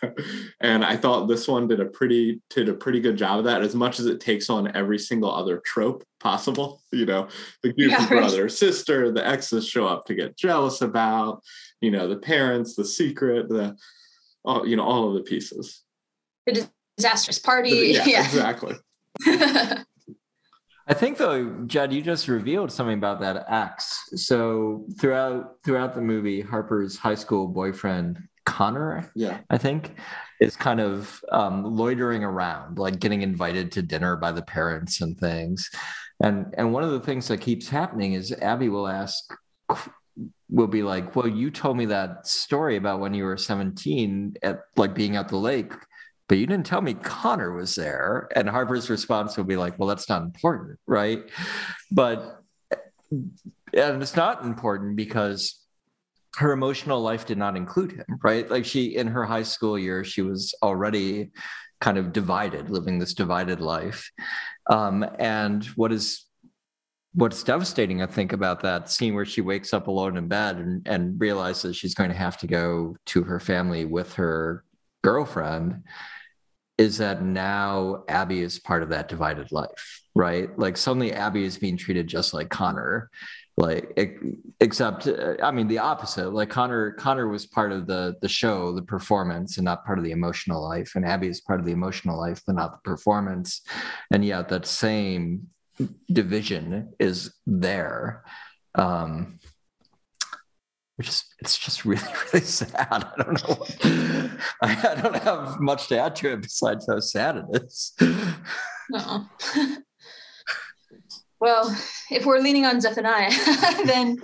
and 0.62 0.84
I 0.86 0.96
thought 0.96 1.28
this 1.28 1.48
one 1.48 1.68
did 1.68 1.80
a 1.80 1.86
pretty 1.86 2.42
did 2.50 2.70
a 2.70 2.74
pretty 2.74 3.00
good 3.00 3.18
job 3.18 3.40
of 3.40 3.46
that. 3.46 3.62
As 3.62 3.76
much 3.76 4.00
as 4.00 4.06
it 4.06 4.20
takes 4.20 4.50
on 4.50 4.76
every 4.76 5.00
single 5.00 5.34
other 5.34 5.62
trope 5.66 6.04
possible, 6.20 6.82
you 6.92 7.06
know, 7.06 7.28
the 7.64 7.74
goofy 7.74 7.90
yeah, 7.92 8.08
brother, 8.08 8.44
right. 8.44 8.52
sister, 8.52 9.12
the 9.12 9.26
exes 9.26 9.68
show 9.68 9.88
up 9.88 10.06
to 10.06 10.16
get 10.16 10.38
jealous 10.38 10.82
about, 10.82 11.42
you 11.82 11.92
know, 11.92 12.08
the 12.08 12.18
parents, 12.18 12.76
the 12.76 12.86
secret, 12.86 13.50
the 13.50 13.76
all 14.46 14.68
you 14.68 14.76
know, 14.76 14.84
all 14.84 15.10
of 15.10 15.14
the 15.16 15.22
pieces. 15.22 15.84
The 16.46 16.68
disastrous 16.98 17.40
party. 17.40 17.94
Yeah, 17.94 18.06
Yeah. 18.06 18.26
exactly. 18.26 18.76
I 20.90 20.94
think 20.94 21.18
though, 21.18 21.64
Jed, 21.66 21.92
you 21.92 22.02
just 22.02 22.30
revealed 22.30 22.72
something 22.72 22.98
about 22.98 23.20
that 23.20 23.46
ex. 23.50 24.10
So 24.16 24.86
throughout 25.00 25.56
throughout 25.66 25.94
the 25.94 26.02
movie, 26.02 26.42
Harper's 26.42 26.98
high 26.98 27.16
school 27.16 27.48
boyfriend 27.48 28.20
Connor, 28.48 29.12
Yeah. 29.14 29.42
I 29.50 29.58
think, 29.58 29.96
is 30.40 30.56
kind 30.56 30.80
of 30.80 31.22
um, 31.32 31.64
loitering 31.66 32.24
around, 32.24 32.80
like 32.80 33.00
getting 33.00 33.22
invited 33.22 33.74
to 33.74 33.82
dinner 33.82 34.16
by 34.16 34.32
the 34.32 34.42
parents 34.42 35.02
and 35.02 35.18
things. 35.20 35.70
And 36.24 36.56
and 36.58 36.74
one 36.74 36.84
of 36.84 36.92
the 36.92 37.02
things 37.02 37.28
that 37.28 37.42
keeps 37.42 37.68
happening 37.68 38.14
is 38.14 38.32
Abby 38.32 38.70
will 38.70 38.88
ask, 38.88 39.22
will 40.50 40.68
be 40.68 40.82
like, 40.82 41.16
"Well, 41.16 41.28
you 41.28 41.52
told 41.52 41.78
me 41.78 41.86
that 41.88 42.26
story 42.26 42.78
about 42.78 43.02
when 43.02 43.14
you 43.14 43.26
were 43.26 43.38
17 43.38 44.38
at 44.42 44.62
like 44.78 44.96
being 44.96 45.18
at 45.18 45.28
the 45.28 45.38
lake." 45.38 45.74
But 46.30 46.38
you 46.38 46.48
didn't 46.48 46.66
tell 46.66 46.82
me 46.82 46.94
Connor 46.94 47.54
was 47.54 47.76
there. 47.76 48.28
And 48.36 48.50
Harper's 48.50 48.90
response 48.90 49.38
will 49.38 49.46
be 49.46 49.56
like, 49.56 49.80
well, 49.80 49.88
that's 49.88 50.10
not 50.10 50.24
important, 50.24 50.78
right? 50.86 51.24
But 51.90 52.42
and 53.12 54.02
it's 54.02 54.16
not 54.16 54.44
important 54.44 54.98
because 54.98 55.67
her 56.38 56.52
emotional 56.52 57.02
life 57.02 57.26
did 57.26 57.38
not 57.38 57.58
include 57.58 57.92
him, 57.92 58.06
right? 58.24 58.50
Like 58.50 58.64
she 58.64 58.96
in 58.96 59.08
her 59.08 59.26
high 59.26 59.44
school 59.44 59.78
year, 59.78 60.04
she 60.04 60.22
was 60.22 60.54
already 60.62 61.32
kind 61.82 61.98
of 61.98 62.14
divided, 62.14 62.70
living 62.70 63.00
this 63.00 63.14
divided 63.14 63.60
life. 63.60 64.12
Um, 64.70 65.06
and 65.18 65.66
what 65.76 65.92
is 65.92 66.26
what's 67.14 67.44
devastating, 67.44 68.04
I 68.04 68.06
think, 68.06 68.34
about 68.34 68.62
that 68.62 68.92
scene 68.92 69.16
where 69.16 69.26
she 69.26 69.42
wakes 69.42 69.74
up 69.74 69.88
alone 69.88 70.18
in 70.18 70.28
bed 70.28 70.58
and, 70.58 70.88
and 70.88 71.20
realizes 71.20 71.76
she's 71.76 71.96
going 71.96 72.12
to 72.12 72.16
have 72.16 72.38
to 72.40 72.48
go 72.48 72.96
to 73.08 73.24
her 73.24 73.40
family 73.40 73.86
with 73.86 74.14
her 74.14 74.64
girlfriend 75.04 75.84
is 76.78 77.00
that 77.00 77.24
now 77.24 78.04
Abby 78.08 78.42
is 78.42 78.60
part 78.60 78.84
of 78.84 78.90
that 78.90 79.08
divided 79.08 79.52
life, 79.52 80.04
right? 80.14 80.58
Like 80.60 80.78
suddenly 80.78 81.12
Abby 81.12 81.44
is 81.44 81.58
being 81.58 81.78
treated 81.78 82.06
just 82.06 82.36
like 82.36 82.50
Connor, 82.50 83.10
like 83.58 84.00
except 84.60 85.08
I 85.42 85.50
mean 85.50 85.68
the 85.68 85.80
opposite. 85.80 86.32
Like 86.32 86.50
Connor, 86.50 86.92
Connor 86.92 87.28
was 87.28 87.48
part 87.48 87.72
of 87.72 87.88
the 87.88 88.16
the 88.22 88.30
show, 88.30 88.72
the 88.72 88.84
performance, 88.84 89.58
and 89.58 89.66
not 89.66 89.84
part 89.84 89.98
of 89.98 90.06
the 90.06 90.12
emotional 90.12 90.62
life. 90.64 90.94
And 90.96 91.04
Abby 91.04 91.28
is 91.28 91.42
part 91.42 91.60
of 91.60 91.66
the 91.66 91.72
emotional 91.72 92.20
life, 92.20 92.42
but 92.46 92.56
not 92.56 92.72
the 92.74 92.90
performance. 92.90 93.62
And 94.12 94.24
yet 94.24 94.50
that 94.50 94.68
same 94.68 95.48
division 96.12 96.94
is 97.00 97.34
there. 97.48 98.24
Um, 98.76 99.40
which 100.98 101.10
is 101.10 101.26
it's 101.40 101.58
just 101.58 101.84
really 101.86 102.14
really 102.34 102.46
sad. 102.46 102.88
I 102.92 103.24
don't 103.24 103.44
know. 103.44 103.56
What, 103.56 103.78
I, 104.62 104.92
I 104.92 105.02
don't 105.02 105.18
have 105.24 105.60
much 105.60 105.88
to 105.88 106.00
add 106.00 106.16
to 106.18 106.34
it 106.34 106.44
besides 106.44 106.86
how 106.88 107.00
sad 107.00 107.38
it 107.38 107.64
is. 107.64 107.94
Uh-uh. 108.94 109.24
well, 111.40 111.76
if 112.12 112.26
we're 112.26 112.40
leaning 112.40 112.66
on 112.66 112.82
Zephaniah, 112.82 113.32
then 113.86 114.18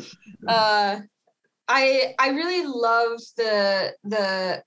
uh, 0.48 1.00
I 1.68 2.14
I 2.20 2.30
really 2.30 2.66
love 2.66 3.20
the 3.38 3.94
the 4.04 4.64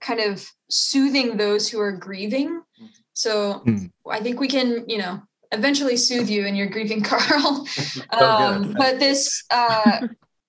kind 0.00 0.20
of 0.20 0.46
soothing 0.68 1.36
those 1.36 1.68
who 1.68 1.80
are 1.80 1.92
grieving. 1.92 2.62
So 3.14 3.62
Mm. 3.64 3.90
I 4.10 4.20
think 4.20 4.40
we 4.40 4.48
can, 4.48 4.84
you 4.88 4.98
know, 4.98 5.22
eventually 5.52 5.96
soothe 5.96 6.28
you 6.28 6.46
and 6.46 6.56
you're 6.56 6.68
grieving, 6.68 7.02
Carl. 7.10 7.66
Um, 8.10 8.74
but 8.76 8.98
this 8.98 9.44
uh, 9.50 10.02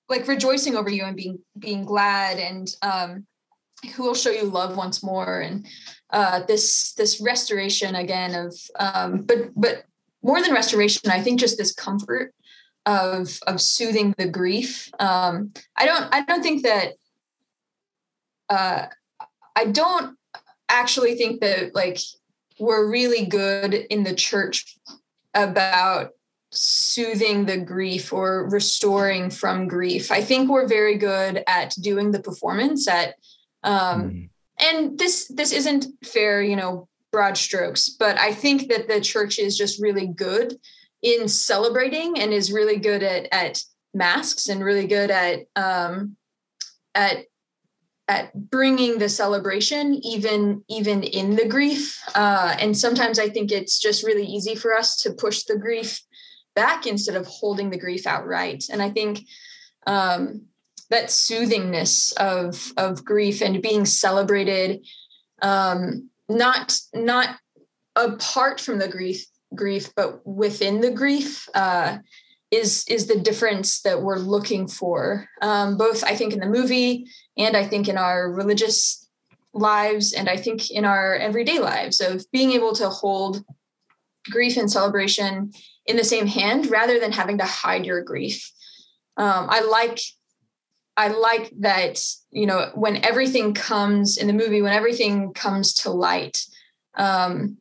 like 0.09 0.27
rejoicing 0.27 0.75
over 0.75 0.89
you 0.89 1.03
and 1.03 1.15
being 1.15 1.39
being 1.57 1.85
glad 1.85 2.37
and 2.37 2.75
um, 2.81 3.25
who 3.95 4.03
will 4.03 4.15
show 4.15 4.31
you 4.31 4.43
love 4.43 4.77
once 4.77 5.03
more 5.03 5.41
and 5.41 5.65
uh, 6.11 6.43
this 6.47 6.93
this 6.93 7.21
restoration 7.21 7.95
again 7.95 8.35
of 8.35 8.55
um, 8.79 9.21
but 9.23 9.49
but 9.55 9.83
more 10.25 10.41
than 10.41 10.53
restoration 10.53 11.11
i 11.11 11.21
think 11.21 11.39
just 11.39 11.57
this 11.57 11.73
comfort 11.73 12.33
of 12.85 13.39
of 13.47 13.61
soothing 13.61 14.13
the 14.17 14.27
grief 14.27 14.89
um, 14.99 15.51
i 15.77 15.85
don't 15.85 16.05
i 16.13 16.21
don't 16.21 16.43
think 16.43 16.63
that 16.63 16.87
uh, 18.49 18.85
i 19.55 19.65
don't 19.65 20.17
actually 20.69 21.15
think 21.15 21.41
that 21.41 21.73
like 21.75 21.99
we're 22.59 22.89
really 22.89 23.25
good 23.25 23.73
in 23.73 24.03
the 24.03 24.15
church 24.15 24.77
about 25.33 26.11
soothing 26.51 27.45
the 27.45 27.57
grief 27.57 28.13
or 28.13 28.47
restoring 28.49 29.29
from 29.29 29.67
grief 29.67 30.11
i 30.11 30.21
think 30.21 30.49
we're 30.49 30.67
very 30.67 30.97
good 30.97 31.43
at 31.47 31.69
doing 31.81 32.11
the 32.11 32.21
performance 32.21 32.87
at 32.87 33.15
um, 33.63 33.99
Mm. 34.01 34.29
and 34.67 34.99
this 34.99 35.27
this 35.39 35.51
isn't 35.51 35.87
fair 36.03 36.41
you 36.41 36.55
know 36.55 36.87
broad 37.15 37.37
strokes 37.37 37.87
but 37.87 38.19
i 38.19 38.33
think 38.33 38.67
that 38.67 38.89
the 38.89 38.99
church 38.99 39.39
is 39.39 39.57
just 39.57 39.81
really 39.81 40.07
good 40.07 40.53
in 41.01 41.29
celebrating 41.29 42.19
and 42.19 42.33
is 42.33 42.51
really 42.51 42.77
good 42.77 43.03
at 43.03 43.25
at 43.31 43.63
masks 43.93 44.49
and 44.49 44.61
really 44.61 44.85
good 44.85 45.09
at 45.09 45.45
um 45.55 46.17
at 46.93 47.19
at 48.09 48.33
bringing 48.49 48.99
the 48.99 49.07
celebration 49.07 49.93
even 50.03 50.63
even 50.67 51.03
in 51.03 51.35
the 51.35 51.47
grief. 51.47 51.97
Uh 52.13 52.55
and 52.59 52.77
sometimes 52.77 53.17
i 53.17 53.29
think 53.29 53.51
it's 53.51 53.79
just 53.79 54.03
really 54.03 54.25
easy 54.25 54.55
for 54.55 54.73
us 54.73 54.97
to 54.97 55.13
push 55.13 55.43
the 55.43 55.57
grief 55.57 56.01
back 56.53 56.85
instead 56.85 57.15
of 57.15 57.25
holding 57.27 57.69
the 57.69 57.79
grief 57.85 58.05
outright. 58.05 58.65
And 58.71 58.81
i 58.81 58.89
think 58.89 59.21
um 59.87 60.47
that 60.89 61.09
soothingness 61.09 62.11
of 62.17 62.73
of 62.77 63.05
grief 63.05 63.41
and 63.41 63.61
being 63.61 63.85
celebrated 63.85 64.85
um 65.41 66.09
not 66.29 66.77
not 66.93 67.37
apart 67.95 68.59
from 68.59 68.79
the 68.79 68.87
grief 68.87 69.25
grief 69.53 69.93
but 69.95 70.25
within 70.25 70.81
the 70.81 70.91
grief 70.91 71.47
uh 71.53 71.97
is 72.51 72.85
is 72.87 73.07
the 73.07 73.19
difference 73.19 73.81
that 73.81 74.01
we're 74.01 74.17
looking 74.17 74.67
for. 74.67 75.27
Um 75.41 75.77
both 75.77 76.03
i 76.03 76.15
think 76.15 76.33
in 76.33 76.39
the 76.39 76.45
movie 76.45 77.07
and 77.37 77.55
i 77.55 77.65
think 77.65 77.87
in 77.87 77.97
our 77.97 78.31
religious 78.31 79.07
lives 79.53 80.13
and 80.13 80.27
i 80.29 80.37
think 80.37 80.71
in 80.71 80.83
our 80.83 81.15
everyday 81.15 81.59
lives 81.59 82.01
of 82.01 82.25
being 82.31 82.51
able 82.51 82.73
to 82.75 82.89
hold 82.89 83.43
grief 84.29 84.57
and 84.57 84.71
celebration 84.71 85.51
in 85.85 85.97
the 85.97 86.03
same 86.03 86.27
hand 86.27 86.69
rather 86.69 86.99
than 86.99 87.11
having 87.11 87.37
to 87.37 87.45
hide 87.45 87.85
your 87.85 88.01
grief. 88.01 88.51
Um, 89.17 89.47
i 89.49 89.61
like 89.61 89.99
I 90.97 91.09
like 91.09 91.51
that, 91.59 91.99
you 92.31 92.45
know, 92.45 92.71
when 92.73 93.03
everything 93.03 93.53
comes 93.53 94.17
in 94.17 94.27
the 94.27 94.33
movie, 94.33 94.61
when 94.61 94.73
everything 94.73 95.33
comes 95.33 95.73
to 95.75 95.91
light, 95.91 96.39
um, 96.95 97.57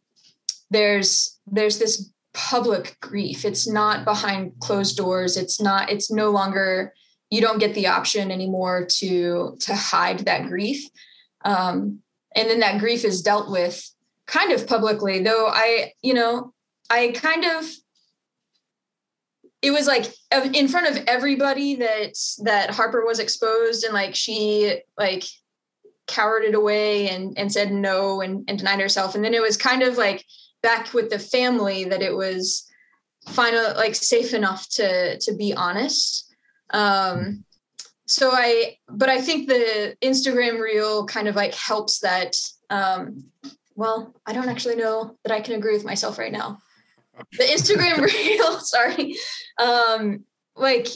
there's 0.71 1.39
there's 1.47 1.79
this 1.79 2.11
public 2.33 2.97
grief. 3.01 3.45
It's 3.45 3.69
not 3.69 4.05
behind 4.05 4.53
closed 4.61 4.97
doors. 4.97 5.37
It's 5.37 5.61
not. 5.61 5.91
It's 5.91 6.11
no 6.11 6.31
longer. 6.31 6.93
You 7.31 7.41
don't 7.41 7.59
get 7.59 7.75
the 7.75 7.89
option 7.89 8.31
anymore 8.31 8.87
to 8.99 9.57
to 9.61 9.75
hide 9.75 10.21
that 10.21 10.47
grief, 10.47 10.89
um, 11.45 12.01
and 12.37 12.49
then 12.49 12.61
that 12.61 12.79
grief 12.79 13.05
is 13.05 13.23
dealt 13.23 13.51
with 13.51 13.83
kind 14.27 14.53
of 14.53 14.67
publicly. 14.67 15.23
Though 15.23 15.49
I, 15.49 15.93
you 16.03 16.15
know, 16.15 16.53
I 16.91 17.09
kind 17.15 17.45
of 17.45 17.67
it 19.65 19.71
was 19.71 19.87
like 19.87 20.13
in 20.53 20.69
front 20.69 20.95
of 20.95 21.03
everybody 21.07 21.77
that 21.77 22.13
that 22.43 22.71
Harper 22.71 23.05
was 23.05 23.19
exposed 23.19 23.83
and 23.83 23.95
like 23.95 24.15
she 24.15 24.79
like 24.99 25.25
cowered 26.07 26.45
it 26.45 26.55
away 26.55 27.09
and 27.09 27.37
and 27.39 27.51
said 27.51 27.73
no 27.73 28.21
and, 28.21 28.45
and 28.47 28.59
denied 28.59 28.81
herself. 28.81 29.15
And 29.15 29.25
then 29.25 29.33
it 29.33 29.41
was 29.41 29.57
kind 29.57 29.83
of 29.83 29.97
like 29.97 30.23
back 30.63 30.93
with 30.93 31.09
the 31.09 31.19
family 31.19 31.85
that 31.85 32.03
it 32.03 32.15
was 32.15 32.71
final 33.29 33.75
like 33.75 33.95
safe 33.95 34.35
enough 34.35 34.69
to 34.73 35.19
to 35.19 35.35
be 35.35 35.55
honest. 35.55 36.31
Um 36.71 37.45
so 38.07 38.31
i 38.33 38.77
but 38.87 39.09
i 39.09 39.19
think 39.19 39.49
the 39.49 39.97
instagram 40.03 40.61
reel 40.61 41.07
kind 41.07 41.27
of 41.27 41.35
like 41.35 41.55
helps 41.55 42.01
that 42.01 42.37
um 42.69 43.25
well 43.77 44.15
i 44.27 44.33
don't 44.35 44.51
actually 44.51 44.77
know 44.77 45.17
that 45.25 45.33
i 45.33 45.41
can 45.41 45.55
agree 45.55 45.73
with 45.73 45.87
myself 45.87 46.19
right 46.19 46.31
now 46.31 46.59
the 47.33 47.45
Instagram 47.45 48.01
reel, 48.15 48.61
sorry, 48.61 49.17
um, 49.59 50.25
like 50.57 50.89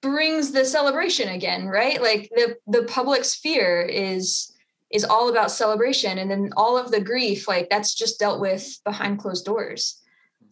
brings 0.00 0.52
the 0.52 0.64
celebration 0.64 1.28
again, 1.28 1.66
right? 1.66 2.00
Like 2.00 2.30
the 2.34 2.56
the 2.66 2.84
public 2.84 3.24
sphere 3.24 3.82
is 3.82 4.54
is 4.90 5.04
all 5.04 5.28
about 5.28 5.50
celebration, 5.50 6.18
and 6.18 6.30
then 6.30 6.50
all 6.56 6.78
of 6.78 6.90
the 6.90 7.00
grief, 7.00 7.48
like 7.48 7.68
that's 7.70 7.94
just 7.94 8.18
dealt 8.18 8.40
with 8.40 8.80
behind 8.84 9.18
closed 9.18 9.44
doors. 9.44 10.00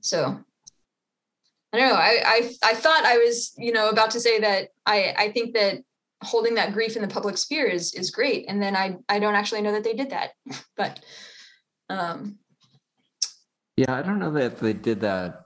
So 0.00 0.38
I 1.72 1.78
don't 1.78 1.88
know. 1.88 1.94
I 1.94 2.22
I 2.24 2.50
I 2.62 2.74
thought 2.74 3.04
I 3.04 3.18
was, 3.18 3.54
you 3.56 3.72
know, 3.72 3.88
about 3.88 4.10
to 4.12 4.20
say 4.20 4.40
that 4.40 4.68
I 4.84 5.14
I 5.16 5.32
think 5.32 5.54
that 5.54 5.78
holding 6.22 6.54
that 6.54 6.72
grief 6.72 6.96
in 6.96 7.02
the 7.02 7.08
public 7.08 7.36
sphere 7.36 7.66
is 7.66 7.94
is 7.94 8.10
great, 8.10 8.46
and 8.48 8.62
then 8.62 8.76
I 8.76 8.96
I 9.08 9.18
don't 9.18 9.34
actually 9.34 9.62
know 9.62 9.72
that 9.72 9.84
they 9.84 9.94
did 9.94 10.10
that, 10.10 10.32
but 10.76 11.00
um 11.88 12.38
Yeah, 13.76 13.94
I 13.94 14.02
don't 14.02 14.18
know 14.18 14.32
that 14.32 14.58
they 14.58 14.72
did 14.72 15.00
that 15.00 15.42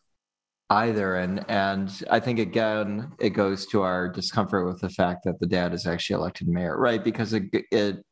either, 0.70 1.16
and 1.16 1.44
and 1.48 1.90
I 2.10 2.20
think 2.20 2.38
again 2.38 3.12
it 3.18 3.30
goes 3.30 3.66
to 3.66 3.82
our 3.82 4.08
discomfort 4.08 4.66
with 4.66 4.80
the 4.80 4.90
fact 4.90 5.24
that 5.24 5.40
the 5.40 5.46
dad 5.46 5.74
is 5.74 5.86
actually 5.86 6.14
elected 6.20 6.48
mayor, 6.48 6.78
right? 6.78 7.02
Because 7.02 7.32
it, 7.32 7.44
it 7.52 8.04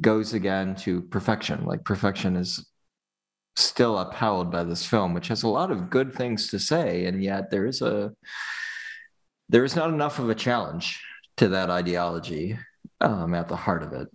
goes 0.00 0.32
again 0.32 0.76
to 0.76 1.02
perfection. 1.02 1.64
Like 1.64 1.84
perfection 1.84 2.36
is 2.36 2.68
still 3.56 3.98
upheld 3.98 4.52
by 4.52 4.62
this 4.62 4.86
film, 4.86 5.12
which 5.12 5.28
has 5.28 5.42
a 5.42 5.48
lot 5.48 5.72
of 5.72 5.90
good 5.90 6.14
things 6.14 6.48
to 6.48 6.58
say, 6.60 7.06
and 7.06 7.22
yet 7.22 7.50
there 7.50 7.66
is 7.66 7.82
a 7.82 8.12
there 9.48 9.64
is 9.64 9.74
not 9.74 9.90
enough 9.90 10.18
of 10.18 10.30
a 10.30 10.34
challenge 10.34 11.02
to 11.38 11.48
that 11.48 11.70
ideology 11.70 12.58
um, 13.00 13.34
at 13.34 13.48
the 13.48 13.56
heart 13.56 13.82
of 13.82 13.92
it. 13.92 14.08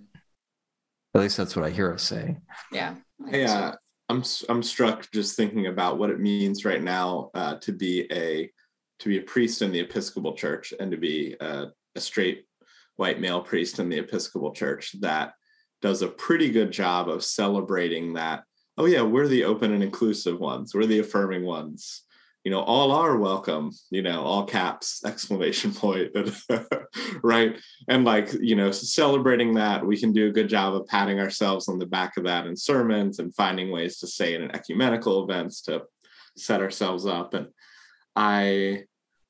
At 1.16 1.22
least 1.22 1.38
that's 1.38 1.56
what 1.56 1.66
I 1.66 1.70
hear 1.70 1.94
us 1.94 2.04
say. 2.04 2.38
Yeah. 2.72 2.96
Yeah, 3.28 3.72
so. 3.72 3.78
I'm 4.14 4.24
I'm 4.48 4.62
struck 4.62 5.10
just 5.12 5.36
thinking 5.36 5.66
about 5.66 5.98
what 5.98 6.12
it 6.12 6.20
means 6.20 6.66
right 6.66 6.84
now 6.84 7.32
uh, 7.34 7.56
to 7.56 7.72
be 7.72 8.08
a 8.12 8.52
to 9.00 9.10
be 9.10 9.18
a 9.18 9.24
priest 9.24 9.64
in 9.64 9.72
the 9.72 9.80
Episcopal 9.80 10.36
Church 10.36 10.72
and 10.80 10.92
to 10.92 10.98
be 10.98 11.36
a, 11.42 11.66
a 11.96 12.00
straight 12.00 12.46
white 12.96 13.20
male 13.20 13.42
priest 13.42 13.80
in 13.80 13.90
the 13.90 13.98
Episcopal 13.98 14.54
Church 14.54 14.92
that 15.02 15.34
does 15.82 16.04
a 16.04 16.08
pretty 16.08 16.52
good 16.52 16.72
job 16.72 17.10
of 17.10 17.24
celebrating 17.24 18.14
that. 18.14 18.44
Oh 18.78 18.86
yeah, 18.86 19.02
we're 19.02 19.28
the 19.28 19.46
open 19.46 19.74
and 19.74 19.82
inclusive 19.82 20.40
ones. 20.40 20.76
We're 20.76 20.86
the 20.86 21.00
affirming 21.00 21.44
ones 21.44 22.04
you 22.44 22.52
know 22.52 22.60
all 22.60 22.92
are 22.92 23.18
welcome 23.18 23.72
you 23.90 24.02
know 24.02 24.22
all 24.22 24.46
caps 24.46 25.04
exclamation 25.06 25.74
point 25.74 26.12
right? 27.24 27.58
And 27.88 28.06
like 28.06 28.34
you 28.34 28.56
know 28.56 28.72
celebrating 28.72 29.54
that 29.56 29.86
we 29.86 30.00
can 30.00 30.14
do 30.14 30.28
a 30.28 30.32
good 30.32 30.50
job 30.50 30.76
of 30.76 30.88
patting 30.88 31.20
ourselves 31.20 31.68
on 31.68 31.80
the 31.80 31.86
back 31.86 32.18
of 32.18 32.26
that 32.26 32.46
in 32.46 32.56
sermons 32.56 33.20
and 33.20 33.36
finding 33.36 33.72
ways 33.72 34.00
to 34.00 34.08
say 34.08 34.34
it 34.34 34.42
in 34.42 34.52
ecumenical 34.52 35.24
events 35.24 35.62
to 35.64 35.84
set 36.38 36.62
ourselves 36.62 37.06
up. 37.06 37.34
And 37.34 37.48
i 38.16 38.84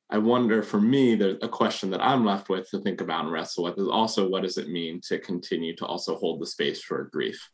i 0.09 0.17
wonder 0.17 0.61
for 0.61 0.81
me 0.81 1.15
there's 1.15 1.37
a 1.41 1.47
question 1.47 1.89
that 1.89 2.03
i'm 2.03 2.25
left 2.25 2.49
with 2.49 2.69
to 2.69 2.81
think 2.81 2.99
about 2.99 3.23
and 3.23 3.31
wrestle 3.31 3.63
with 3.63 3.79
is 3.79 3.87
also 3.87 4.27
what 4.27 4.43
does 4.43 4.57
it 4.57 4.67
mean 4.67 4.99
to 5.01 5.17
continue 5.19 5.73
to 5.73 5.85
also 5.85 6.17
hold 6.17 6.41
the 6.41 6.45
space 6.45 6.81
for 6.83 7.09
grief 7.13 7.49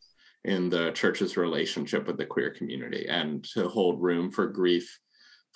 in 0.45 0.70
the 0.70 0.91
church's 0.93 1.38
relationship 1.38 2.07
with 2.07 2.18
the 2.18 2.26
queer 2.26 2.49
community 2.49 3.05
and 3.07 3.43
to 3.43 3.68
hold 3.70 4.01
room 4.01 4.32
for 4.32 4.47
grief 4.47 4.99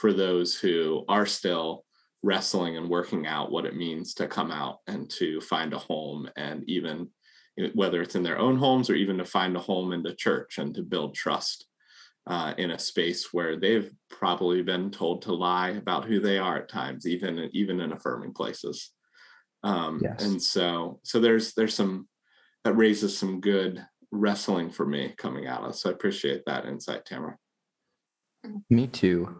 for 0.03 0.11
those 0.11 0.53
who 0.59 1.05
are 1.07 1.25
still 1.25 1.85
wrestling 2.23 2.75
and 2.75 2.89
working 2.89 3.25
out 3.25 3.53
what 3.53 3.65
it 3.65 3.77
means 3.77 4.13
to 4.13 4.27
come 4.27 4.51
out 4.51 4.79
and 4.85 5.09
to 5.09 5.39
find 5.39 5.71
a 5.71 5.77
home 5.77 6.29
and 6.35 6.61
even 6.67 7.07
whether 7.73 8.01
it's 8.01 8.15
in 8.15 8.21
their 8.21 8.37
own 8.37 8.57
homes 8.57 8.89
or 8.89 8.95
even 8.95 9.17
to 9.17 9.23
find 9.23 9.55
a 9.55 9.61
home 9.61 9.93
in 9.93 10.03
the 10.03 10.13
church 10.13 10.57
and 10.57 10.75
to 10.75 10.81
build 10.81 11.15
trust 11.15 11.67
uh, 12.27 12.53
in 12.57 12.71
a 12.71 12.79
space 12.79 13.31
where 13.31 13.57
they've 13.57 13.93
probably 14.09 14.61
been 14.61 14.91
told 14.91 15.21
to 15.21 15.31
lie 15.31 15.69
about 15.69 16.03
who 16.03 16.19
they 16.19 16.37
are 16.37 16.57
at 16.57 16.67
times 16.67 17.07
even 17.07 17.49
even 17.53 17.79
in 17.79 17.93
affirming 17.93 18.33
places. 18.33 18.91
Um, 19.63 20.01
yes. 20.03 20.21
and 20.21 20.43
so 20.43 20.99
so 21.03 21.21
there's 21.21 21.53
there's 21.53 21.75
some 21.75 22.09
that 22.65 22.73
raises 22.73 23.17
some 23.17 23.39
good 23.39 23.81
wrestling 24.11 24.69
for 24.69 24.85
me 24.85 25.13
coming 25.17 25.47
out 25.47 25.63
of 25.63 25.75
so 25.77 25.89
i 25.89 25.93
appreciate 25.93 26.43
that 26.45 26.65
insight 26.65 27.05
tamara. 27.05 27.37
Me 28.69 28.87
too 28.87 29.37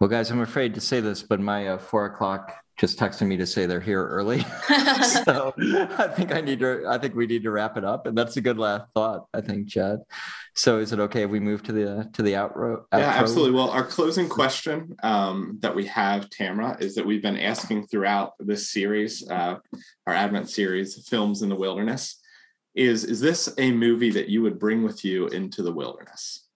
well, 0.00 0.08
guys, 0.08 0.30
I'm 0.30 0.40
afraid 0.40 0.74
to 0.74 0.80
say 0.80 1.00
this, 1.00 1.22
but 1.22 1.40
my 1.40 1.68
uh, 1.68 1.78
four 1.78 2.06
o'clock 2.06 2.54
just 2.78 2.96
texted 2.96 3.26
me 3.26 3.36
to 3.36 3.46
say 3.46 3.66
they're 3.66 3.80
here 3.80 4.06
early. 4.06 4.40
so 5.24 5.52
I 5.58 6.08
think 6.14 6.32
I 6.32 6.40
need 6.40 6.60
to. 6.60 6.84
I 6.88 6.98
think 6.98 7.16
we 7.16 7.26
need 7.26 7.42
to 7.42 7.50
wrap 7.50 7.76
it 7.76 7.84
up, 7.84 8.06
and 8.06 8.16
that's 8.16 8.36
a 8.36 8.40
good 8.40 8.58
last 8.58 8.84
thought. 8.94 9.26
I 9.34 9.40
think, 9.40 9.66
Jed. 9.66 10.00
So, 10.54 10.78
is 10.78 10.92
it 10.92 11.00
okay 11.00 11.22
if 11.22 11.30
we 11.30 11.40
move 11.40 11.62
to 11.64 11.72
the 11.72 12.08
to 12.12 12.22
the 12.22 12.34
outro? 12.34 12.82
outro? 12.82 12.84
Yeah, 12.92 13.10
absolutely. 13.10 13.52
Well, 13.52 13.70
our 13.70 13.84
closing 13.84 14.28
question 14.28 14.94
um, 15.02 15.58
that 15.60 15.74
we 15.74 15.86
have, 15.86 16.30
Tamara, 16.30 16.76
is 16.80 16.94
that 16.94 17.04
we've 17.04 17.22
been 17.22 17.38
asking 17.38 17.88
throughout 17.88 18.34
this 18.38 18.70
series, 18.70 19.28
uh, 19.28 19.56
our 20.06 20.14
Advent 20.14 20.48
series, 20.48 21.06
films 21.08 21.42
in 21.42 21.48
the 21.48 21.56
wilderness. 21.56 22.20
Is 22.76 23.04
is 23.04 23.20
this 23.20 23.52
a 23.58 23.72
movie 23.72 24.10
that 24.10 24.28
you 24.28 24.42
would 24.42 24.60
bring 24.60 24.84
with 24.84 25.04
you 25.04 25.26
into 25.28 25.62
the 25.62 25.72
wilderness? 25.72 26.47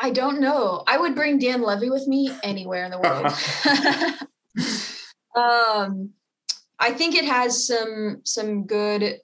I 0.00 0.10
don't 0.10 0.40
know. 0.40 0.82
I 0.86 0.98
would 0.98 1.14
bring 1.14 1.38
Dan 1.38 1.62
Levy 1.62 1.90
with 1.90 2.06
me 2.06 2.30
anywhere 2.42 2.84
in 2.84 2.90
the 2.90 2.98
world. 2.98 3.26
um, 5.36 6.10
I 6.78 6.92
think 6.92 7.14
it 7.14 7.24
has 7.24 7.66
some 7.66 8.20
some 8.24 8.66
good 8.66 9.20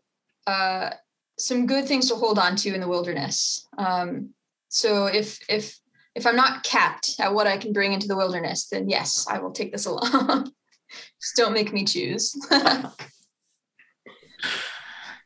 uh, 0.47 0.91
some 1.39 1.67
good 1.67 1.87
things 1.87 2.09
to 2.09 2.15
hold 2.15 2.39
on 2.39 2.57
to 2.57 2.75
in 2.75 2.81
the 2.81 2.89
wilderness. 2.89 3.69
Um, 3.77 4.31
so 4.69 5.07
if 5.07 5.39
if 5.49 5.79
if 6.15 6.27
I'm 6.27 6.37
not 6.37 6.65
capped 6.65 7.17
at 7.19 7.35
what 7.35 7.47
I 7.47 7.57
can 7.57 7.73
bring 7.73 7.93
into 7.93 8.09
the 8.09 8.17
wilderness, 8.17 8.69
then 8.69 8.89
yes, 8.89 9.27
I 9.29 9.39
will 9.39 9.53
take 9.53 9.73
this 9.73 9.87
along. 9.87 10.53
Just 11.21 11.37
don't 11.37 11.55
make 11.55 11.73
me 11.73 11.85
choose. 11.85 12.35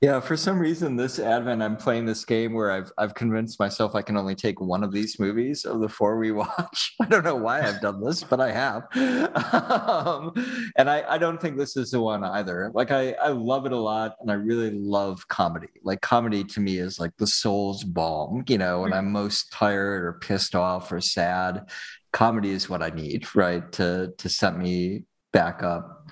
Yeah, 0.03 0.21
for 0.21 0.37
some 0.37 0.59
reason 0.59 0.97
this 0.97 1.19
Advent 1.19 1.63
I'm 1.63 1.77
playing 1.77 2.05
this 2.05 2.25
game 2.25 2.53
where 2.53 2.71
I've 2.71 2.93
I've 2.99 3.15
convinced 3.15 3.59
myself 3.59 3.95
I 3.95 4.03
can 4.03 4.17
only 4.17 4.35
take 4.35 4.61
one 4.61 4.85
of 4.85 4.93
these 4.93 5.19
movies 5.19 5.65
of 5.65 5.81
the 5.81 5.89
four 5.89 6.19
we 6.19 6.33
watch. 6.33 6.95
I 7.01 7.07
don't 7.07 7.25
know 7.25 7.37
why 7.37 7.63
I've 7.63 7.81
done 7.81 8.05
this, 8.05 8.23
but 8.23 8.41
I 8.41 8.53
have. 8.53 8.83
Um, 9.87 10.33
and 10.77 10.91
I, 10.91 11.05
I 11.15 11.19
don't 11.19 11.41
think 11.41 11.57
this 11.57 11.77
is 11.77 11.91
the 11.91 12.01
one 12.01 12.23
either. 12.23 12.71
Like 12.75 12.91
I, 12.91 13.13
I 13.13 13.29
love 13.29 13.67
it 13.67 13.73
a 13.73 13.79
lot 13.79 14.17
and 14.21 14.31
I 14.31 14.35
really 14.35 14.71
love 14.71 15.27
comedy. 15.29 15.69
Like 15.83 16.01
comedy 16.01 16.45
to 16.45 16.61
me 16.61 16.79
is 16.79 16.99
like 16.99 17.17
the 17.17 17.27
soul's 17.27 17.85
balm, 17.85 18.45
you 18.49 18.59
know, 18.59 18.81
when 18.81 18.93
I'm 18.93 19.11
most 19.13 19.53
tired 19.53 20.05
or 20.05 20.15
pissed 20.15 20.55
off 20.55 20.93
or 20.93 21.01
sad. 21.01 21.71
Comedy 22.13 22.51
is 22.51 22.69
what 22.69 22.83
I 22.83 22.91
need, 22.91 23.35
right? 23.35 23.71
To 23.73 24.13
to 24.19 24.29
set 24.29 24.57
me 24.57 25.05
back 25.33 25.63
up. 25.63 26.07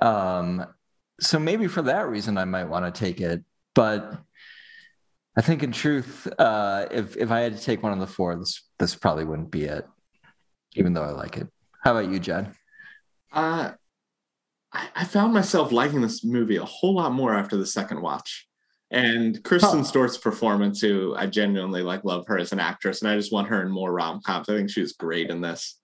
Um, 0.00 0.66
so 1.20 1.38
maybe 1.38 1.66
for 1.66 1.82
that 1.82 2.08
reason 2.08 2.38
I 2.38 2.44
might 2.44 2.64
want 2.64 2.92
to 2.92 2.98
take 2.98 3.20
it. 3.20 3.42
But 3.74 4.20
I 5.36 5.40
think 5.40 5.62
in 5.62 5.72
truth, 5.72 6.28
uh, 6.38 6.86
if 6.90 7.16
if 7.16 7.30
I 7.30 7.40
had 7.40 7.56
to 7.56 7.62
take 7.62 7.82
one 7.82 7.92
of 7.92 7.98
the 7.98 8.06
four, 8.06 8.36
this 8.36 8.62
this 8.78 8.94
probably 8.94 9.24
wouldn't 9.24 9.50
be 9.50 9.64
it, 9.64 9.86
even 10.74 10.92
though 10.92 11.04
I 11.04 11.10
like 11.10 11.38
it. 11.38 11.48
How 11.82 11.96
about 11.96 12.12
you, 12.12 12.18
Jed? 12.18 12.52
Uh, 13.32 13.72
I, 14.72 14.88
I 14.94 15.04
found 15.04 15.32
myself 15.32 15.72
liking 15.72 16.00
this 16.00 16.22
movie 16.24 16.56
a 16.56 16.64
whole 16.64 16.94
lot 16.94 17.12
more 17.12 17.34
after 17.34 17.56
the 17.56 17.66
second 17.66 18.02
watch. 18.02 18.46
And 18.90 19.42
Kristen 19.42 19.78
huh. 19.78 19.84
Stewart's 19.84 20.18
performance, 20.18 20.82
who 20.82 21.14
I 21.16 21.26
genuinely 21.26 21.82
like, 21.82 22.04
love 22.04 22.26
her 22.26 22.38
as 22.38 22.52
an 22.52 22.60
actress, 22.60 23.00
and 23.00 23.10
I 23.10 23.16
just 23.16 23.32
want 23.32 23.48
her 23.48 23.62
in 23.62 23.70
more 23.70 23.90
rom 23.90 24.20
coms. 24.20 24.50
I 24.50 24.56
think 24.56 24.68
she 24.68 24.82
was 24.82 24.92
great 24.92 25.30
in 25.30 25.40
this. 25.40 25.78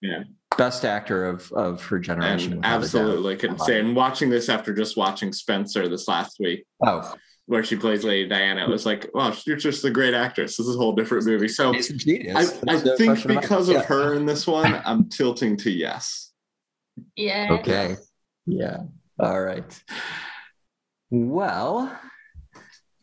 Yeah, 0.00 0.22
best 0.60 0.84
actor 0.84 1.26
of 1.26 1.50
of 1.52 1.82
her 1.84 1.98
generation. 1.98 2.52
And 2.52 2.66
absolutely, 2.66 3.36
can 3.36 3.52
uh, 3.54 3.64
say. 3.64 3.80
And 3.80 3.96
watching 3.96 4.28
this 4.28 4.48
after 4.48 4.74
just 4.74 4.96
watching 4.96 5.32
Spencer 5.32 5.88
this 5.88 6.06
last 6.06 6.38
week. 6.38 6.64
Oh. 6.86 7.14
Where 7.46 7.64
she 7.64 7.74
plays 7.74 8.04
Lady 8.04 8.28
Diana, 8.28 8.62
it 8.62 8.68
was 8.68 8.86
like, 8.86 9.10
wow, 9.12 9.34
you're 9.44 9.56
just 9.56 9.84
a 9.84 9.90
great 9.90 10.14
actress. 10.14 10.56
This 10.56 10.68
is 10.68 10.76
a 10.76 10.78
whole 10.78 10.94
different 10.94 11.26
movie. 11.26 11.48
So 11.48 11.74
I, 11.74 12.46
I 12.68 12.78
think 12.96 13.26
because 13.26 13.68
of 13.68 13.74
yeah. 13.74 13.82
her 13.82 14.14
in 14.14 14.24
this 14.24 14.46
one, 14.46 14.80
I'm 14.84 15.08
tilting 15.08 15.56
to 15.56 15.70
yes. 15.70 16.30
Yeah. 17.16 17.48
Okay. 17.58 17.96
Yeah. 18.46 18.82
All 19.18 19.42
right. 19.42 19.84
Well, 21.10 21.92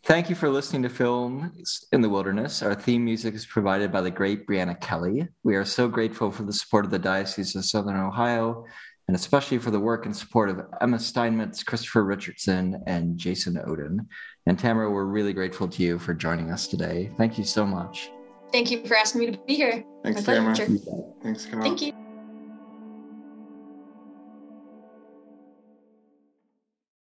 Thank 0.07 0.29
you 0.29 0.37
for 0.37 0.49
listening 0.49 0.83
to 0.83 0.89
Film 0.89 1.51
in 1.91 1.99
the 1.99 2.07
Wilderness. 2.07 2.63
Our 2.63 2.73
theme 2.73 3.03
music 3.03 3.33
is 3.35 3.45
provided 3.45 3.91
by 3.91 3.99
the 3.99 4.09
great 4.09 4.47
Brianna 4.47 4.79
Kelly. 4.79 5.27
We 5.43 5.57
are 5.57 5.65
so 5.65 5.89
grateful 5.89 6.31
for 6.31 6.43
the 6.43 6.53
support 6.53 6.85
of 6.85 6.91
the 6.91 6.97
Diocese 6.97 7.57
of 7.57 7.65
Southern 7.65 7.97
Ohio, 7.97 8.63
and 9.09 9.17
especially 9.17 9.57
for 9.57 9.69
the 9.69 9.81
work 9.81 10.05
and 10.05 10.15
support 10.15 10.49
of 10.49 10.61
Emma 10.79 10.97
Steinmetz, 10.97 11.61
Christopher 11.61 12.05
Richardson, 12.05 12.81
and 12.87 13.17
Jason 13.17 13.55
Oden. 13.55 14.07
And 14.45 14.57
Tamara, 14.57 14.89
we're 14.89 15.03
really 15.03 15.33
grateful 15.33 15.67
to 15.67 15.83
you 15.83 15.99
for 15.99 16.13
joining 16.13 16.51
us 16.51 16.67
today. 16.67 17.11
Thank 17.17 17.37
you 17.37 17.43
so 17.43 17.65
much. 17.65 18.09
Thank 18.53 18.71
you 18.71 18.85
for 18.85 18.95
asking 18.95 19.19
me 19.19 19.31
to 19.31 19.37
be 19.45 19.55
here. 19.55 19.83
Thanks, 20.05 20.23
Tamara. 20.23 20.55
Thanks, 20.55 21.47
Thank 21.47 21.81
you. 21.81 21.91